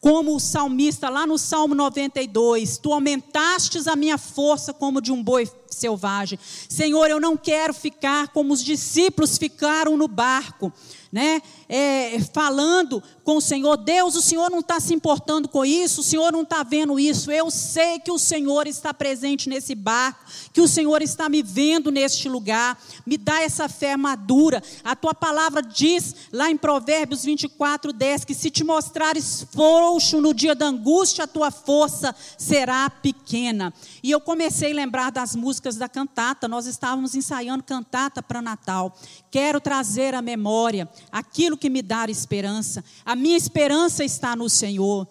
como 0.00 0.34
o 0.34 0.40
salmista 0.40 1.08
lá 1.08 1.26
no 1.26 1.38
Salmo 1.38 1.76
92, 1.76 2.78
tu 2.78 2.92
aumentastes 2.92 3.86
a 3.86 3.94
minha 3.94 4.18
força 4.18 4.72
como 4.72 5.00
de 5.00 5.12
um 5.12 5.22
boi 5.22 5.46
selvagem. 5.70 6.38
Senhor, 6.68 7.08
eu 7.08 7.20
não 7.20 7.36
quero 7.36 7.74
ficar 7.74 8.28
como 8.28 8.52
os 8.52 8.62
discípulos 8.62 9.38
ficaram 9.38 9.96
no 9.96 10.08
barco, 10.08 10.72
né? 11.12 11.40
É, 11.68 12.18
falando 12.32 13.02
com 13.24 13.38
o 13.38 13.40
Senhor, 13.40 13.76
Deus, 13.76 14.14
o 14.14 14.22
Senhor 14.22 14.50
não 14.50 14.60
está 14.60 14.78
se 14.78 14.94
importando 14.94 15.48
com 15.48 15.64
isso, 15.64 16.00
o 16.00 16.04
Senhor 16.04 16.30
não 16.30 16.42
está 16.42 16.62
vendo 16.62 17.00
isso. 17.00 17.30
Eu 17.32 17.50
sei 17.50 17.98
que 17.98 18.10
o 18.12 18.18
Senhor 18.18 18.66
está 18.68 18.94
presente 18.94 19.48
nesse 19.48 19.74
barco, 19.74 20.24
que 20.52 20.60
o 20.60 20.68
Senhor 20.68 21.02
está 21.02 21.28
me 21.28 21.42
vendo 21.42 21.90
neste 21.90 22.28
lugar. 22.28 22.78
Me 23.04 23.16
dá 23.16 23.42
essa 23.42 23.68
fé 23.68 23.96
madura. 23.96 24.62
A 24.84 24.94
tua 24.94 25.14
palavra 25.14 25.60
diz 25.60 26.14
lá 26.32 26.50
em 26.50 26.56
Provérbios 26.56 27.24
24, 27.24 27.92
10 27.92 28.24
que 28.24 28.34
se 28.34 28.50
te 28.50 28.62
mostrares 28.62 29.44
frouxo 29.50 30.20
no 30.20 30.32
dia 30.32 30.54
da 30.54 30.66
angústia, 30.66 31.24
a 31.24 31.28
tua 31.28 31.50
força 31.50 32.14
será 32.38 32.88
pequena. 32.90 33.72
E 34.02 34.10
eu 34.10 34.20
comecei 34.20 34.70
a 34.70 34.76
lembrar 34.76 35.10
das 35.10 35.34
músicas 35.34 35.55
da 35.60 35.88
cantata. 35.88 36.46
Nós 36.48 36.66
estávamos 36.66 37.14
ensaiando 37.14 37.62
cantata 37.62 38.22
para 38.22 38.42
Natal. 38.42 38.96
Quero 39.30 39.60
trazer 39.60 40.14
à 40.14 40.22
memória 40.22 40.88
aquilo 41.10 41.56
que 41.56 41.70
me 41.70 41.82
dá 41.82 42.06
esperança. 42.08 42.84
A 43.04 43.16
minha 43.16 43.36
esperança 43.36 44.04
está 44.04 44.36
no 44.36 44.48
Senhor. 44.48 45.08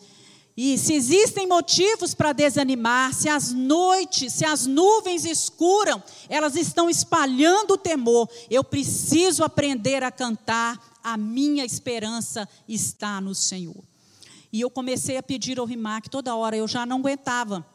E 0.57 0.77
se 0.77 0.93
existem 0.93 1.45
motivos 1.45 2.13
para 2.13 2.31
desanimar, 2.31 3.13
se 3.13 3.27
as 3.27 3.51
noites, 3.51 4.31
se 4.31 4.45
as 4.45 4.65
nuvens 4.65 5.25
escuram, 5.25 6.01
elas 6.29 6.55
estão 6.55 6.89
espalhando 6.89 7.73
o 7.73 7.77
temor, 7.77 8.29
eu 8.49 8.63
preciso 8.63 9.43
aprender 9.43 10.01
a 10.01 10.09
cantar, 10.09 10.79
a 11.03 11.17
minha 11.17 11.65
esperança 11.65 12.47
está 12.69 13.19
no 13.19 13.35
Senhor. 13.35 13.83
E 14.49 14.61
eu 14.61 14.69
comecei 14.69 15.17
a 15.17 15.23
pedir 15.23 15.59
ao 15.59 15.65
Rimac 15.65 16.09
toda 16.09 16.33
hora, 16.33 16.55
eu 16.55 16.69
já 16.69 16.85
não 16.85 16.99
aguentava 16.99 17.74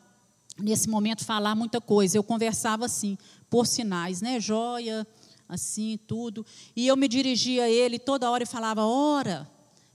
nesse 0.60 0.88
momento 0.88 1.24
falar 1.24 1.54
muita 1.54 1.80
coisa, 1.80 2.16
eu 2.16 2.22
conversava 2.22 2.86
assim, 2.86 3.16
por 3.48 3.66
sinais, 3.66 4.20
né? 4.20 4.38
Joia, 4.38 5.06
assim, 5.48 5.98
tudo. 6.06 6.44
E 6.76 6.86
eu 6.86 6.96
me 6.96 7.08
dirigia 7.08 7.64
a 7.64 7.70
ele 7.70 7.98
toda 7.98 8.30
hora 8.30 8.42
e 8.42 8.46
falava: 8.46 8.84
ora 8.84 9.48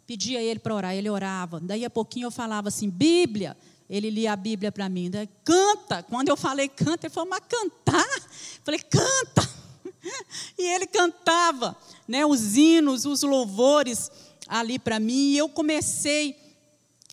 pedia 0.05 0.41
ele 0.41 0.59
para 0.59 0.76
orar, 0.76 0.95
ele 0.95 1.09
orava. 1.09 1.59
Daí 1.59 1.84
a 1.84 1.89
pouquinho 1.89 2.28
eu 2.28 2.32
falava 2.32 2.68
assim, 2.70 2.89
Bíblia. 2.89 3.57
Ele 3.88 4.09
lia 4.09 4.34
a 4.34 4.36
Bíblia 4.36 4.72
para 4.72 4.89
mim. 4.89 5.11
Daí, 5.11 5.30
canta. 5.43 6.01
Quando 6.03 6.30
eu 6.30 6.38
falei 6.38 6.68
canta, 6.68 7.05
ele 7.05 7.13
falou, 7.13 7.30
mas 7.30 7.41
cantar? 7.47 8.18
Eu 8.18 8.61
falei, 8.63 8.80
canta. 8.80 9.55
E 10.57 10.61
ele 10.61 10.86
cantava 10.86 11.76
né, 12.07 12.24
os 12.24 12.55
hinos, 12.55 13.05
os 13.05 13.24
louvores 13.24 14.11
ali 14.47 14.78
para 14.78 14.99
mim. 14.99 15.32
E 15.32 15.38
eu 15.38 15.49
comecei 15.49 16.38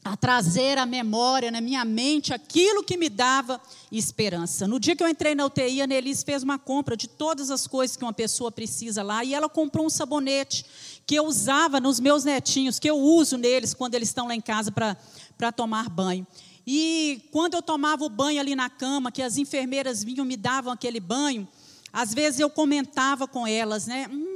a 0.05 0.16
trazer 0.16 0.78
à 0.78 0.84
memória, 0.84 1.50
na 1.50 1.61
minha 1.61 1.84
mente, 1.84 2.34
aquilo 2.34 2.82
que 2.82 2.96
me 2.96 3.09
dava 3.09 3.61
esperança. 3.90 4.66
No 4.66 4.80
dia 4.80 4.96
que 4.96 5.03
eu 5.03 5.09
entrei 5.09 5.34
na 5.34 5.46
UTI, 5.46 5.80
a 5.80 5.86
Nelise 5.86 6.24
fez 6.24 6.42
uma 6.42 6.59
compra 6.59 6.96
de 6.96 7.07
todas 7.07 7.50
as 7.50 7.68
coisas 7.68 7.96
que 7.96 8.05
uma 8.05 8.12
pessoa 8.12 8.50
precisa 8.50 9.03
lá, 9.03 9.24
e 9.24 9.32
ela 9.32 9.48
comprou 9.48 9.86
um 9.86 9.90
sabonete 9.90 10.66
que 11.07 11.14
eu 11.14 11.24
usava 11.24 11.78
nos 11.78 12.00
meus 12.00 12.24
netinhos, 12.24 12.78
que 12.78 12.90
eu 12.90 12.98
uso 12.98 13.36
neles 13.36 13.74
quando 13.74 13.94
eles 13.94 14.09
estão 14.09 14.26
lá 14.26 14.34
em 14.34 14.40
casa 14.40 14.72
para 14.72 15.53
tomar 15.53 15.88
banho. 15.88 16.26
E 16.66 17.28
quando 17.30 17.55
eu 17.55 17.62
tomava 17.62 18.05
o 18.05 18.09
banho 18.09 18.40
ali 18.40 18.55
na 18.57 18.70
cama, 18.70 19.12
que 19.12 19.22
as 19.22 19.36
enfermeiras 19.36 20.03
vinham 20.03 20.24
me 20.24 20.36
davam 20.36 20.72
aquele 20.72 21.00
banho, 21.00 21.46
às 21.92 22.14
vezes 22.14 22.40
eu 22.40 22.48
comentava 22.48 23.28
com 23.28 23.46
elas, 23.46 23.86
né? 23.86 24.09
Hum, 24.11 24.31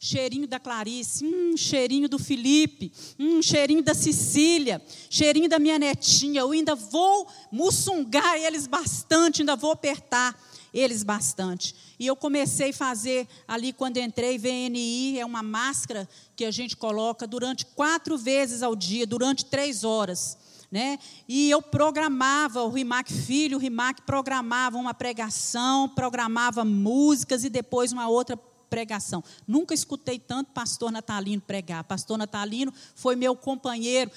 cheirinho 0.00 0.46
da 0.46 0.58
Clarice, 0.58 1.24
hum, 1.24 1.56
cheirinho 1.56 2.08
do 2.08 2.18
Felipe, 2.18 2.92
hum, 3.18 3.42
cheirinho 3.42 3.82
da 3.82 3.94
Cecília, 3.94 4.82
cheirinho 5.10 5.48
da 5.48 5.58
minha 5.58 5.78
netinha. 5.78 6.40
Eu 6.40 6.52
ainda 6.52 6.74
vou 6.74 7.26
mussungar 7.50 8.36
eles 8.36 8.66
bastante, 8.66 9.42
ainda 9.42 9.56
vou 9.56 9.72
apertar 9.72 10.38
eles 10.72 11.02
bastante. 11.02 11.74
E 11.98 12.06
eu 12.06 12.14
comecei 12.14 12.70
a 12.70 12.74
fazer 12.74 13.26
ali 13.46 13.72
quando 13.72 13.96
entrei, 13.96 14.38
VNI, 14.38 15.18
é 15.18 15.24
uma 15.24 15.42
máscara 15.42 16.08
que 16.36 16.44
a 16.44 16.50
gente 16.50 16.76
coloca 16.76 17.26
durante 17.26 17.66
quatro 17.66 18.16
vezes 18.16 18.62
ao 18.62 18.76
dia, 18.76 19.06
durante 19.06 19.44
três 19.44 19.82
horas. 19.82 20.36
Né? 20.70 20.98
E 21.26 21.50
eu 21.50 21.62
programava, 21.62 22.62
o 22.62 22.68
Rimac 22.68 23.10
Filho, 23.10 23.56
o 23.56 23.60
Rimac 23.60 24.02
programava 24.02 24.76
uma 24.76 24.92
pregação, 24.92 25.88
programava 25.88 26.62
músicas 26.62 27.42
e 27.42 27.48
depois 27.48 27.90
uma 27.90 28.06
outra 28.06 28.38
pregação. 28.68 29.22
Nunca 29.46 29.74
escutei 29.74 30.18
tanto 30.18 30.52
pastor 30.52 30.92
Natalino 30.92 31.42
pregar. 31.42 31.84
Pastor 31.84 32.18
Natalino 32.18 32.72
foi 32.94 33.16
meu 33.16 33.34
companheiro 33.34 34.10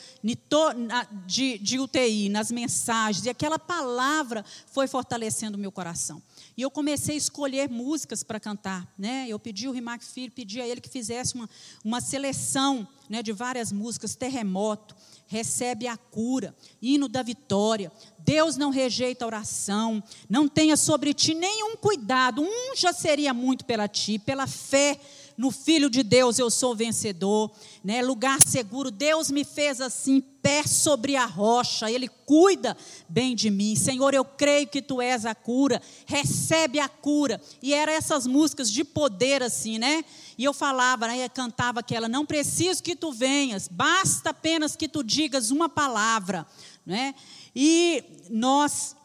de, 1.25 1.57
de 1.57 1.79
UTI, 1.79 2.29
nas 2.29 2.51
mensagens, 2.51 3.25
e 3.25 3.29
aquela 3.29 3.57
palavra 3.57 4.45
foi 4.67 4.87
fortalecendo 4.87 5.57
o 5.57 5.59
meu 5.59 5.71
coração. 5.71 6.21
E 6.55 6.61
eu 6.61 6.69
comecei 6.69 7.15
a 7.15 7.17
escolher 7.17 7.69
músicas 7.69 8.23
para 8.23 8.39
cantar. 8.39 8.91
Né? 8.97 9.25
Eu 9.27 9.39
pedi 9.39 9.67
o 9.67 9.71
Rimac 9.71 10.03
Filho, 10.03 10.31
pedi 10.31 10.59
a 10.61 10.67
ele 10.67 10.81
que 10.81 10.89
fizesse 10.89 11.35
uma, 11.35 11.49
uma 11.83 12.01
seleção 12.01 12.87
né, 13.09 13.21
de 13.21 13.31
várias 13.31 13.71
músicas, 13.71 14.15
Terremoto, 14.15 14.95
Recebe 15.31 15.87
a 15.87 15.95
Cura, 15.95 16.53
Hino 16.81 17.07
da 17.07 17.23
Vitória, 17.23 17.89
Deus 18.19 18.57
não 18.57 18.69
rejeita 18.69 19.23
a 19.23 19.27
oração, 19.27 20.03
não 20.29 20.45
tenha 20.45 20.75
sobre 20.75 21.13
ti 21.13 21.33
nenhum 21.33 21.77
cuidado, 21.77 22.41
um 22.41 22.75
já 22.75 22.91
seria 22.91 23.33
muito 23.33 23.63
pela 23.63 23.87
ti, 23.87 24.19
pela 24.19 24.45
fé 24.45 24.99
no 25.41 25.49
Filho 25.49 25.89
de 25.89 26.03
Deus 26.03 26.37
eu 26.37 26.51
sou 26.51 26.75
vencedor, 26.75 27.49
né? 27.83 28.03
lugar 28.03 28.37
seguro, 28.45 28.91
Deus 28.91 29.31
me 29.31 29.43
fez 29.43 29.81
assim, 29.81 30.21
pé 30.21 30.67
sobre 30.67 31.15
a 31.15 31.25
rocha, 31.25 31.89
Ele 31.89 32.07
cuida 32.07 32.77
bem 33.09 33.35
de 33.35 33.49
mim, 33.49 33.75
Senhor, 33.75 34.13
eu 34.13 34.23
creio 34.23 34.67
que 34.67 34.83
Tu 34.83 35.01
és 35.01 35.25
a 35.25 35.33
cura, 35.33 35.81
recebe 36.05 36.79
a 36.79 36.87
cura, 36.87 37.41
e 37.59 37.73
eram 37.73 37.91
essas 37.91 38.27
músicas 38.27 38.71
de 38.71 38.83
poder 38.83 39.41
assim, 39.41 39.79
né? 39.79 40.05
E 40.37 40.43
eu 40.43 40.53
falava, 40.53 41.07
né, 41.07 41.27
cantava 41.27 41.79
aquela, 41.79 42.07
não 42.07 42.23
preciso 42.23 42.83
que 42.83 42.95
Tu 42.95 43.11
venhas, 43.11 43.67
basta 43.67 44.29
apenas 44.29 44.75
que 44.75 44.87
Tu 44.87 45.03
digas 45.03 45.49
uma 45.49 45.67
palavra, 45.67 46.45
né? 46.85 47.15
E 47.55 48.03
nós, 48.29 48.95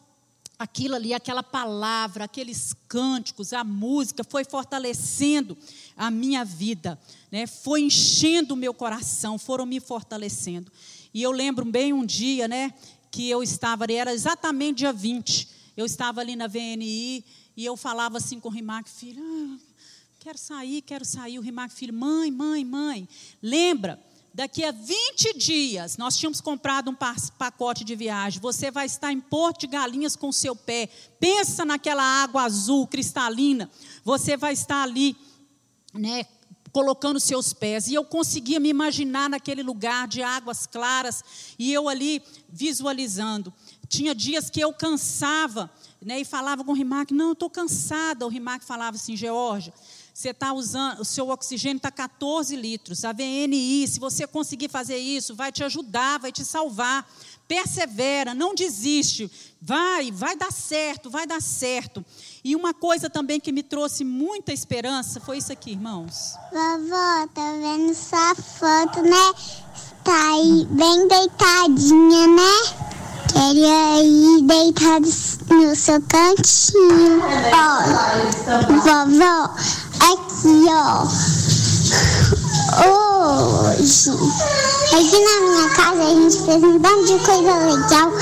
aquilo 0.59 0.97
ali, 0.97 1.15
aquela 1.15 1.43
palavra, 1.43 2.25
aqueles 2.25 2.75
cânticos, 2.87 3.55
a 3.55 3.65
música 3.65 4.23
foi 4.23 4.45
fortalecendo 4.45 5.57
a 5.97 6.11
minha 6.11 6.45
vida, 6.45 6.99
né? 7.31 7.47
foi 7.47 7.83
enchendo 7.83 8.55
o 8.55 8.57
meu 8.57 8.75
coração, 8.75 9.39
foram 9.39 9.65
me 9.65 9.81
fortalecendo. 9.81 10.71
E 11.15 11.23
eu 11.23 11.31
lembro 11.31 11.65
bem 11.65 11.93
um 11.93 12.05
dia, 12.05 12.47
né, 12.47 12.75
que 13.11 13.31
eu 13.31 13.43
estava 13.43 13.85
ali, 13.85 13.95
era 13.95 14.13
exatamente 14.13 14.79
dia 14.79 14.93
20, 14.93 15.49
eu 15.77 15.87
estava 15.87 16.21
ali 16.21 16.37
na 16.37 16.47
VNI 16.47 17.25
e 17.57 17.65
eu 17.65 17.77
falava 17.77 18.19
assim 18.19 18.39
com 18.39 18.49
o 18.49 18.53
Rimac, 18.53 18.91
filho, 18.91 19.23
ah, 19.23 19.59
quero 20.21 20.37
sair, 20.37 20.83
quero 20.83 21.05
sair. 21.05 21.39
O 21.39 21.43
Rimac, 21.43 21.73
filho, 21.73 21.95
mãe, 21.95 22.31
mãe, 22.31 22.65
mãe, 22.65 23.09
lembra 23.43 23.99
Daqui 24.37 24.63
a 24.65 24.71
20 24.71 25.39
dias, 25.39 25.97
nós 25.97 26.15
tínhamos 26.15 26.43
comprado 26.43 26.91
um 26.91 26.95
pacote 27.39 27.83
de 27.83 27.97
viagem. 27.97 28.39
Você 28.39 28.71
vai 28.71 28.85
estar 28.85 29.11
em 29.11 29.19
Porto 29.19 29.61
de 29.61 29.67
Galinhas 29.67 30.15
com 30.15 30.31
seu 30.31 30.55
pé. 30.55 30.91
Pensa 31.19 31.65
naquela 31.65 32.03
água 32.03 32.43
azul, 32.43 32.87
cristalina. 32.87 33.71
Você 34.05 34.37
vai 34.37 34.53
estar 34.53 34.83
ali, 34.83 35.17
né, 35.93 36.27
colocando 36.73 37.19
seus 37.19 37.53
pés. 37.53 37.89
E 37.89 37.95
eu 37.95 38.05
conseguia 38.05 38.61
me 38.61 38.69
imaginar 38.69 39.31
naquele 39.31 39.63
lugar 39.63 40.07
de 40.07 40.23
águas 40.23 40.67
claras 40.67 41.25
e 41.59 41.73
eu 41.73 41.89
ali 41.89 42.23
visualizando. 42.49 43.53
Tinha 43.89 44.15
dias 44.15 44.51
que 44.51 44.61
eu 44.61 44.73
cansava, 44.73 45.71
né, 46.03 46.21
e 46.21 46.25
falava 46.25 46.63
com 46.63 46.73
o 46.73 46.75
Rimac, 46.75 47.15
não, 47.15 47.29
eu 47.29 47.33
estou 47.33 47.49
cansada. 47.49 48.27
O 48.27 48.29
Rimac 48.29 48.65
falava 48.65 48.97
assim, 48.97 49.17
Georgia, 49.17 49.73
você 50.13 50.31
está 50.31 50.53
usando, 50.53 51.01
o 51.01 51.05
seu 51.05 51.29
oxigênio 51.29 51.77
está 51.77 51.91
14 51.91 52.57
litros. 52.57 53.05
A 53.05 53.13
VNI, 53.13 53.87
se 53.87 54.01
você 54.01 54.27
conseguir 54.27 54.69
fazer 54.69 54.99
isso, 54.99 55.35
vai 55.35 55.53
te 55.53 55.63
ajudar, 55.63 56.19
vai 56.19 56.33
te 56.33 56.45
salvar. 56.45 57.07
Persevera, 57.49 58.35
não 58.35 58.55
desiste. 58.55 59.31
Vai, 59.61 60.11
vai 60.13 60.37
dar 60.37 60.53
certo, 60.53 61.11
vai 61.11 61.27
dar 61.27 61.41
certo. 61.41 62.05
E 62.45 62.55
uma 62.55 62.73
coisa 62.73 63.11
também 63.11 63.41
que 63.41 63.51
me 63.51 63.63
trouxe 63.63 64.05
muita 64.05 64.53
esperança 64.53 65.21
foi 65.21 65.39
isso 65.39 65.53
aqui, 65.53 65.73
irmãos. 65.73 66.35
Vovó, 66.53 67.27
tá 67.35 67.53
vendo 67.61 67.95
sua 67.95 68.35
foto, 68.35 69.03
né? 69.03 69.33
Está 69.99 70.35
aí 70.35 70.67
bem 70.71 71.09
deitadinha, 71.09 72.27
né? 72.29 72.87
Queria 73.33 74.03
ir 74.03 74.43
deitado 74.43 75.09
no 75.51 75.75
seu 75.75 76.01
cantinho. 76.03 77.23
Ó, 77.53 77.83
vovó, 78.83 79.55
aqui, 80.01 80.67
ó. 80.69 81.66
Hoje, 82.77 84.11
aqui 84.93 85.19
na 85.25 85.41
minha 85.41 85.69
casa 85.71 86.03
a 86.03 86.11
gente 86.11 86.37
fez 86.45 86.63
um 86.63 86.79
monte 86.79 87.07
de 87.07 87.19
coisa 87.25 87.55
legal. 87.65 88.13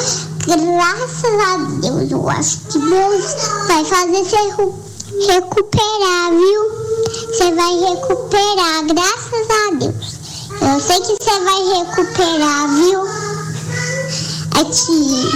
Graças 0.46 1.40
a 1.40 1.56
Deus, 1.80 2.10
eu 2.10 2.28
acho 2.28 2.58
que 2.70 2.78
Deus 2.78 3.24
vai 3.66 3.84
fazer 3.84 4.24
você 4.24 4.36
recuperar, 5.32 6.30
viu? 6.30 6.62
Você 7.28 7.54
vai 7.54 7.74
recuperar, 7.78 8.84
graças 8.84 9.48
a 9.50 9.70
Deus. 9.76 10.24
Eu 10.60 10.80
sei 10.80 11.00
que 11.00 11.16
você 11.22 11.40
vai 11.40 11.60
recuperar, 11.78 12.68
viu? 12.68 13.00
Aqui. 14.60 15.28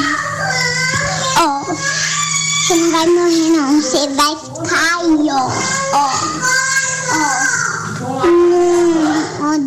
Ó. 1.39 1.65
Você 2.67 2.75
não 2.75 2.91
vai 2.93 3.07
morrer, 3.07 3.51
não. 3.51 3.81
Você 3.81 4.09
vai 4.09 4.37
ficar 4.37 4.99
aí, 5.01 5.29
ó. 5.31 5.51
Ó. 5.95 6.11
Ó. 7.15 7.58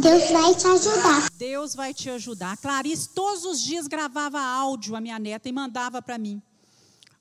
Deus 0.02 0.32
vai 0.32 0.56
te 0.56 0.68
ajudar. 0.68 1.30
Deus 1.34 1.76
vai 1.76 1.94
te 1.94 2.10
ajudar. 2.10 2.52
A 2.54 2.58
Clarice 2.58 3.10
todos 3.10 3.46
os 3.46 3.62
dias 3.62 3.88
gravava 3.88 4.40
áudio, 4.40 4.96
a 4.96 5.02
minha 5.02 5.20
neta, 5.20 5.48
e 5.48 5.52
mandava 5.52 6.02
para 6.02 6.18
mim. 6.18 6.42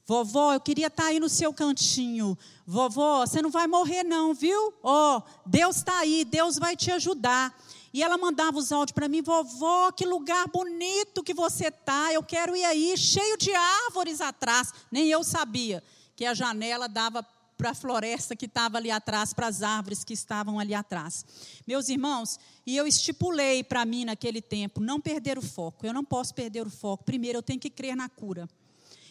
Vovó, 0.07 0.55
eu 0.55 0.61
queria 0.61 0.89
estar 0.89 1.05
tá 1.05 1.09
aí 1.11 1.21
no 1.21 1.29
seu 1.29 1.53
cantinho. 1.53 2.37
Vovó, 2.67 3.27
você 3.27 3.41
não 3.41 3.51
vai 3.51 3.67
morrer, 3.67 4.03
não, 4.03 4.35
viu? 4.35 4.75
Ó, 4.83 5.19
oh, 5.19 5.23
Deus 5.47 5.77
está 5.77 5.99
aí, 5.99 6.25
Deus 6.25 6.59
vai 6.59 6.75
te 6.75 6.91
ajudar. 6.91 7.57
E 7.93 8.03
ela 8.03 8.19
mandava 8.19 8.59
os 8.59 8.73
áudios 8.73 8.95
para 8.95 9.09
mim, 9.09 9.21
vovó, 9.21 9.91
que 9.93 10.05
lugar 10.05 10.49
bonito 10.49 11.23
que 11.23 11.35
você 11.35 11.71
tá. 11.71 12.13
Eu 12.13 12.23
quero 12.23 12.57
ir 12.57 12.65
aí, 12.65 12.97
cheio 12.97 13.37
de 13.37 13.53
árvores 13.53 14.21
atrás. 14.21 14.73
Nem 14.91 15.09
eu 15.09 15.23
sabia 15.23 15.83
que 16.17 16.25
a 16.25 16.35
janela 16.35 16.89
dava 16.89 17.25
a 17.69 17.75
floresta 17.75 18.35
que 18.35 18.47
estava 18.47 18.79
ali 18.79 18.91
atrás, 18.91 19.33
para 19.33 19.47
as 19.47 19.63
árvores 19.63 20.03
que 20.03 20.15
estavam 20.15 20.59
ali 20.59 20.75
atrás. 20.75 21.25
Meus 21.67 21.89
irmãos, 21.89 22.39
e 22.67 22.77
eu 22.77 22.87
estipulei 22.87 23.63
para 23.63 23.85
mim 23.85 24.05
naquele 24.05 24.41
tempo, 24.41 24.81
não 24.81 25.01
perder 25.01 25.39
o 25.39 25.43
foco. 25.43 25.87
Eu 25.87 25.93
não 25.93 26.05
posso 26.05 26.35
perder 26.35 26.67
o 26.67 26.71
foco. 26.71 27.05
Primeiro, 27.05 27.39
eu 27.39 27.43
tenho 27.43 27.61
que 27.61 27.71
crer 27.71 27.97
na 27.97 28.09
cura. 28.09 28.49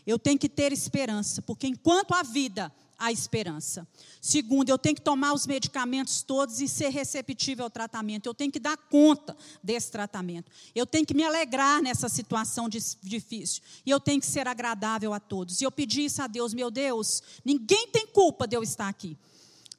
Eu 0.06 0.18
tenho 0.18 0.40
que 0.40 0.50
ter 0.50 0.72
esperança, 0.72 1.42
porque 1.42 1.68
enquanto 1.68 2.14
há 2.14 2.24
vida, 2.24 2.72
há 3.00 3.12
esperança. 3.12 3.88
Segundo, 4.22 4.70
eu 4.70 4.78
tenho 4.78 4.96
que 4.96 5.02
tomar 5.02 5.34
os 5.34 5.48
medicamentos 5.48 6.22
todos 6.22 6.60
e 6.60 6.68
ser 6.68 6.90
receptível 6.90 7.64
ao 7.64 7.70
tratamento. 7.70 8.28
Eu 8.28 8.34
tenho 8.34 8.52
que 8.52 8.60
dar 8.60 8.76
conta 8.76 9.36
desse 9.64 9.90
tratamento. 9.90 10.52
Eu 10.76 10.86
tenho 10.86 11.06
que 11.06 11.14
me 11.14 11.24
alegrar 11.24 11.82
nessa 11.82 12.10
situação 12.10 12.68
difícil. 12.70 13.64
E 13.86 13.90
eu 13.90 14.00
tenho 14.00 14.20
que 14.20 14.28
ser 14.28 14.48
agradável 14.48 15.14
a 15.14 15.20
todos. 15.20 15.62
E 15.62 15.64
eu 15.64 15.72
pedi 15.72 16.06
isso 16.06 16.22
a 16.22 16.28
Deus, 16.28 16.54
meu 16.54 16.70
Deus, 16.70 17.24
ninguém 17.44 17.88
tem 17.88 18.06
culpa 18.06 18.46
de 18.46 18.56
eu 18.56 18.62
estar 18.62 18.90
aqui. 18.90 19.18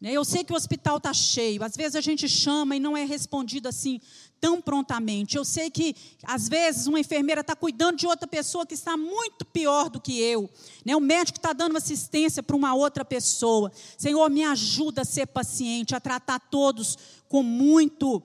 Né? 0.00 0.12
Eu 0.12 0.24
sei 0.24 0.42
que 0.42 0.52
o 0.52 0.56
hospital 0.56 0.96
está 0.96 1.12
cheio, 1.12 1.62
às 1.62 1.76
vezes 1.76 1.94
a 1.94 2.00
gente 2.00 2.28
chama 2.28 2.76
e 2.76 2.80
não 2.80 2.96
é 2.96 3.04
respondido 3.04 3.68
assim 3.68 4.00
tão 4.40 4.60
prontamente. 4.60 5.36
Eu 5.36 5.44
sei 5.44 5.70
que, 5.70 5.94
às 6.24 6.48
vezes, 6.48 6.86
uma 6.86 6.98
enfermeira 6.98 7.42
está 7.42 7.54
cuidando 7.54 7.98
de 7.98 8.06
outra 8.06 8.26
pessoa 8.26 8.64
que 8.64 8.72
está 8.72 8.96
muito 8.96 9.44
pior 9.44 9.90
do 9.90 10.00
que 10.00 10.18
eu. 10.18 10.48
Né? 10.84 10.96
O 10.96 11.00
médico 11.00 11.38
está 11.38 11.52
dando 11.52 11.76
assistência 11.76 12.42
para 12.42 12.56
uma 12.56 12.74
outra 12.74 13.04
pessoa. 13.04 13.70
Senhor, 13.98 14.30
me 14.30 14.42
ajuda 14.42 15.02
a 15.02 15.04
ser 15.04 15.26
paciente, 15.26 15.94
a 15.94 16.00
tratar 16.00 16.38
todos 16.38 16.96
com 17.28 17.42
muito. 17.42 18.22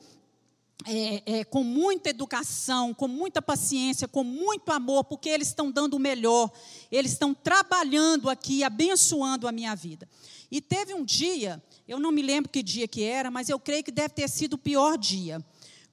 É, 0.87 1.39
é, 1.39 1.43
com 1.43 1.63
muita 1.63 2.11
educação, 2.11 2.93
com 2.93 3.07
muita 3.07 3.41
paciência, 3.41 4.07
com 4.07 4.23
muito 4.23 4.71
amor, 4.71 5.03
porque 5.05 5.29
eles 5.29 5.47
estão 5.47 5.71
dando 5.71 5.95
o 5.95 5.99
melhor, 5.99 6.51
eles 6.91 7.13
estão 7.13 7.33
trabalhando 7.33 8.29
aqui, 8.29 8.63
abençoando 8.63 9.47
a 9.47 9.51
minha 9.51 9.73
vida. 9.73 10.07
E 10.51 10.61
teve 10.61 10.93
um 10.93 11.03
dia, 11.03 11.63
eu 11.87 11.99
não 11.99 12.11
me 12.11 12.21
lembro 12.21 12.51
que 12.51 12.61
dia 12.61 12.87
que 12.87 13.03
era, 13.03 13.31
mas 13.31 13.49
eu 13.49 13.59
creio 13.59 13.83
que 13.83 13.91
deve 13.91 14.09
ter 14.09 14.29
sido 14.29 14.53
o 14.53 14.57
pior 14.59 14.95
dia. 14.95 15.43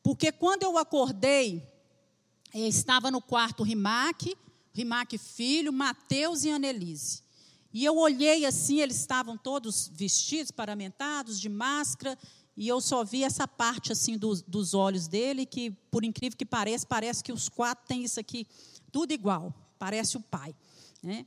Porque 0.02 0.30
quando 0.30 0.62
eu 0.62 0.76
acordei, 0.76 1.66
eh, 2.52 2.68
estava 2.68 3.10
no 3.10 3.22
quarto 3.22 3.62
Rimac, 3.62 4.36
Rimac 4.74 5.16
filho, 5.16 5.72
Mateus 5.72 6.44
e 6.44 6.50
Annelise. 6.50 7.22
E 7.72 7.84
eu 7.84 7.96
olhei 7.96 8.44
assim, 8.44 8.80
eles 8.80 8.96
estavam 8.96 9.38
todos 9.38 9.90
vestidos, 9.94 10.50
paramentados, 10.50 11.40
de 11.40 11.48
máscara, 11.48 12.18
e 12.56 12.68
eu 12.68 12.80
só 12.80 13.02
vi 13.02 13.24
essa 13.24 13.48
parte 13.48 13.92
assim 13.92 14.18
dos, 14.18 14.42
dos 14.42 14.74
olhos 14.74 15.08
dele, 15.08 15.46
que 15.46 15.70
por 15.90 16.04
incrível 16.04 16.36
que 16.36 16.44
pareça, 16.44 16.86
parece 16.86 17.24
que 17.24 17.32
os 17.32 17.48
quatro 17.48 17.86
têm 17.86 18.04
isso 18.04 18.20
aqui, 18.20 18.46
tudo 18.90 19.12
igual, 19.12 19.54
parece 19.78 20.16
o 20.16 20.20
pai. 20.20 20.54
Né? 21.02 21.26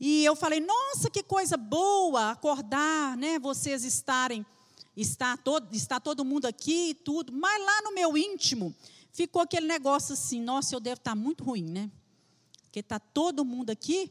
E 0.00 0.24
eu 0.24 0.34
falei, 0.34 0.60
nossa, 0.60 1.10
que 1.10 1.22
coisa 1.22 1.56
boa 1.56 2.30
acordar, 2.30 3.16
né? 3.16 3.38
Vocês 3.38 3.84
estarem, 3.84 4.44
está 4.96 5.36
todo, 5.36 5.74
está 5.74 6.00
todo 6.00 6.24
mundo 6.24 6.46
aqui 6.46 6.90
e 6.90 6.94
tudo. 6.94 7.32
Mas 7.32 7.64
lá 7.64 7.82
no 7.82 7.94
meu 7.94 8.16
íntimo 8.16 8.74
ficou 9.12 9.42
aquele 9.42 9.66
negócio 9.66 10.14
assim, 10.14 10.40
nossa, 10.40 10.74
eu 10.74 10.80
devo 10.80 10.96
estar 10.96 11.14
muito 11.14 11.44
ruim, 11.44 11.64
né? 11.64 11.90
Porque 12.64 12.80
está 12.80 12.98
todo 12.98 13.44
mundo 13.44 13.70
aqui, 13.70 14.10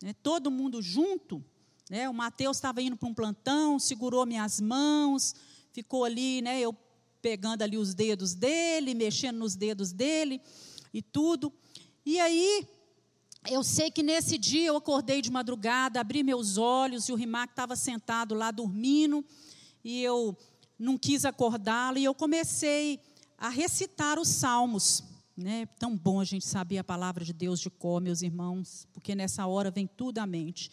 né? 0.00 0.14
todo 0.22 0.50
mundo 0.50 0.80
junto. 0.80 1.44
Né? 1.90 2.08
O 2.08 2.14
Mateus 2.14 2.56
estava 2.56 2.80
indo 2.80 2.96
para 2.96 3.08
um 3.08 3.14
plantão, 3.14 3.78
segurou 3.78 4.24
minhas 4.24 4.60
mãos, 4.60 5.34
ficou 5.78 6.04
ali, 6.04 6.42
né? 6.42 6.60
Eu 6.60 6.76
pegando 7.22 7.62
ali 7.62 7.78
os 7.78 7.94
dedos 7.94 8.34
dele, 8.34 8.94
mexendo 8.94 9.38
nos 9.38 9.54
dedos 9.54 9.92
dele 9.92 10.40
e 10.92 11.00
tudo. 11.00 11.52
E 12.04 12.18
aí 12.18 12.66
eu 13.48 13.62
sei 13.62 13.92
que 13.92 14.02
nesse 14.02 14.36
dia 14.36 14.66
eu 14.66 14.76
acordei 14.76 15.22
de 15.22 15.30
madrugada, 15.30 16.00
abri 16.00 16.24
meus 16.24 16.56
olhos 16.56 17.08
e 17.08 17.12
o 17.12 17.14
Rimac 17.14 17.52
estava 17.52 17.76
sentado 17.76 18.34
lá 18.34 18.50
dormindo 18.50 19.24
e 19.84 20.02
eu 20.02 20.36
não 20.76 20.98
quis 20.98 21.24
acordá-lo 21.24 21.98
e 21.98 22.04
eu 22.04 22.14
comecei 22.14 23.00
a 23.36 23.48
recitar 23.48 24.18
os 24.18 24.28
salmos. 24.28 25.04
Né? 25.36 25.66
Tão 25.78 25.96
bom 25.96 26.18
a 26.18 26.24
gente 26.24 26.44
saber 26.44 26.78
a 26.78 26.84
palavra 26.84 27.24
de 27.24 27.32
Deus 27.32 27.60
de 27.60 27.70
cor, 27.70 28.00
meus 28.00 28.20
irmãos, 28.20 28.88
porque 28.92 29.14
nessa 29.14 29.46
hora 29.46 29.70
vem 29.70 29.86
tudo 29.86 30.18
à 30.18 30.26
mente. 30.26 30.72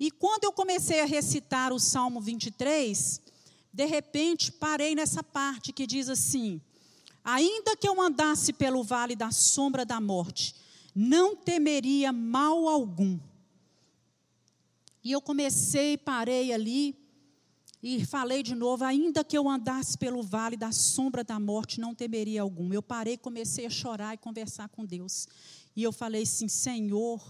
E 0.00 0.10
quando 0.10 0.44
eu 0.44 0.52
comecei 0.52 1.02
a 1.02 1.04
recitar 1.04 1.70
o 1.70 1.78
Salmo 1.78 2.18
23, 2.18 3.20
de 3.72 3.84
repente 3.84 4.50
parei 4.52 4.94
nessa 4.94 5.22
parte 5.22 5.72
que 5.72 5.86
diz 5.86 6.08
assim: 6.08 6.60
Ainda 7.24 7.76
que 7.76 7.88
eu 7.88 8.00
andasse 8.00 8.52
pelo 8.52 8.82
vale 8.82 9.14
da 9.14 9.30
sombra 9.30 9.84
da 9.84 10.00
morte, 10.00 10.54
não 10.94 11.36
temeria 11.36 12.12
mal 12.12 12.68
algum. 12.68 13.18
E 15.04 15.12
eu 15.12 15.20
comecei, 15.20 15.96
parei 15.96 16.52
ali 16.52 16.96
e 17.82 18.04
falei 18.04 18.42
de 18.42 18.54
novo, 18.54 18.84
ainda 18.84 19.22
que 19.22 19.38
eu 19.38 19.48
andasse 19.48 19.96
pelo 19.96 20.22
vale 20.22 20.56
da 20.56 20.72
sombra 20.72 21.22
da 21.22 21.38
morte, 21.38 21.78
não 21.78 21.94
temeria 21.94 22.42
algum. 22.42 22.72
Eu 22.72 22.82
parei, 22.82 23.16
comecei 23.16 23.66
a 23.66 23.70
chorar 23.70 24.14
e 24.14 24.18
conversar 24.18 24.68
com 24.68 24.84
Deus. 24.84 25.28
E 25.76 25.82
eu 25.82 25.92
falei 25.92 26.22
assim: 26.22 26.48
Senhor, 26.48 27.22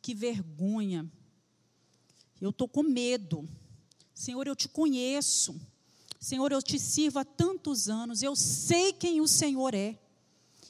que 0.00 0.14
vergonha. 0.14 1.10
Eu 2.40 2.50
estou 2.50 2.68
com 2.68 2.82
medo. 2.82 3.48
Senhor, 4.14 4.46
eu 4.46 4.54
te 4.54 4.68
conheço. 4.68 5.54
Senhor, 6.20 6.52
eu 6.52 6.62
te 6.62 6.78
sirvo 6.78 7.18
há 7.18 7.24
tantos 7.24 7.88
anos. 7.88 8.22
Eu 8.22 8.36
sei 8.36 8.92
quem 8.92 9.20
o 9.20 9.26
Senhor 9.26 9.74
é. 9.74 9.98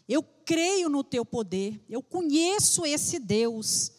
Eu 0.08 0.22
creio 0.44 0.88
no 0.88 1.04
teu 1.04 1.24
poder, 1.24 1.80
eu 1.88 2.02
conheço 2.02 2.84
esse 2.84 3.18
Deus. 3.18 3.92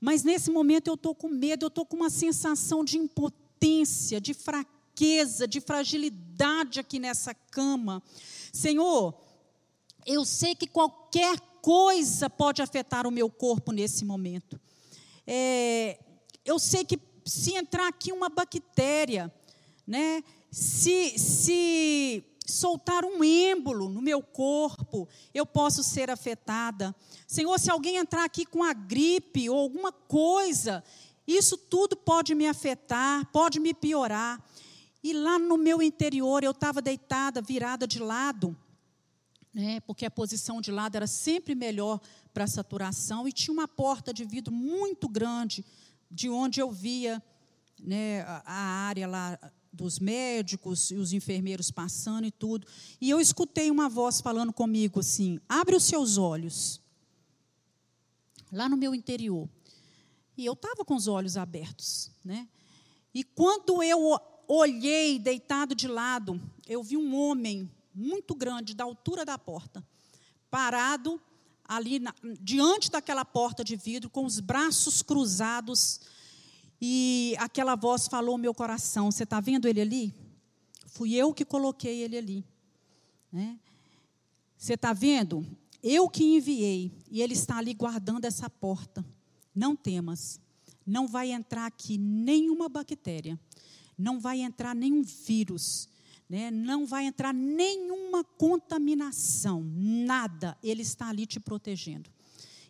Mas 0.00 0.22
nesse 0.22 0.50
momento 0.50 0.88
eu 0.88 0.94
estou 0.94 1.14
com 1.14 1.28
medo, 1.28 1.64
eu 1.64 1.68
estou 1.68 1.86
com 1.86 1.96
uma 1.96 2.10
sensação 2.10 2.84
de 2.84 2.98
impotência, 2.98 4.20
de 4.20 4.34
fraqueza, 4.34 5.46
de 5.46 5.60
fragilidade 5.60 6.80
aqui 6.80 6.98
nessa 6.98 7.32
cama. 7.34 8.02
Senhor, 8.52 9.14
eu 10.04 10.24
sei 10.24 10.54
que 10.54 10.66
qualquer 10.66 11.38
coisa 11.62 12.28
pode 12.28 12.60
afetar 12.60 13.06
o 13.06 13.10
meu 13.10 13.30
corpo 13.30 13.72
nesse 13.72 14.04
momento. 14.04 14.60
É, 15.26 15.98
eu 16.44 16.58
sei 16.58 16.84
que 16.84 16.96
se 17.26 17.54
entrar 17.54 17.88
aqui 17.88 18.12
uma 18.12 18.28
bactéria, 18.28 19.32
né, 19.86 20.22
se, 20.50 21.18
se 21.18 22.24
soltar 22.46 23.04
um 23.04 23.22
êmbolo 23.22 23.88
no 23.88 24.00
meu 24.00 24.22
corpo, 24.22 25.08
eu 25.34 25.44
posso 25.44 25.82
ser 25.82 26.08
afetada. 26.08 26.94
Senhor, 27.26 27.58
se 27.58 27.70
alguém 27.70 27.96
entrar 27.96 28.24
aqui 28.24 28.46
com 28.46 28.62
a 28.62 28.72
gripe 28.72 29.50
ou 29.50 29.58
alguma 29.58 29.90
coisa, 29.90 30.82
isso 31.26 31.58
tudo 31.58 31.96
pode 31.96 32.34
me 32.34 32.46
afetar, 32.46 33.26
pode 33.32 33.58
me 33.58 33.74
piorar. 33.74 34.40
E 35.02 35.12
lá 35.12 35.38
no 35.38 35.56
meu 35.56 35.82
interior, 35.82 36.44
eu 36.44 36.52
estava 36.52 36.80
deitada, 36.80 37.42
virada 37.42 37.86
de 37.86 37.98
lado, 37.98 38.56
né, 39.52 39.80
porque 39.80 40.04
a 40.06 40.10
posição 40.10 40.60
de 40.60 40.70
lado 40.70 40.96
era 40.96 41.06
sempre 41.06 41.54
melhor 41.54 42.00
para 42.32 42.44
a 42.44 42.48
saturação, 42.48 43.26
e 43.26 43.32
tinha 43.32 43.52
uma 43.52 43.66
porta 43.66 44.12
de 44.12 44.24
vidro 44.24 44.52
muito 44.52 45.08
grande, 45.08 45.64
de 46.10 46.28
onde 46.28 46.60
eu 46.60 46.70
via 46.70 47.22
né, 47.78 48.22
a 48.44 48.54
área 48.54 49.06
lá 49.06 49.38
dos 49.72 49.98
médicos 49.98 50.90
e 50.90 50.94
os 50.94 51.12
enfermeiros 51.12 51.70
passando 51.70 52.26
e 52.26 52.30
tudo. 52.30 52.66
E 53.00 53.10
eu 53.10 53.20
escutei 53.20 53.70
uma 53.70 53.88
voz 53.88 54.20
falando 54.20 54.52
comigo 54.52 55.00
assim: 55.00 55.38
abre 55.48 55.76
os 55.76 55.84
seus 55.84 56.16
olhos. 56.16 56.80
Lá 58.50 58.68
no 58.68 58.76
meu 58.76 58.94
interior. 58.94 59.48
E 60.36 60.44
eu 60.44 60.52
estava 60.52 60.84
com 60.84 60.94
os 60.94 61.08
olhos 61.08 61.36
abertos. 61.36 62.10
Né? 62.24 62.48
E 63.12 63.24
quando 63.24 63.82
eu 63.82 64.18
olhei, 64.46 65.18
deitado 65.18 65.74
de 65.74 65.88
lado, 65.88 66.40
eu 66.66 66.82
vi 66.82 66.96
um 66.96 67.14
homem 67.16 67.70
muito 67.94 68.34
grande, 68.34 68.74
da 68.74 68.84
altura 68.84 69.24
da 69.24 69.38
porta, 69.38 69.82
parado 70.50 71.20
ali 71.68 71.98
na, 71.98 72.14
diante 72.40 72.90
daquela 72.90 73.24
porta 73.24 73.64
de 73.64 73.76
vidro, 73.76 74.10
com 74.10 74.24
os 74.24 74.40
braços 74.40 75.02
cruzados 75.02 76.00
e 76.80 77.34
aquela 77.38 77.74
voz 77.74 78.06
falou 78.06 78.32
ao 78.32 78.38
meu 78.38 78.54
coração: 78.54 79.10
Você 79.10 79.22
está 79.22 79.40
vendo 79.40 79.66
ele 79.66 79.80
ali? 79.80 80.14
Fui 80.86 81.14
eu 81.14 81.32
que 81.32 81.44
coloquei 81.44 82.02
ele 82.02 82.16
ali. 82.16 82.44
Né? 83.32 83.58
Você 84.56 84.74
está 84.74 84.92
vendo? 84.92 85.46
Eu 85.82 86.08
que 86.08 86.24
enviei. 86.24 86.92
E 87.10 87.22
ele 87.22 87.34
está 87.34 87.58
ali 87.58 87.74
guardando 87.74 88.24
essa 88.24 88.48
porta. 88.48 89.04
Não 89.54 89.76
temas. 89.76 90.40
Não 90.86 91.06
vai 91.06 91.32
entrar 91.32 91.66
aqui 91.66 91.98
nenhuma 91.98 92.68
bactéria. 92.68 93.38
Não 93.96 94.20
vai 94.20 94.40
entrar 94.40 94.74
nenhum 94.74 95.02
vírus. 95.02 95.88
Né? 96.28 96.50
Não 96.50 96.86
vai 96.86 97.04
entrar 97.04 97.32
nenhuma 97.32 98.24
contaminação. 98.24 99.62
Nada. 99.74 100.56
Ele 100.62 100.82
está 100.82 101.08
ali 101.08 101.26
te 101.26 101.38
protegendo. 101.38 102.10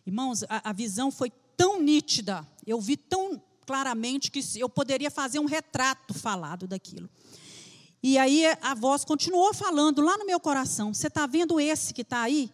Irmãos, 0.05 0.43
a, 0.43 0.69
a 0.69 0.73
visão 0.73 1.11
foi 1.11 1.31
tão 1.55 1.81
nítida. 1.81 2.47
Eu 2.65 2.79
vi 2.79 2.95
tão 2.95 3.41
claramente 3.65 4.31
que 4.31 4.41
eu 4.57 4.69
poderia 4.69 5.11
fazer 5.11 5.39
um 5.39 5.45
retrato 5.45 6.13
falado 6.13 6.67
daquilo. 6.67 7.09
E 8.01 8.17
aí 8.17 8.45
a 8.61 8.73
voz 8.73 9.03
continuou 9.03 9.53
falando 9.53 10.01
lá 10.01 10.17
no 10.17 10.25
meu 10.25 10.39
coração: 10.39 10.93
Você 10.93 11.07
está 11.07 11.25
vendo 11.25 11.59
esse 11.59 11.93
que 11.93 12.03
está 12.03 12.21
aí? 12.21 12.51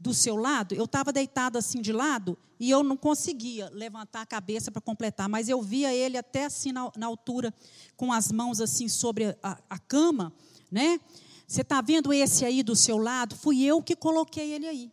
Do 0.00 0.14
seu 0.14 0.34
lado, 0.34 0.74
eu 0.74 0.86
estava 0.86 1.12
deitada 1.12 1.58
assim 1.58 1.82
de 1.82 1.92
lado 1.92 2.36
e 2.58 2.70
eu 2.70 2.82
não 2.82 2.96
conseguia 2.96 3.68
levantar 3.70 4.22
a 4.22 4.26
cabeça 4.26 4.70
para 4.70 4.80
completar, 4.80 5.28
mas 5.28 5.48
eu 5.48 5.60
via 5.60 5.94
ele 5.94 6.16
até 6.16 6.46
assim 6.46 6.72
na, 6.72 6.90
na 6.96 7.06
altura, 7.06 7.52
com 7.96 8.10
as 8.10 8.32
mãos 8.32 8.62
assim 8.62 8.88
sobre 8.88 9.36
a, 9.42 9.58
a 9.68 9.78
cama, 9.78 10.32
né? 10.70 10.98
Você 11.46 11.60
está 11.60 11.80
vendo 11.80 12.12
esse 12.12 12.44
aí 12.44 12.62
do 12.62 12.74
seu 12.74 12.96
lado? 12.96 13.36
Fui 13.36 13.62
eu 13.62 13.82
que 13.82 13.94
coloquei 13.94 14.52
ele 14.52 14.66
aí. 14.66 14.90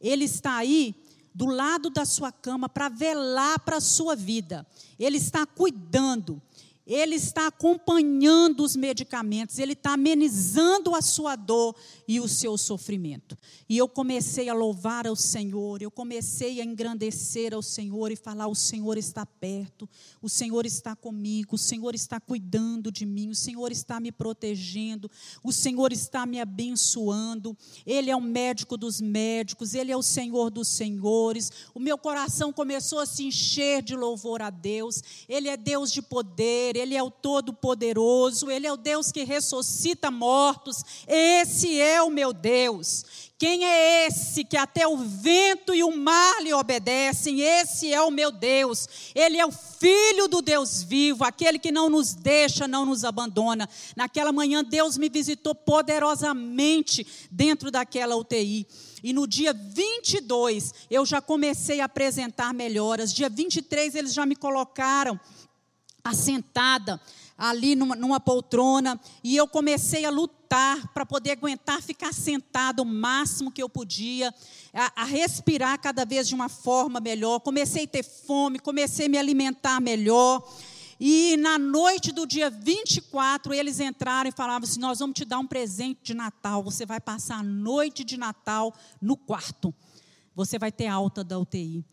Ele 0.00 0.24
está 0.24 0.56
aí 0.56 0.94
do 1.34 1.46
lado 1.46 1.90
da 1.90 2.04
sua 2.04 2.30
cama 2.30 2.68
para 2.68 2.88
velar 2.88 3.58
para 3.60 3.76
a 3.76 3.80
sua 3.80 4.14
vida. 4.14 4.66
Ele 4.98 5.16
está 5.16 5.44
cuidando. 5.44 6.40
Ele 6.88 7.16
está 7.16 7.48
acompanhando 7.48 8.64
os 8.64 8.74
medicamentos, 8.74 9.58
ele 9.58 9.74
está 9.74 9.92
amenizando 9.92 10.94
a 10.94 11.02
sua 11.02 11.36
dor 11.36 11.76
e 12.08 12.18
o 12.18 12.26
seu 12.26 12.56
sofrimento. 12.56 13.36
E 13.68 13.76
eu 13.76 13.86
comecei 13.86 14.48
a 14.48 14.54
louvar 14.54 15.06
ao 15.06 15.14
Senhor, 15.14 15.82
eu 15.82 15.90
comecei 15.90 16.62
a 16.62 16.64
engrandecer 16.64 17.52
ao 17.52 17.60
Senhor 17.60 18.10
e 18.10 18.16
falar: 18.16 18.46
o 18.46 18.54
Senhor 18.54 18.96
está 18.96 19.26
perto, 19.26 19.86
o 20.22 20.30
Senhor 20.30 20.64
está 20.64 20.96
comigo, 20.96 21.56
o 21.56 21.58
Senhor 21.58 21.94
está 21.94 22.18
cuidando 22.18 22.90
de 22.90 23.04
mim, 23.04 23.28
o 23.28 23.34
Senhor 23.34 23.70
está 23.70 24.00
me 24.00 24.10
protegendo, 24.10 25.10
o 25.44 25.52
Senhor 25.52 25.92
está 25.92 26.24
me 26.24 26.40
abençoando. 26.40 27.54
Ele 27.84 28.10
é 28.10 28.16
o 28.16 28.20
médico 28.20 28.78
dos 28.78 28.98
médicos, 28.98 29.74
ele 29.74 29.92
é 29.92 29.96
o 29.96 30.02
Senhor 30.02 30.50
dos 30.50 30.68
senhores. 30.68 31.52
O 31.74 31.80
meu 31.80 31.98
coração 31.98 32.50
começou 32.52 33.00
a 33.00 33.06
se 33.06 33.24
encher 33.24 33.82
de 33.82 33.94
louvor 33.94 34.40
a 34.40 34.48
Deus. 34.48 35.02
Ele 35.28 35.48
é 35.48 35.56
Deus 35.56 35.92
de 35.92 36.00
poder, 36.00 36.76
ele 36.78 36.94
é 36.94 37.02
o 37.02 37.10
Todo-Poderoso, 37.10 38.50
Ele 38.50 38.66
é 38.66 38.72
o 38.72 38.76
Deus 38.76 39.10
que 39.10 39.24
ressuscita 39.24 40.10
mortos. 40.10 40.82
Esse 41.06 41.80
é 41.80 42.02
o 42.02 42.10
meu 42.10 42.32
Deus. 42.32 43.04
Quem 43.38 43.64
é 43.64 44.06
esse 44.06 44.44
que 44.44 44.56
até 44.56 44.86
o 44.88 44.96
vento 44.96 45.72
e 45.72 45.84
o 45.84 45.96
mar 45.96 46.42
lhe 46.42 46.52
obedecem? 46.52 47.40
Esse 47.40 47.92
é 47.92 48.02
o 48.02 48.10
meu 48.10 48.32
Deus. 48.32 48.88
Ele 49.14 49.38
é 49.38 49.46
o 49.46 49.52
Filho 49.52 50.26
do 50.26 50.42
Deus 50.42 50.82
vivo, 50.82 51.22
aquele 51.22 51.56
que 51.56 51.70
não 51.70 51.88
nos 51.88 52.14
deixa, 52.14 52.66
não 52.66 52.84
nos 52.84 53.04
abandona. 53.04 53.68
Naquela 53.94 54.32
manhã, 54.32 54.64
Deus 54.64 54.98
me 54.98 55.08
visitou 55.08 55.54
poderosamente 55.54 57.06
dentro 57.30 57.70
daquela 57.70 58.16
UTI. 58.16 58.66
E 59.04 59.12
no 59.12 59.24
dia 59.26 59.52
22, 59.52 60.74
eu 60.90 61.06
já 61.06 61.20
comecei 61.20 61.80
a 61.80 61.84
apresentar 61.84 62.52
melhoras. 62.52 63.14
Dia 63.14 63.28
23, 63.28 63.94
eles 63.94 64.12
já 64.12 64.26
me 64.26 64.34
colocaram 64.34 65.18
assentada 66.10 67.00
ali 67.38 67.76
numa, 67.76 67.94
numa, 67.94 68.18
poltrona 68.18 69.00
e 69.22 69.36
eu 69.36 69.46
comecei 69.46 70.04
a 70.04 70.10
lutar 70.10 70.92
para 70.92 71.06
poder 71.06 71.30
aguentar 71.30 71.80
ficar 71.80 72.12
sentada 72.12 72.82
o 72.82 72.84
máximo 72.84 73.52
que 73.52 73.62
eu 73.62 73.68
podia, 73.68 74.34
a, 74.74 75.02
a, 75.02 75.04
respirar 75.04 75.80
cada 75.80 76.04
vez 76.04 76.26
de 76.26 76.34
uma 76.34 76.48
forma 76.48 76.98
melhor. 76.98 77.38
Comecei 77.38 77.84
a 77.84 77.86
ter 77.88 78.02
fome, 78.02 78.58
comecei 78.58 79.06
a 79.06 79.08
me 79.08 79.18
alimentar 79.18 79.80
melhor. 79.80 80.42
E 81.00 81.36
na 81.36 81.58
noite 81.58 82.10
do 82.10 82.26
dia 82.26 82.50
24, 82.50 83.54
eles 83.54 83.78
entraram 83.78 84.28
e 84.28 84.32
falavam 84.32 84.68
assim: 84.68 84.80
Nós 84.80 84.98
vamos 84.98 85.14
te 85.14 85.24
dar 85.24 85.38
um 85.38 85.46
presente 85.46 86.00
de 86.02 86.14
Natal. 86.14 86.60
Você 86.64 86.84
vai 86.84 86.98
passar 86.98 87.38
a 87.38 87.42
noite 87.42 88.02
de 88.02 88.16
Natal 88.16 88.74
no 89.00 89.16
quarto. 89.16 89.72
Você 90.34 90.58
vai 90.58 90.72
ter 90.72 90.88
alta 90.88 91.22
da 91.22 91.38
UTI. 91.38 91.84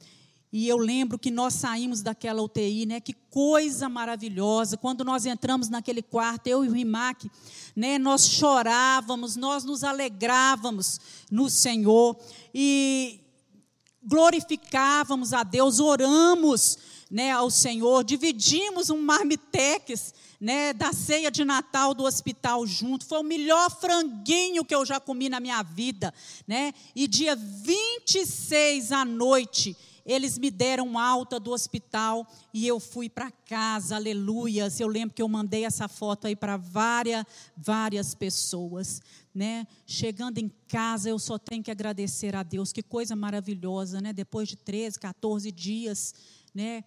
E 0.57 0.69
eu 0.69 0.77
lembro 0.77 1.19
que 1.19 1.29
nós 1.29 1.53
saímos 1.53 2.01
daquela 2.01 2.41
UTI, 2.41 2.85
né? 2.85 3.01
Que 3.01 3.11
coisa 3.29 3.89
maravilhosa. 3.89 4.77
Quando 4.77 5.03
nós 5.03 5.25
entramos 5.25 5.67
naquele 5.67 6.01
quarto, 6.01 6.47
eu 6.47 6.63
e 6.63 6.69
o 6.69 6.71
Rimac, 6.71 7.29
né? 7.75 7.99
Nós 7.99 8.25
chorávamos, 8.29 9.35
nós 9.35 9.65
nos 9.65 9.83
alegrávamos 9.83 10.97
no 11.29 11.49
Senhor 11.49 12.17
e 12.53 13.19
glorificávamos 14.01 15.33
a 15.33 15.43
Deus, 15.43 15.81
oramos, 15.81 16.77
né, 17.11 17.31
ao 17.31 17.51
Senhor, 17.51 18.03
dividimos 18.03 18.89
um 18.89 19.01
marmitex, 19.01 20.13
né, 20.39 20.71
da 20.73 20.93
ceia 20.93 21.31
de 21.31 21.43
Natal 21.43 21.93
do 21.93 22.03
hospital 22.03 22.65
junto. 22.65 23.05
Foi 23.05 23.19
o 23.19 23.23
melhor 23.23 23.69
franguinho 23.71 24.63
que 24.63 24.75
eu 24.75 24.85
já 24.85 25.01
comi 25.01 25.27
na 25.27 25.41
minha 25.41 25.61
vida, 25.63 26.13
né? 26.47 26.73
E 26.95 27.07
dia 27.07 27.35
26 27.35 28.91
à 28.91 29.03
noite, 29.03 29.75
eles 30.05 30.37
me 30.37 30.51
deram 30.51 30.99
alta 30.99 31.39
do 31.39 31.51
hospital 31.51 32.27
e 32.53 32.67
eu 32.67 32.79
fui 32.79 33.09
para 33.09 33.31
casa, 33.31 33.95
aleluias. 33.95 34.79
Eu 34.79 34.87
lembro 34.87 35.15
que 35.15 35.21
eu 35.21 35.27
mandei 35.27 35.65
essa 35.65 35.87
foto 35.87 36.27
aí 36.27 36.35
para 36.35 36.57
várias, 36.57 37.25
várias 37.57 38.13
pessoas. 38.13 39.01
Né? 39.33 39.65
Chegando 39.87 40.37
em 40.37 40.51
casa, 40.67 41.09
eu 41.09 41.17
só 41.17 41.39
tenho 41.39 41.63
que 41.63 41.71
agradecer 41.71 42.35
a 42.35 42.43
Deus. 42.43 42.71
Que 42.71 42.83
coisa 42.83 43.15
maravilhosa, 43.15 43.99
né? 43.99 44.13
Depois 44.13 44.47
de 44.47 44.55
13, 44.55 44.99
14 44.99 45.51
dias, 45.51 46.13
né? 46.53 46.83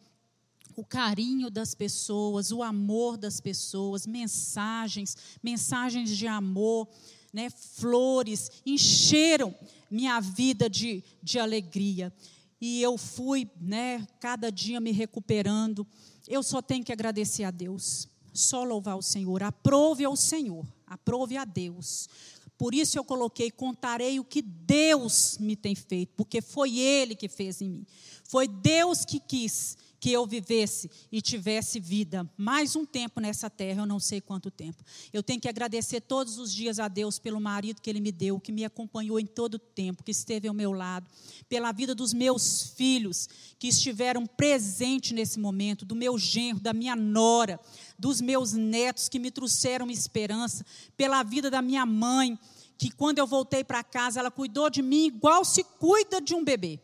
o 0.76 0.84
carinho 0.84 1.50
das 1.50 1.74
pessoas, 1.74 2.52
o 2.52 2.62
amor 2.62 3.16
das 3.16 3.40
pessoas, 3.40 4.06
mensagens, 4.06 5.16
mensagens 5.42 6.16
de 6.16 6.28
amor, 6.28 6.86
né, 7.32 7.50
flores, 7.50 8.48
encheram 8.64 9.52
minha 9.90 10.20
vida 10.20 10.70
de, 10.70 11.02
de 11.20 11.36
alegria 11.40 12.12
e 12.61 12.82
eu 12.82 12.98
fui, 12.98 13.48
né, 13.61 14.06
cada 14.20 14.50
dia 14.50 14.80
me 14.80 14.90
recuperando. 14.90 15.86
Eu 16.26 16.42
só 16.42 16.61
tenho 16.61 16.84
que 16.84 16.92
agradecer 16.92 17.44
a 17.44 17.50
Deus, 17.50 18.09
só 18.32 18.64
louvar 18.64 18.96
o 18.96 19.02
Senhor. 19.02 19.42
Aprove 19.42 20.04
ao 20.04 20.16
Senhor, 20.16 20.66
aprove 20.86 21.36
a 21.36 21.44
Deus. 21.44 22.09
Por 22.56 22.74
isso 22.74 22.98
eu 22.98 23.04
coloquei: 23.04 23.50
contarei 23.50 24.18
o 24.18 24.24
que 24.24 24.42
Deus 24.42 25.38
me 25.38 25.54
tem 25.54 25.74
feito, 25.74 26.12
porque 26.16 26.42
foi 26.42 26.78
Ele 26.78 27.14
que 27.14 27.28
fez 27.28 27.62
em 27.62 27.70
mim. 27.70 27.86
Foi 28.24 28.48
Deus 28.48 29.04
que 29.04 29.20
quis 29.20 29.76
que 30.01 30.12
eu 30.12 30.26
vivesse 30.26 30.90
e 31.11 31.20
tivesse 31.20 31.80
vida 31.80 32.28
mais 32.36 32.76
um 32.76 32.84
tempo 32.84 33.20
nessa 33.20 33.51
terra, 33.51 33.82
eu 33.82 33.86
não 33.86 33.99
sei 33.99 34.20
quanto 34.20 34.51
tempo. 34.51 34.82
Eu 35.12 35.22
tenho 35.22 35.40
que 35.40 35.49
agradecer 35.49 36.01
todos 36.01 36.38
os 36.38 36.55
dias 36.55 36.78
a 36.78 36.88
Deus 36.88 37.18
pelo 37.18 37.40
marido 37.40 37.80
que 37.80 37.90
Ele 37.90 38.01
me 38.01 38.12
deu, 38.12 38.38
que 38.38 38.53
me 38.53 38.64
acompanhou 38.64 39.18
em 39.18 39.26
todo 39.26 39.55
o 39.55 39.59
tempo, 39.59 40.05
que 40.05 40.11
esteve 40.11 40.46
ao 40.46 40.55
meu 40.55 40.72
lado, 40.72 41.09
pela 41.49 41.72
vida 41.72 41.94
dos 41.94 42.12
meus 42.12 42.72
filhos 42.76 43.28
que 43.59 43.68
estiveram 43.68 44.24
presentes 44.24 45.12
nesse 45.12 45.38
momento, 45.38 45.84
do 45.84 45.96
meu 45.96 46.16
genro, 46.16 46.61
da 46.61 46.72
minha 46.72 46.94
nora, 46.94 47.59
dos 47.99 48.20
meus 48.20 48.53
netos 48.53 49.09
que 49.09 49.18
me 49.18 49.30
trouxeram 49.30 49.90
esperança, 49.90 50.64
pela 50.96 51.22
vida 51.22 51.51
da 51.51 51.61
minha 51.61 51.84
mãe, 51.84 52.38
que 52.76 52.90
quando 52.90 53.18
eu 53.18 53.26
voltei 53.26 53.64
para 53.64 53.82
casa, 53.82 54.20
ela 54.20 54.30
cuidou 54.30 54.70
de 54.70 54.80
mim 54.80 55.07
igual 55.07 55.44
se 55.44 55.64
cuida 55.64 56.20
de 56.20 56.34
um 56.34 56.44
bebê. 56.44 56.80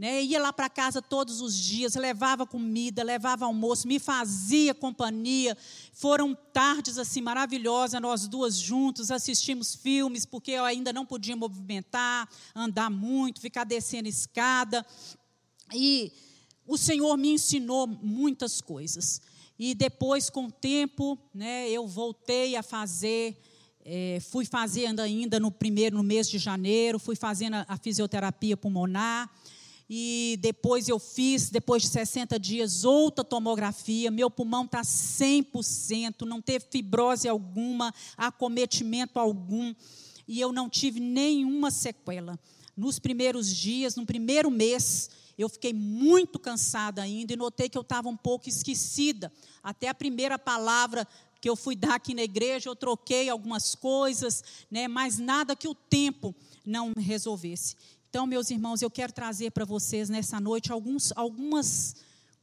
Né, 0.00 0.22
ia 0.22 0.40
lá 0.40 0.50
para 0.50 0.70
casa 0.70 1.02
todos 1.02 1.42
os 1.42 1.54
dias, 1.54 1.94
levava 1.94 2.46
comida, 2.46 3.02
levava 3.02 3.44
almoço, 3.44 3.86
me 3.86 3.98
fazia 3.98 4.72
companhia. 4.72 5.54
Foram 5.92 6.34
tardes 6.34 6.96
assim 6.96 7.20
maravilhosas, 7.20 8.00
nós 8.00 8.26
duas 8.26 8.56
juntos 8.56 9.10
assistimos 9.10 9.74
filmes, 9.74 10.24
porque 10.24 10.52
eu 10.52 10.64
ainda 10.64 10.90
não 10.90 11.04
podia 11.04 11.36
movimentar, 11.36 12.26
andar 12.54 12.88
muito, 12.88 13.42
ficar 13.42 13.64
descendo 13.64 14.08
escada. 14.08 14.86
E 15.70 16.10
o 16.66 16.78
Senhor 16.78 17.14
me 17.18 17.32
ensinou 17.32 17.86
muitas 17.86 18.62
coisas. 18.62 19.20
E 19.58 19.74
depois, 19.74 20.30
com 20.30 20.46
o 20.46 20.50
tempo, 20.50 21.18
né, 21.34 21.68
eu 21.68 21.86
voltei 21.86 22.56
a 22.56 22.62
fazer 22.62 23.38
é, 23.84 24.18
fui 24.18 24.46
fazendo 24.46 25.00
ainda 25.00 25.38
no 25.38 25.50
primeiro, 25.50 25.96
no 25.96 26.02
mês 26.02 26.26
de 26.26 26.38
janeiro, 26.38 26.98
fui 26.98 27.16
fazendo 27.16 27.56
a, 27.56 27.66
a 27.68 27.76
fisioterapia 27.76 28.56
pulmonar. 28.56 29.30
E 29.92 30.38
depois 30.40 30.88
eu 30.88 31.00
fiz, 31.00 31.50
depois 31.50 31.82
de 31.82 31.88
60 31.88 32.38
dias, 32.38 32.84
outra 32.84 33.24
tomografia. 33.24 34.08
Meu 34.08 34.30
pulmão 34.30 34.64
está 34.64 34.82
100%, 34.82 36.22
não 36.24 36.40
teve 36.40 36.64
fibrose 36.70 37.28
alguma, 37.28 37.92
acometimento 38.16 39.18
algum. 39.18 39.74
E 40.28 40.40
eu 40.40 40.52
não 40.52 40.70
tive 40.70 41.00
nenhuma 41.00 41.72
sequela. 41.72 42.38
Nos 42.76 43.00
primeiros 43.00 43.52
dias, 43.52 43.96
no 43.96 44.06
primeiro 44.06 44.48
mês, 44.48 45.10
eu 45.36 45.48
fiquei 45.48 45.72
muito 45.72 46.38
cansada 46.38 47.02
ainda 47.02 47.32
e 47.32 47.36
notei 47.36 47.68
que 47.68 47.76
eu 47.76 47.82
estava 47.82 48.08
um 48.08 48.16
pouco 48.16 48.48
esquecida. 48.48 49.32
Até 49.60 49.88
a 49.88 49.94
primeira 49.94 50.38
palavra 50.38 51.04
que 51.40 51.50
eu 51.50 51.56
fui 51.56 51.74
dar 51.74 51.96
aqui 51.96 52.14
na 52.14 52.22
igreja, 52.22 52.68
eu 52.68 52.76
troquei 52.76 53.28
algumas 53.28 53.74
coisas, 53.74 54.44
né, 54.70 54.86
mas 54.86 55.18
nada 55.18 55.56
que 55.56 55.66
o 55.66 55.74
tempo 55.74 56.32
não 56.64 56.92
resolvesse. 56.96 57.74
Então, 58.10 58.26
meus 58.26 58.50
irmãos, 58.50 58.82
eu 58.82 58.90
quero 58.90 59.12
trazer 59.12 59.52
para 59.52 59.64
vocês 59.64 60.08
nessa 60.08 60.40
noite 60.40 60.72
alguns, 60.72 61.12
algumas 61.14 61.94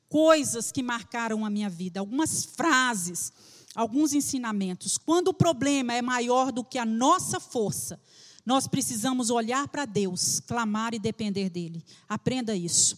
coisas 0.08 0.72
que 0.72 0.82
marcaram 0.82 1.46
a 1.46 1.50
minha 1.50 1.70
vida, 1.70 2.00
algumas 2.00 2.46
frases, 2.46 3.34
alguns 3.76 4.14
ensinamentos. 4.14 4.98
Quando 4.98 5.28
o 5.28 5.34
problema 5.34 5.94
é 5.94 6.02
maior 6.02 6.54
do 6.54 6.64
que 6.64 6.78
a 6.78 6.86
nossa 6.86 7.38
força, 7.38 8.00
nós 8.46 8.66
precisamos 8.66 9.30
olhar 9.30 9.68
para 9.68 9.84
Deus, 9.84 10.40
clamar 10.40 10.94
e 10.94 11.00
depender 11.00 11.50
dEle. 11.50 11.84
Aprenda 12.08 12.56
isso. 12.56 12.98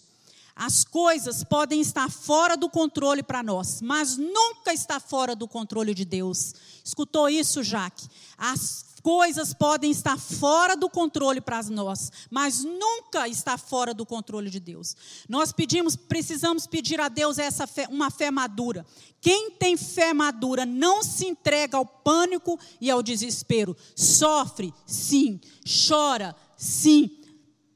As 0.55 0.84
coisas 0.84 1.43
podem 1.43 1.82
estar 1.82 2.11
fora 2.11 2.55
do 2.55 2.70
controle 2.70 3.24
para 3.24 3.41
nós, 3.41 3.82
mas 3.82 4.15
nunca 4.15 4.72
está 4.72 4.99
fora 4.99 5.36
do 5.36 5.47
controle 5.47 5.95
de 5.95 6.05
Deus. 6.05 6.53
Escutou 6.84 7.30
isso, 7.30 7.63
Jaque? 7.63 8.07
As 8.38 8.86
coisas 9.10 9.55
podem 9.55 9.89
estar 9.89 10.20
fora 10.20 10.78
do 10.78 10.88
controle 10.88 11.41
para 11.41 11.64
nós, 11.64 12.12
mas 12.30 12.64
nunca 12.64 13.28
está 13.28 13.57
fora 13.57 13.91
do 13.91 14.05
controle 14.05 14.51
de 14.51 14.60
Deus. 14.60 14.95
Nós 15.28 15.51
pedimos, 15.51 15.95
precisamos 15.95 16.68
pedir 16.68 17.01
a 17.01 17.10
Deus 17.10 17.39
essa 17.39 17.66
fé, 17.66 17.88
uma 17.89 18.12
fé 18.12 18.30
madura. 18.30 18.86
Quem 19.20 19.49
tem 19.49 19.76
fé 19.76 20.14
madura 20.14 20.64
não 20.64 21.01
se 21.01 21.26
entrega 21.26 21.76
ao 21.76 21.88
pânico 21.88 22.60
e 22.80 22.91
ao 22.91 23.01
desespero. 23.01 23.76
Sofre, 23.95 24.72
sim. 24.86 25.41
Chora, 25.88 26.36
sim. 26.55 27.10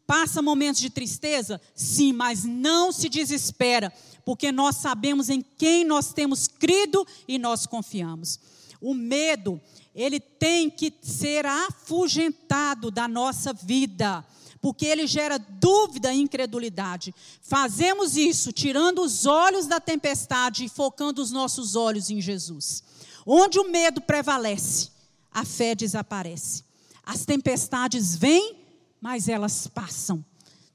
Passa 0.06 0.40
momentos 0.40 0.82
de 0.82 0.92
tristeza, 0.92 1.60
sim, 1.74 2.14
mas 2.14 2.44
não 2.44 2.92
se 2.92 3.10
desespera, 3.10 3.92
porque 4.24 4.52
nós 4.52 4.76
sabemos 4.76 5.32
em 5.32 5.42
quem 5.42 5.84
nós 5.84 6.14
temos 6.14 6.48
crido 6.48 7.04
e 7.28 7.40
nós 7.40 7.66
confiamos. 7.66 8.40
O 8.84 8.94
medo 8.94 9.62
ele 9.96 10.20
tem 10.20 10.70
que 10.70 10.94
ser 11.02 11.46
afugentado 11.46 12.92
da 12.92 13.08
nossa 13.08 13.54
vida, 13.54 14.26
porque 14.62 14.86
ele 14.86 15.08
gera 15.08 15.38
dúvida 15.40 16.14
e 16.14 16.20
incredulidade. 16.20 17.16
Fazemos 17.42 18.18
isso 18.18 18.52
tirando 18.52 19.02
os 19.02 19.26
olhos 19.26 19.68
da 19.68 19.80
tempestade 19.80 20.66
e 20.66 20.70
focando 20.70 21.22
os 21.22 21.32
nossos 21.32 21.78
olhos 21.78 22.10
em 22.10 22.20
Jesus. 22.20 22.84
Onde 23.26 23.58
o 23.58 23.72
medo 23.72 24.02
prevalece, 24.02 24.90
a 25.32 25.46
fé 25.46 25.74
desaparece. 25.74 26.66
As 27.06 27.24
tempestades 27.24 28.18
vêm, 28.18 28.58
mas 29.00 29.30
elas 29.30 29.66
passam. 29.66 30.26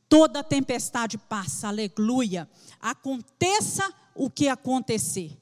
Toda 0.09 0.43
tempestade 0.43 1.19
passa, 1.19 1.69
aleluia. 1.69 2.49
Aconteça 2.81 3.93
o 4.15 4.31
que 4.31 4.49
acontecer. 4.49 5.37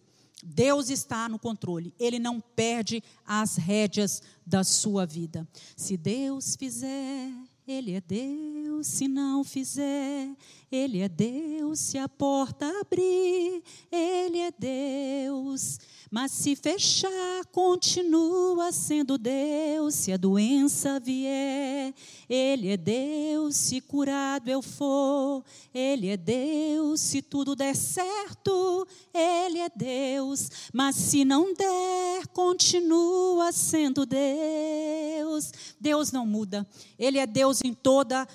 Deus 0.48 0.90
está 0.90 1.28
no 1.28 1.38
controle, 1.38 1.92
Ele 1.98 2.18
não 2.18 2.40
perde 2.40 3.02
as 3.26 3.56
rédeas 3.56 4.22
da 4.46 4.62
sua 4.62 5.04
vida. 5.04 5.46
Se 5.76 5.96
Deus 5.96 6.54
fizer, 6.54 7.32
Ele 7.66 7.92
é 7.92 8.00
Deus, 8.00 8.86
se 8.86 9.08
não 9.08 9.42
fizer, 9.42 10.30
Ele 10.70 11.00
é 11.00 11.08
Deus, 11.08 11.80
se 11.80 11.98
a 11.98 12.08
porta 12.08 12.66
abrir, 12.80 13.60
Ele 13.90 14.38
é 14.38 14.52
Deus. 14.52 15.80
Mas 16.10 16.30
se 16.30 16.54
fechar, 16.54 17.44
continua 17.50 18.70
sendo 18.70 19.18
Deus. 19.18 19.94
Se 19.94 20.12
a 20.12 20.16
doença 20.16 21.00
vier, 21.00 21.92
Ele 22.28 22.68
é 22.68 22.76
Deus. 22.76 23.56
Se 23.56 23.80
curado 23.80 24.48
eu 24.48 24.62
for, 24.62 25.44
Ele 25.74 26.08
é 26.08 26.16
Deus. 26.16 27.00
Se 27.00 27.20
tudo 27.20 27.56
der 27.56 27.74
certo, 27.74 28.86
Ele 29.12 29.58
é 29.58 29.68
Deus. 29.68 30.48
Mas 30.72 30.94
se 30.94 31.24
não 31.24 31.52
der, 31.52 32.26
continua 32.28 33.50
sendo 33.50 34.06
Deus. 34.06 35.52
Deus 35.80 36.12
não 36.12 36.24
muda. 36.24 36.66
Ele 36.98 37.18
é 37.18 37.26
Deus 37.26 37.60
em 37.64 37.74
toda 37.74 38.28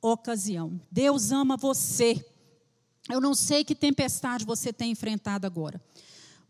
ocasião. 0.00 0.80
Deus 0.90 1.30
ama 1.30 1.56
você. 1.56 2.24
Eu 3.08 3.20
não 3.20 3.34
sei 3.34 3.64
que 3.64 3.74
tempestade 3.74 4.44
você 4.44 4.72
tem 4.72 4.90
enfrentado 4.90 5.46
agora. 5.46 5.80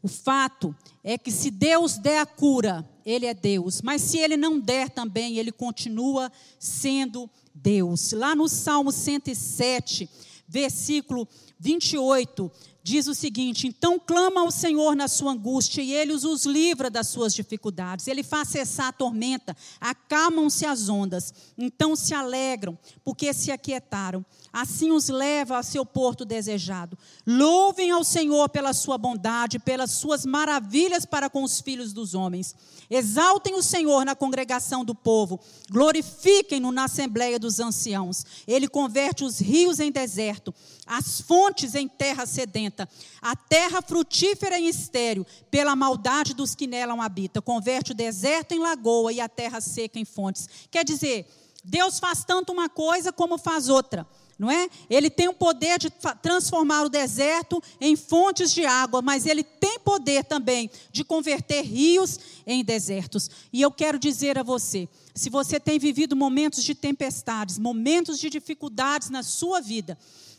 O 0.06 0.08
fato 0.08 0.72
é 1.02 1.18
que 1.18 1.32
se 1.32 1.50
Deus 1.50 1.98
der 1.98 2.20
a 2.20 2.26
cura, 2.26 2.88
Ele 3.04 3.26
é 3.26 3.34
Deus. 3.34 3.82
Mas 3.82 4.02
se 4.02 4.18
Ele 4.18 4.36
não 4.36 4.60
der 4.60 4.88
também, 4.88 5.36
Ele 5.36 5.50
continua 5.50 6.30
sendo 6.60 7.28
Deus. 7.52 8.12
Lá 8.12 8.32
no 8.32 8.48
Salmo 8.48 8.92
107, 8.92 10.08
versículo 10.46 11.26
28, 11.58 12.48
diz 12.86 13.08
o 13.08 13.14
seguinte: 13.14 13.66
Então 13.66 13.98
clama 13.98 14.42
ao 14.42 14.50
Senhor 14.52 14.94
na 14.94 15.08
sua 15.08 15.32
angústia, 15.32 15.82
e 15.82 15.92
Ele 15.92 16.12
os 16.12 16.46
livra 16.46 16.88
das 16.88 17.08
suas 17.08 17.34
dificuldades. 17.34 18.06
Ele 18.06 18.22
faz 18.22 18.48
cessar 18.48 18.88
a 18.88 18.92
tormenta, 18.92 19.56
acalmam-se 19.80 20.64
as 20.64 20.88
ondas. 20.88 21.34
Então 21.58 21.96
se 21.96 22.14
alegram, 22.14 22.78
porque 23.04 23.32
se 23.32 23.50
aquietaram 23.50 24.24
assim 24.56 24.90
os 24.90 25.10
leva 25.10 25.58
a 25.58 25.62
seu 25.62 25.84
porto 25.84 26.24
desejado. 26.24 26.96
Louvem 27.26 27.90
ao 27.90 28.02
Senhor 28.02 28.48
pela 28.48 28.72
sua 28.72 28.96
bondade, 28.96 29.58
pelas 29.58 29.90
suas 29.90 30.24
maravilhas 30.24 31.04
para 31.04 31.28
com 31.28 31.42
os 31.42 31.60
filhos 31.60 31.92
dos 31.92 32.14
homens. 32.14 32.54
Exaltem 32.88 33.54
o 33.54 33.62
Senhor 33.62 34.02
na 34.06 34.14
congregação 34.14 34.82
do 34.82 34.94
povo, 34.94 35.38
glorifiquem-no 35.70 36.72
na 36.72 36.84
assembleia 36.84 37.38
dos 37.38 37.60
anciãos. 37.60 38.24
Ele 38.46 38.66
converte 38.66 39.24
os 39.24 39.38
rios 39.40 39.78
em 39.78 39.92
deserto, 39.92 40.54
as 40.86 41.20
fontes 41.20 41.74
em 41.74 41.86
terra 41.86 42.24
sedenta, 42.24 42.75
a 43.22 43.36
terra 43.36 43.80
frutífera 43.80 44.58
em 44.58 44.68
estéreo, 44.68 45.26
pela 45.50 45.76
maldade 45.76 46.34
dos 46.34 46.54
que 46.54 46.66
nela 46.66 46.94
habitam. 47.04 47.42
Converte 47.42 47.92
o 47.92 47.94
deserto 47.94 48.52
em 48.52 48.58
lagoa 48.58 49.12
e 49.12 49.20
a 49.20 49.28
terra 49.28 49.60
seca 49.60 49.98
em 49.98 50.04
fontes. 50.04 50.48
Quer 50.70 50.84
dizer, 50.84 51.26
Deus 51.64 51.98
faz 51.98 52.24
tanto 52.24 52.52
uma 52.52 52.68
coisa 52.68 53.12
como 53.12 53.38
faz 53.38 53.68
outra 53.68 54.06
não 54.38 54.50
é? 54.50 54.68
Ele 54.90 55.08
tem 55.08 55.28
o 55.28 55.34
poder 55.34 55.78
de 55.78 55.90
transformar 56.20 56.82
o 56.82 56.88
deserto 56.88 57.62
em 57.80 57.96
fontes 57.96 58.52
de 58.52 58.66
água, 58.66 59.00
mas 59.00 59.24
ele 59.24 59.42
tem 59.42 59.78
poder 59.78 60.24
também 60.24 60.70
de 60.92 61.02
converter 61.04 61.62
rios 61.62 62.18
em 62.46 62.62
desertos. 62.62 63.30
E 63.52 63.62
eu 63.62 63.70
quero 63.70 63.98
dizer 63.98 64.38
a 64.38 64.42
você, 64.42 64.88
se 65.14 65.30
você 65.30 65.58
tem 65.58 65.78
vivido 65.78 66.14
momentos 66.14 66.62
de 66.62 66.74
tempestades, 66.74 67.58
momentos 67.58 68.18
de 68.18 68.28
dificuldades 68.28 69.08
na 69.08 69.22
sua 69.22 69.60
vida, 69.60 69.96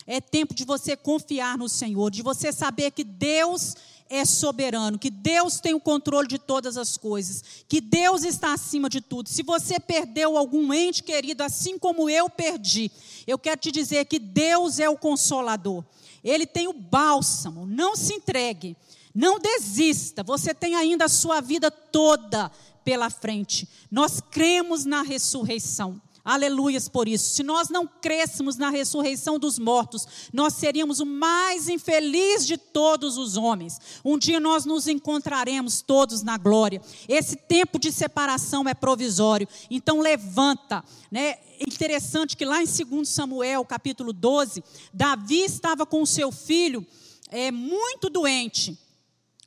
é 0.07 0.21
tempo 0.21 0.55
de 0.55 0.63
você 0.63 0.95
confiar 0.95 1.57
no 1.57 1.67
Senhor, 1.67 2.09
de 2.09 2.21
você 2.21 2.51
saber 2.53 2.91
que 2.91 3.03
Deus 3.03 3.75
é 4.09 4.23
soberano, 4.23 4.97
que 4.97 5.09
Deus 5.09 5.59
tem 5.59 5.73
o 5.73 5.81
controle 5.81 6.27
de 6.27 6.39
todas 6.39 6.77
as 6.77 6.97
coisas, 6.97 7.43
que 7.67 7.81
Deus 7.81 8.23
está 8.23 8.53
acima 8.53 8.89
de 8.89 9.01
tudo. 9.01 9.27
Se 9.27 9.43
você 9.43 9.79
perdeu 9.79 10.37
algum 10.37 10.73
ente 10.73 11.03
querido, 11.03 11.43
assim 11.43 11.77
como 11.77 12.09
eu 12.09 12.29
perdi, 12.29 12.89
eu 13.27 13.37
quero 13.37 13.59
te 13.59 13.71
dizer 13.71 14.05
que 14.05 14.17
Deus 14.17 14.79
é 14.79 14.89
o 14.89 14.97
consolador. 14.97 15.83
Ele 16.23 16.45
tem 16.45 16.67
o 16.67 16.73
bálsamo. 16.73 17.65
Não 17.65 17.95
se 17.95 18.13
entregue. 18.13 18.75
Não 19.13 19.39
desista. 19.39 20.23
Você 20.23 20.53
tem 20.53 20.75
ainda 20.75 21.05
a 21.05 21.09
sua 21.09 21.41
vida 21.41 21.69
toda 21.69 22.51
pela 22.83 23.09
frente. 23.09 23.67
Nós 23.91 24.21
cremos 24.21 24.85
na 24.85 25.01
ressurreição. 25.01 26.01
Aleluias 26.27 26.89
por 26.89 27.07
isso. 27.07 27.29
Se 27.29 27.41
nós 27.41 27.69
não 27.69 27.87
crêssemos 27.87 28.57
na 28.57 28.69
ressurreição 28.69 29.39
dos 29.39 29.57
mortos, 29.57 30.05
nós 30.33 30.55
seríamos 30.55 30.99
o 30.99 31.05
mais 31.05 31.69
infeliz 31.69 32.45
de 32.45 32.57
todos 32.57 33.17
os 33.17 33.37
homens. 33.37 33.79
Um 34.03 34.17
dia 34.17 34.37
nós 34.37 34.65
nos 34.65 34.89
encontraremos 34.89 35.81
todos 35.81 36.23
na 36.23 36.37
glória. 36.37 36.81
Esse 37.07 37.37
tempo 37.37 37.79
de 37.79 37.93
separação 37.93 38.67
é 38.67 38.73
provisório. 38.73 39.47
Então 39.71 40.01
levanta, 40.01 40.83
né? 41.09 41.37
Interessante 41.65 42.35
que 42.35 42.43
lá 42.43 42.61
em 42.61 42.65
2 42.65 43.07
Samuel, 43.07 43.63
capítulo 43.63 44.11
12, 44.11 44.61
Davi 44.93 45.45
estava 45.45 45.85
com 45.85 46.05
seu 46.05 46.29
filho 46.29 46.85
é, 47.29 47.51
muito 47.51 48.09
doente. 48.09 48.77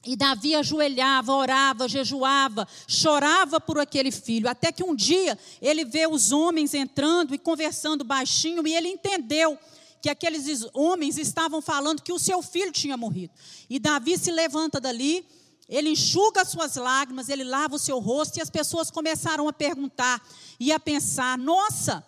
E 0.05 0.17
Davi 0.17 0.55
ajoelhava, 0.55 1.33
orava, 1.35 1.87
jejuava, 1.87 2.67
chorava 2.89 3.61
por 3.61 3.79
aquele 3.79 4.11
filho, 4.11 4.49
até 4.49 4.73
que 4.73 4.83
um 4.83 4.95
dia 4.95 5.39
ele 5.61 5.85
vê 5.85 6.07
os 6.07 6.33
homens 6.33 6.73
entrando 6.73 7.35
e 7.35 7.39
conversando 7.39 8.03
baixinho, 8.03 8.67
e 8.67 8.75
ele 8.75 8.89
entendeu 8.89 9.59
que 10.01 10.09
aqueles 10.09 10.67
homens 10.73 11.19
estavam 11.19 11.61
falando 11.61 12.01
que 12.01 12.13
o 12.13 12.19
seu 12.19 12.41
filho 12.41 12.73
tinha 12.73 12.97
morrido. 12.97 13.35
E 13.69 13.79
Davi 13.79 14.17
se 14.17 14.31
levanta 14.31 14.81
dali, 14.81 15.27
ele 15.69 15.91
enxuga 15.91 16.41
as 16.41 16.49
suas 16.49 16.77
lágrimas, 16.77 17.29
ele 17.29 17.45
lava 17.45 17.77
o 17.77 17.79
seu 17.79 17.99
rosto, 17.99 18.39
e 18.39 18.43
as 18.43 18.49
pessoas 18.49 18.91
começaram 18.91 19.47
a 19.47 19.53
perguntar 19.53 20.27
e 20.59 20.73
a 20.73 20.81
pensar: 20.81 21.37
nossa, 21.37 22.03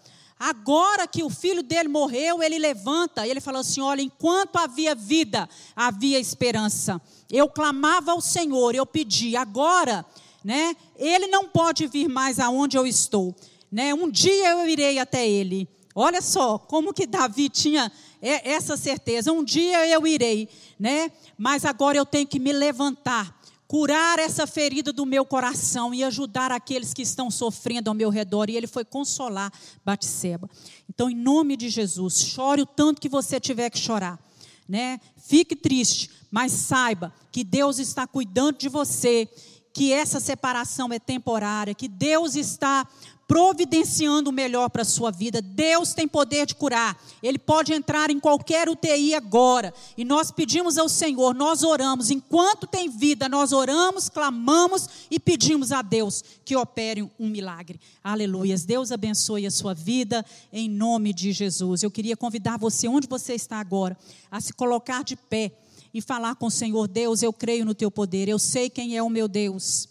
Agora 0.45 1.07
que 1.07 1.23
o 1.23 1.31
filho 1.31 1.63
dele 1.63 1.89
morreu, 1.89 2.43
ele 2.43 2.59
levanta 2.59 3.25
e 3.25 3.31
ele 3.31 3.41
fala 3.41 3.61
assim: 3.61 3.81
Olha, 3.81 4.03
enquanto 4.03 4.57
havia 4.57 4.93
vida, 4.93 5.49
havia 5.77 6.19
esperança. 6.19 7.01
Eu 7.31 7.49
clamava 7.49 8.11
ao 8.11 8.21
Senhor, 8.21 8.75
eu 8.75 8.85
pedi. 8.85 9.37
Agora, 9.37 10.05
né? 10.43 10.75
Ele 10.97 11.29
não 11.29 11.49
pode 11.49 11.87
vir 11.87 12.09
mais 12.09 12.41
aonde 12.41 12.77
eu 12.77 12.85
estou, 12.85 13.33
né? 13.71 13.95
Um 13.95 14.11
dia 14.11 14.51
eu 14.51 14.69
irei 14.69 14.99
até 14.99 15.29
ele. 15.29 15.69
Olha 15.95 16.21
só 16.21 16.59
como 16.59 16.93
que 16.93 17.07
Davi 17.07 17.49
tinha 17.49 17.93
essa 18.21 18.77
certeza. 18.77 19.33
Um 19.33 19.45
dia 19.45 19.87
eu 19.87 20.05
irei, 20.09 20.49
né? 20.77 21.13
Mas 21.39 21.65
agora 21.65 21.97
eu 21.97 22.05
tenho 22.05 22.27
que 22.27 22.41
me 22.41 22.53
levantar 22.53 23.41
curar 23.73 24.19
essa 24.19 24.47
ferida 24.47 24.93
do 24.93 25.07
meu 25.07 25.25
coração 25.25 25.95
e 25.95 26.05
ajudar 26.05 26.53
aqueles 26.53 26.93
que 26.93 27.01
estão 27.01 27.31
sofrendo 27.31 27.89
ao 27.89 27.95
meu 27.95 28.11
redor. 28.11 28.51
E 28.51 28.57
ele 28.59 28.67
foi 28.67 28.85
consolar 28.85 29.51
Batseba. 29.83 30.47
Então, 30.91 31.09
em 31.09 31.15
nome 31.15 31.57
de 31.57 31.71
Jesus, 31.71 32.21
chore 32.21 32.61
o 32.61 32.67
tanto 32.67 33.01
que 33.01 33.09
você 33.09 33.41
tiver 33.41 33.71
que 33.71 33.79
chorar, 33.79 34.23
né? 34.69 35.01
Fique 35.17 35.57
triste, 35.57 36.11
mas 36.31 36.53
saiba 36.53 37.15
que 37.33 37.43
Deus 37.43 37.79
está 37.79 38.07
cuidando 38.07 38.59
de 38.59 38.69
você, 38.69 39.27
que 39.73 39.91
essa 39.91 40.21
separação 40.21 40.93
é 40.93 40.99
temporária, 40.99 41.75
que 41.75 41.89
Deus 41.89 42.37
está 42.37 42.87
providenciando 43.33 44.29
o 44.29 44.33
melhor 44.33 44.69
para 44.69 44.83
a 44.83 44.85
sua 44.85 45.11
vida. 45.11 45.41
Deus 45.41 45.95
tem 45.95 46.07
poder 46.07 46.45
de 46.45 46.55
curar. 46.55 47.03
Ele 47.23 47.39
pode 47.39 47.73
entrar 47.73 48.11
em 48.11 48.21
qualquer 48.21 48.69
UTI 48.69 49.15
agora. 49.15 49.73
E 49.97 50.05
nós 50.05 50.31
pedimos 50.31 50.77
ao 50.77 50.87
Senhor, 50.87 51.35
nós 51.35 51.63
oramos. 51.63 52.11
Enquanto 52.11 52.67
tem 52.67 52.91
vida, 52.91 53.31
nós 53.31 53.51
oramos, 53.51 54.11
clamamos 54.11 54.87
e 55.11 55.19
pedimos 55.19 55.73
a 55.73 55.81
Deus 55.81 56.23
que 56.45 56.55
opere 56.55 57.11
um 57.19 57.27
milagre. 57.27 57.81
Aleluias. 58.05 58.67
Deus 58.67 58.93
abençoe 58.93 59.47
a 59.47 59.51
sua 59.51 59.73
vida 59.73 60.23
em 60.53 60.69
nome 60.69 61.15
de 61.15 61.33
Jesus. 61.33 61.83
Eu 61.83 61.91
queria 61.91 62.19
convidar 62.19 62.59
você, 62.59 62.87
onde 62.87 63.09
você 63.09 63.33
está 63.33 63.59
agora, 63.59 63.97
a 64.31 64.43
se 64.43 64.53
colocar 64.53 65.03
de 65.03 65.17
pé 65.17 65.53
e 65.95 66.03
falar 66.03 66.35
com 66.35 66.49
o 66.49 66.51
Senhor: 66.51 66.87
Deus, 66.87 67.23
eu 67.23 67.33
creio 67.33 67.65
no 67.65 67.75
teu 67.75 67.91
poder. 67.91 68.29
Eu 68.29 68.39
sei 68.39 68.69
quem 68.69 68.95
é 68.95 69.03
o 69.03 69.09
meu 69.09 69.27
Deus. 69.27 69.89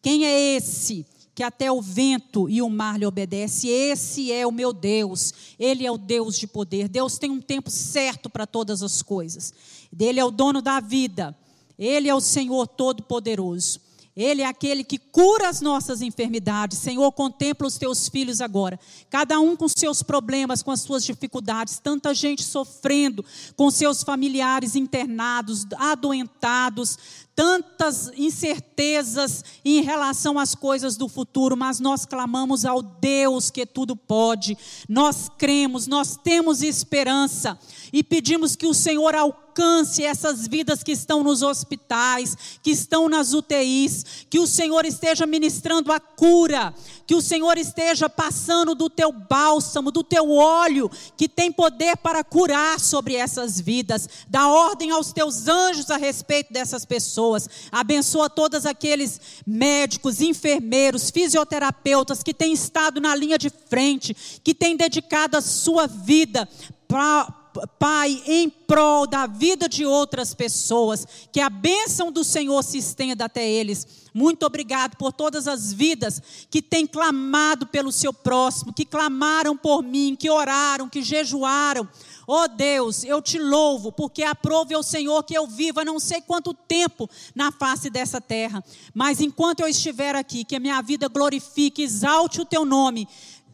Quem 0.00 0.24
é 0.26 0.56
esse? 0.56 1.04
Que 1.34 1.42
até 1.42 1.70
o 1.70 1.82
vento 1.82 2.48
e 2.48 2.62
o 2.62 2.70
mar 2.70 2.98
lhe 2.98 3.06
obedece. 3.06 3.68
Esse 3.68 4.30
é 4.30 4.46
o 4.46 4.52
meu 4.52 4.72
Deus. 4.72 5.32
Ele 5.58 5.84
é 5.84 5.90
o 5.90 5.98
Deus 5.98 6.38
de 6.38 6.46
poder. 6.46 6.88
Deus 6.88 7.18
tem 7.18 7.30
um 7.30 7.40
tempo 7.40 7.70
certo 7.70 8.30
para 8.30 8.46
todas 8.46 8.82
as 8.82 9.02
coisas. 9.02 9.52
Ele 9.98 10.20
é 10.20 10.24
o 10.24 10.30
dono 10.30 10.62
da 10.62 10.78
vida. 10.78 11.36
Ele 11.78 12.08
é 12.08 12.14
o 12.14 12.20
Senhor 12.20 12.68
todo-poderoso. 12.68 13.80
Ele 14.16 14.42
é 14.42 14.46
aquele 14.46 14.84
que 14.84 14.96
cura 14.96 15.48
as 15.48 15.60
nossas 15.60 16.00
enfermidades. 16.00 16.78
Senhor, 16.78 17.10
contempla 17.10 17.66
os 17.66 17.76
teus 17.76 18.08
filhos 18.08 18.40
agora. 18.40 18.78
Cada 19.10 19.40
um 19.40 19.56
com 19.56 19.66
seus 19.68 20.04
problemas, 20.04 20.62
com 20.62 20.70
as 20.70 20.82
suas 20.82 21.04
dificuldades. 21.04 21.80
Tanta 21.80 22.14
gente 22.14 22.44
sofrendo, 22.44 23.24
com 23.56 23.72
seus 23.72 24.04
familiares 24.04 24.76
internados, 24.76 25.66
adoentados 25.76 26.96
tantas 27.34 28.10
incertezas 28.16 29.44
em 29.64 29.82
relação 29.82 30.38
às 30.38 30.54
coisas 30.54 30.96
do 30.96 31.08
futuro, 31.08 31.56
mas 31.56 31.80
nós 31.80 32.06
clamamos 32.06 32.64
ao 32.64 32.80
Deus 32.80 33.50
que 33.50 33.66
tudo 33.66 33.96
pode. 33.96 34.56
Nós 34.88 35.28
cremos, 35.36 35.86
nós 35.86 36.16
temos 36.16 36.62
esperança 36.62 37.58
e 37.92 38.02
pedimos 38.02 38.54
que 38.54 38.66
o 38.66 38.74
Senhor 38.74 39.14
alcance 39.14 40.04
essas 40.04 40.48
vidas 40.48 40.82
que 40.82 40.92
estão 40.92 41.22
nos 41.22 41.42
hospitais, 41.42 42.36
que 42.62 42.72
estão 42.72 43.08
nas 43.08 43.32
UTIs, 43.32 44.26
que 44.28 44.40
o 44.40 44.46
Senhor 44.46 44.84
esteja 44.84 45.26
ministrando 45.26 45.92
a 45.92 46.00
cura, 46.00 46.74
que 47.06 47.14
o 47.14 47.22
Senhor 47.22 47.56
esteja 47.56 48.08
passando 48.08 48.74
do 48.74 48.90
teu 48.90 49.12
bálsamo, 49.12 49.92
do 49.92 50.02
teu 50.02 50.30
óleo, 50.32 50.90
que 51.16 51.28
tem 51.28 51.52
poder 51.52 51.96
para 51.98 52.24
curar 52.24 52.80
sobre 52.80 53.14
essas 53.14 53.60
vidas. 53.60 54.08
Dá 54.28 54.48
ordem 54.48 54.90
aos 54.90 55.12
teus 55.12 55.46
anjos 55.46 55.90
a 55.90 55.96
respeito 55.96 56.52
dessas 56.52 56.84
pessoas. 56.84 57.23
Abençoa 57.70 58.28
todos 58.28 58.66
aqueles 58.66 59.20
médicos, 59.46 60.20
enfermeiros, 60.20 61.10
fisioterapeutas 61.10 62.22
que 62.22 62.34
têm 62.34 62.52
estado 62.52 63.00
na 63.00 63.14
linha 63.14 63.38
de 63.38 63.50
frente, 63.50 64.14
que 64.42 64.54
têm 64.54 64.76
dedicado 64.76 65.36
a 65.36 65.40
sua 65.40 65.86
vida 65.86 66.48
para 66.86 67.44
Pai, 67.78 68.20
em 68.26 68.50
prol 68.50 69.06
da 69.06 69.26
vida 69.26 69.68
de 69.68 69.86
outras 69.86 70.34
pessoas, 70.34 71.06
que 71.30 71.40
a 71.40 71.48
bênção 71.48 72.10
do 72.10 72.24
Senhor 72.24 72.62
se 72.64 72.78
estenda 72.78 73.26
até 73.26 73.48
eles. 73.48 73.86
Muito 74.12 74.44
obrigado 74.44 74.96
por 74.96 75.12
todas 75.12 75.46
as 75.46 75.72
vidas 75.72 76.20
que 76.50 76.60
têm 76.60 76.86
clamado 76.86 77.66
pelo 77.66 77.92
seu 77.92 78.12
próximo, 78.12 78.72
que 78.72 78.84
clamaram 78.84 79.56
por 79.56 79.82
mim, 79.82 80.16
que 80.18 80.30
oraram, 80.30 80.88
que 80.88 81.02
jejuaram. 81.02 81.88
Oh 82.26 82.48
Deus, 82.48 83.04
eu 83.04 83.20
te 83.20 83.38
louvo, 83.38 83.92
porque 83.92 84.22
aprove 84.22 84.74
ao 84.74 84.82
Senhor 84.82 85.22
que 85.24 85.34
eu 85.34 85.46
viva 85.46 85.84
não 85.84 86.00
sei 86.00 86.20
quanto 86.20 86.54
tempo 86.54 87.08
na 87.34 87.52
face 87.52 87.90
dessa 87.90 88.20
terra, 88.20 88.64
mas 88.94 89.20
enquanto 89.20 89.60
eu 89.60 89.68
estiver 89.68 90.14
aqui, 90.14 90.44
que 90.44 90.56
a 90.56 90.60
minha 90.60 90.80
vida 90.80 91.08
glorifique, 91.08 91.82
exalte 91.82 92.40
o 92.40 92.46
teu 92.46 92.64
nome 92.64 93.06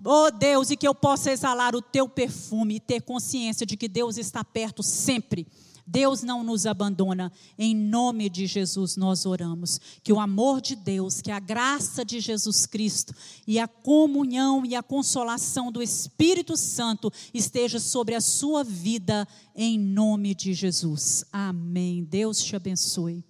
Oh 0.04 0.30
Deus, 0.30 0.70
e 0.70 0.76
que 0.76 0.88
eu 0.88 0.94
possa 0.94 1.30
exalar 1.30 1.76
o 1.76 1.82
teu 1.82 2.08
perfume 2.08 2.76
e 2.76 2.80
ter 2.80 3.02
consciência 3.02 3.66
de 3.66 3.76
que 3.76 3.86
Deus 3.86 4.16
está 4.16 4.42
perto 4.42 4.82
sempre. 4.82 5.46
Deus 5.90 6.22
não 6.22 6.44
nos 6.44 6.66
abandona. 6.66 7.32
Em 7.58 7.74
nome 7.74 8.30
de 8.30 8.46
Jesus 8.46 8.96
nós 8.96 9.26
oramos. 9.26 9.80
Que 10.04 10.12
o 10.12 10.20
amor 10.20 10.60
de 10.60 10.76
Deus, 10.76 11.20
que 11.20 11.32
a 11.32 11.40
graça 11.40 12.04
de 12.04 12.20
Jesus 12.20 12.64
Cristo 12.64 13.12
e 13.44 13.58
a 13.58 13.66
comunhão 13.66 14.64
e 14.64 14.76
a 14.76 14.82
consolação 14.82 15.72
do 15.72 15.82
Espírito 15.82 16.56
Santo 16.56 17.12
esteja 17.34 17.80
sobre 17.80 18.14
a 18.14 18.20
sua 18.20 18.62
vida, 18.62 19.26
em 19.54 19.76
nome 19.78 20.32
de 20.32 20.54
Jesus. 20.54 21.24
Amém. 21.32 22.04
Deus 22.04 22.38
te 22.38 22.54
abençoe. 22.54 23.24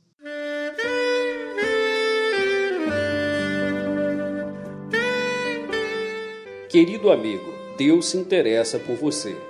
Querido 6.68 7.11
amigo, 7.11 7.52
Deus 7.78 8.06
se 8.06 8.18
interessa 8.18 8.78
por 8.78 8.96
você. 8.96 9.49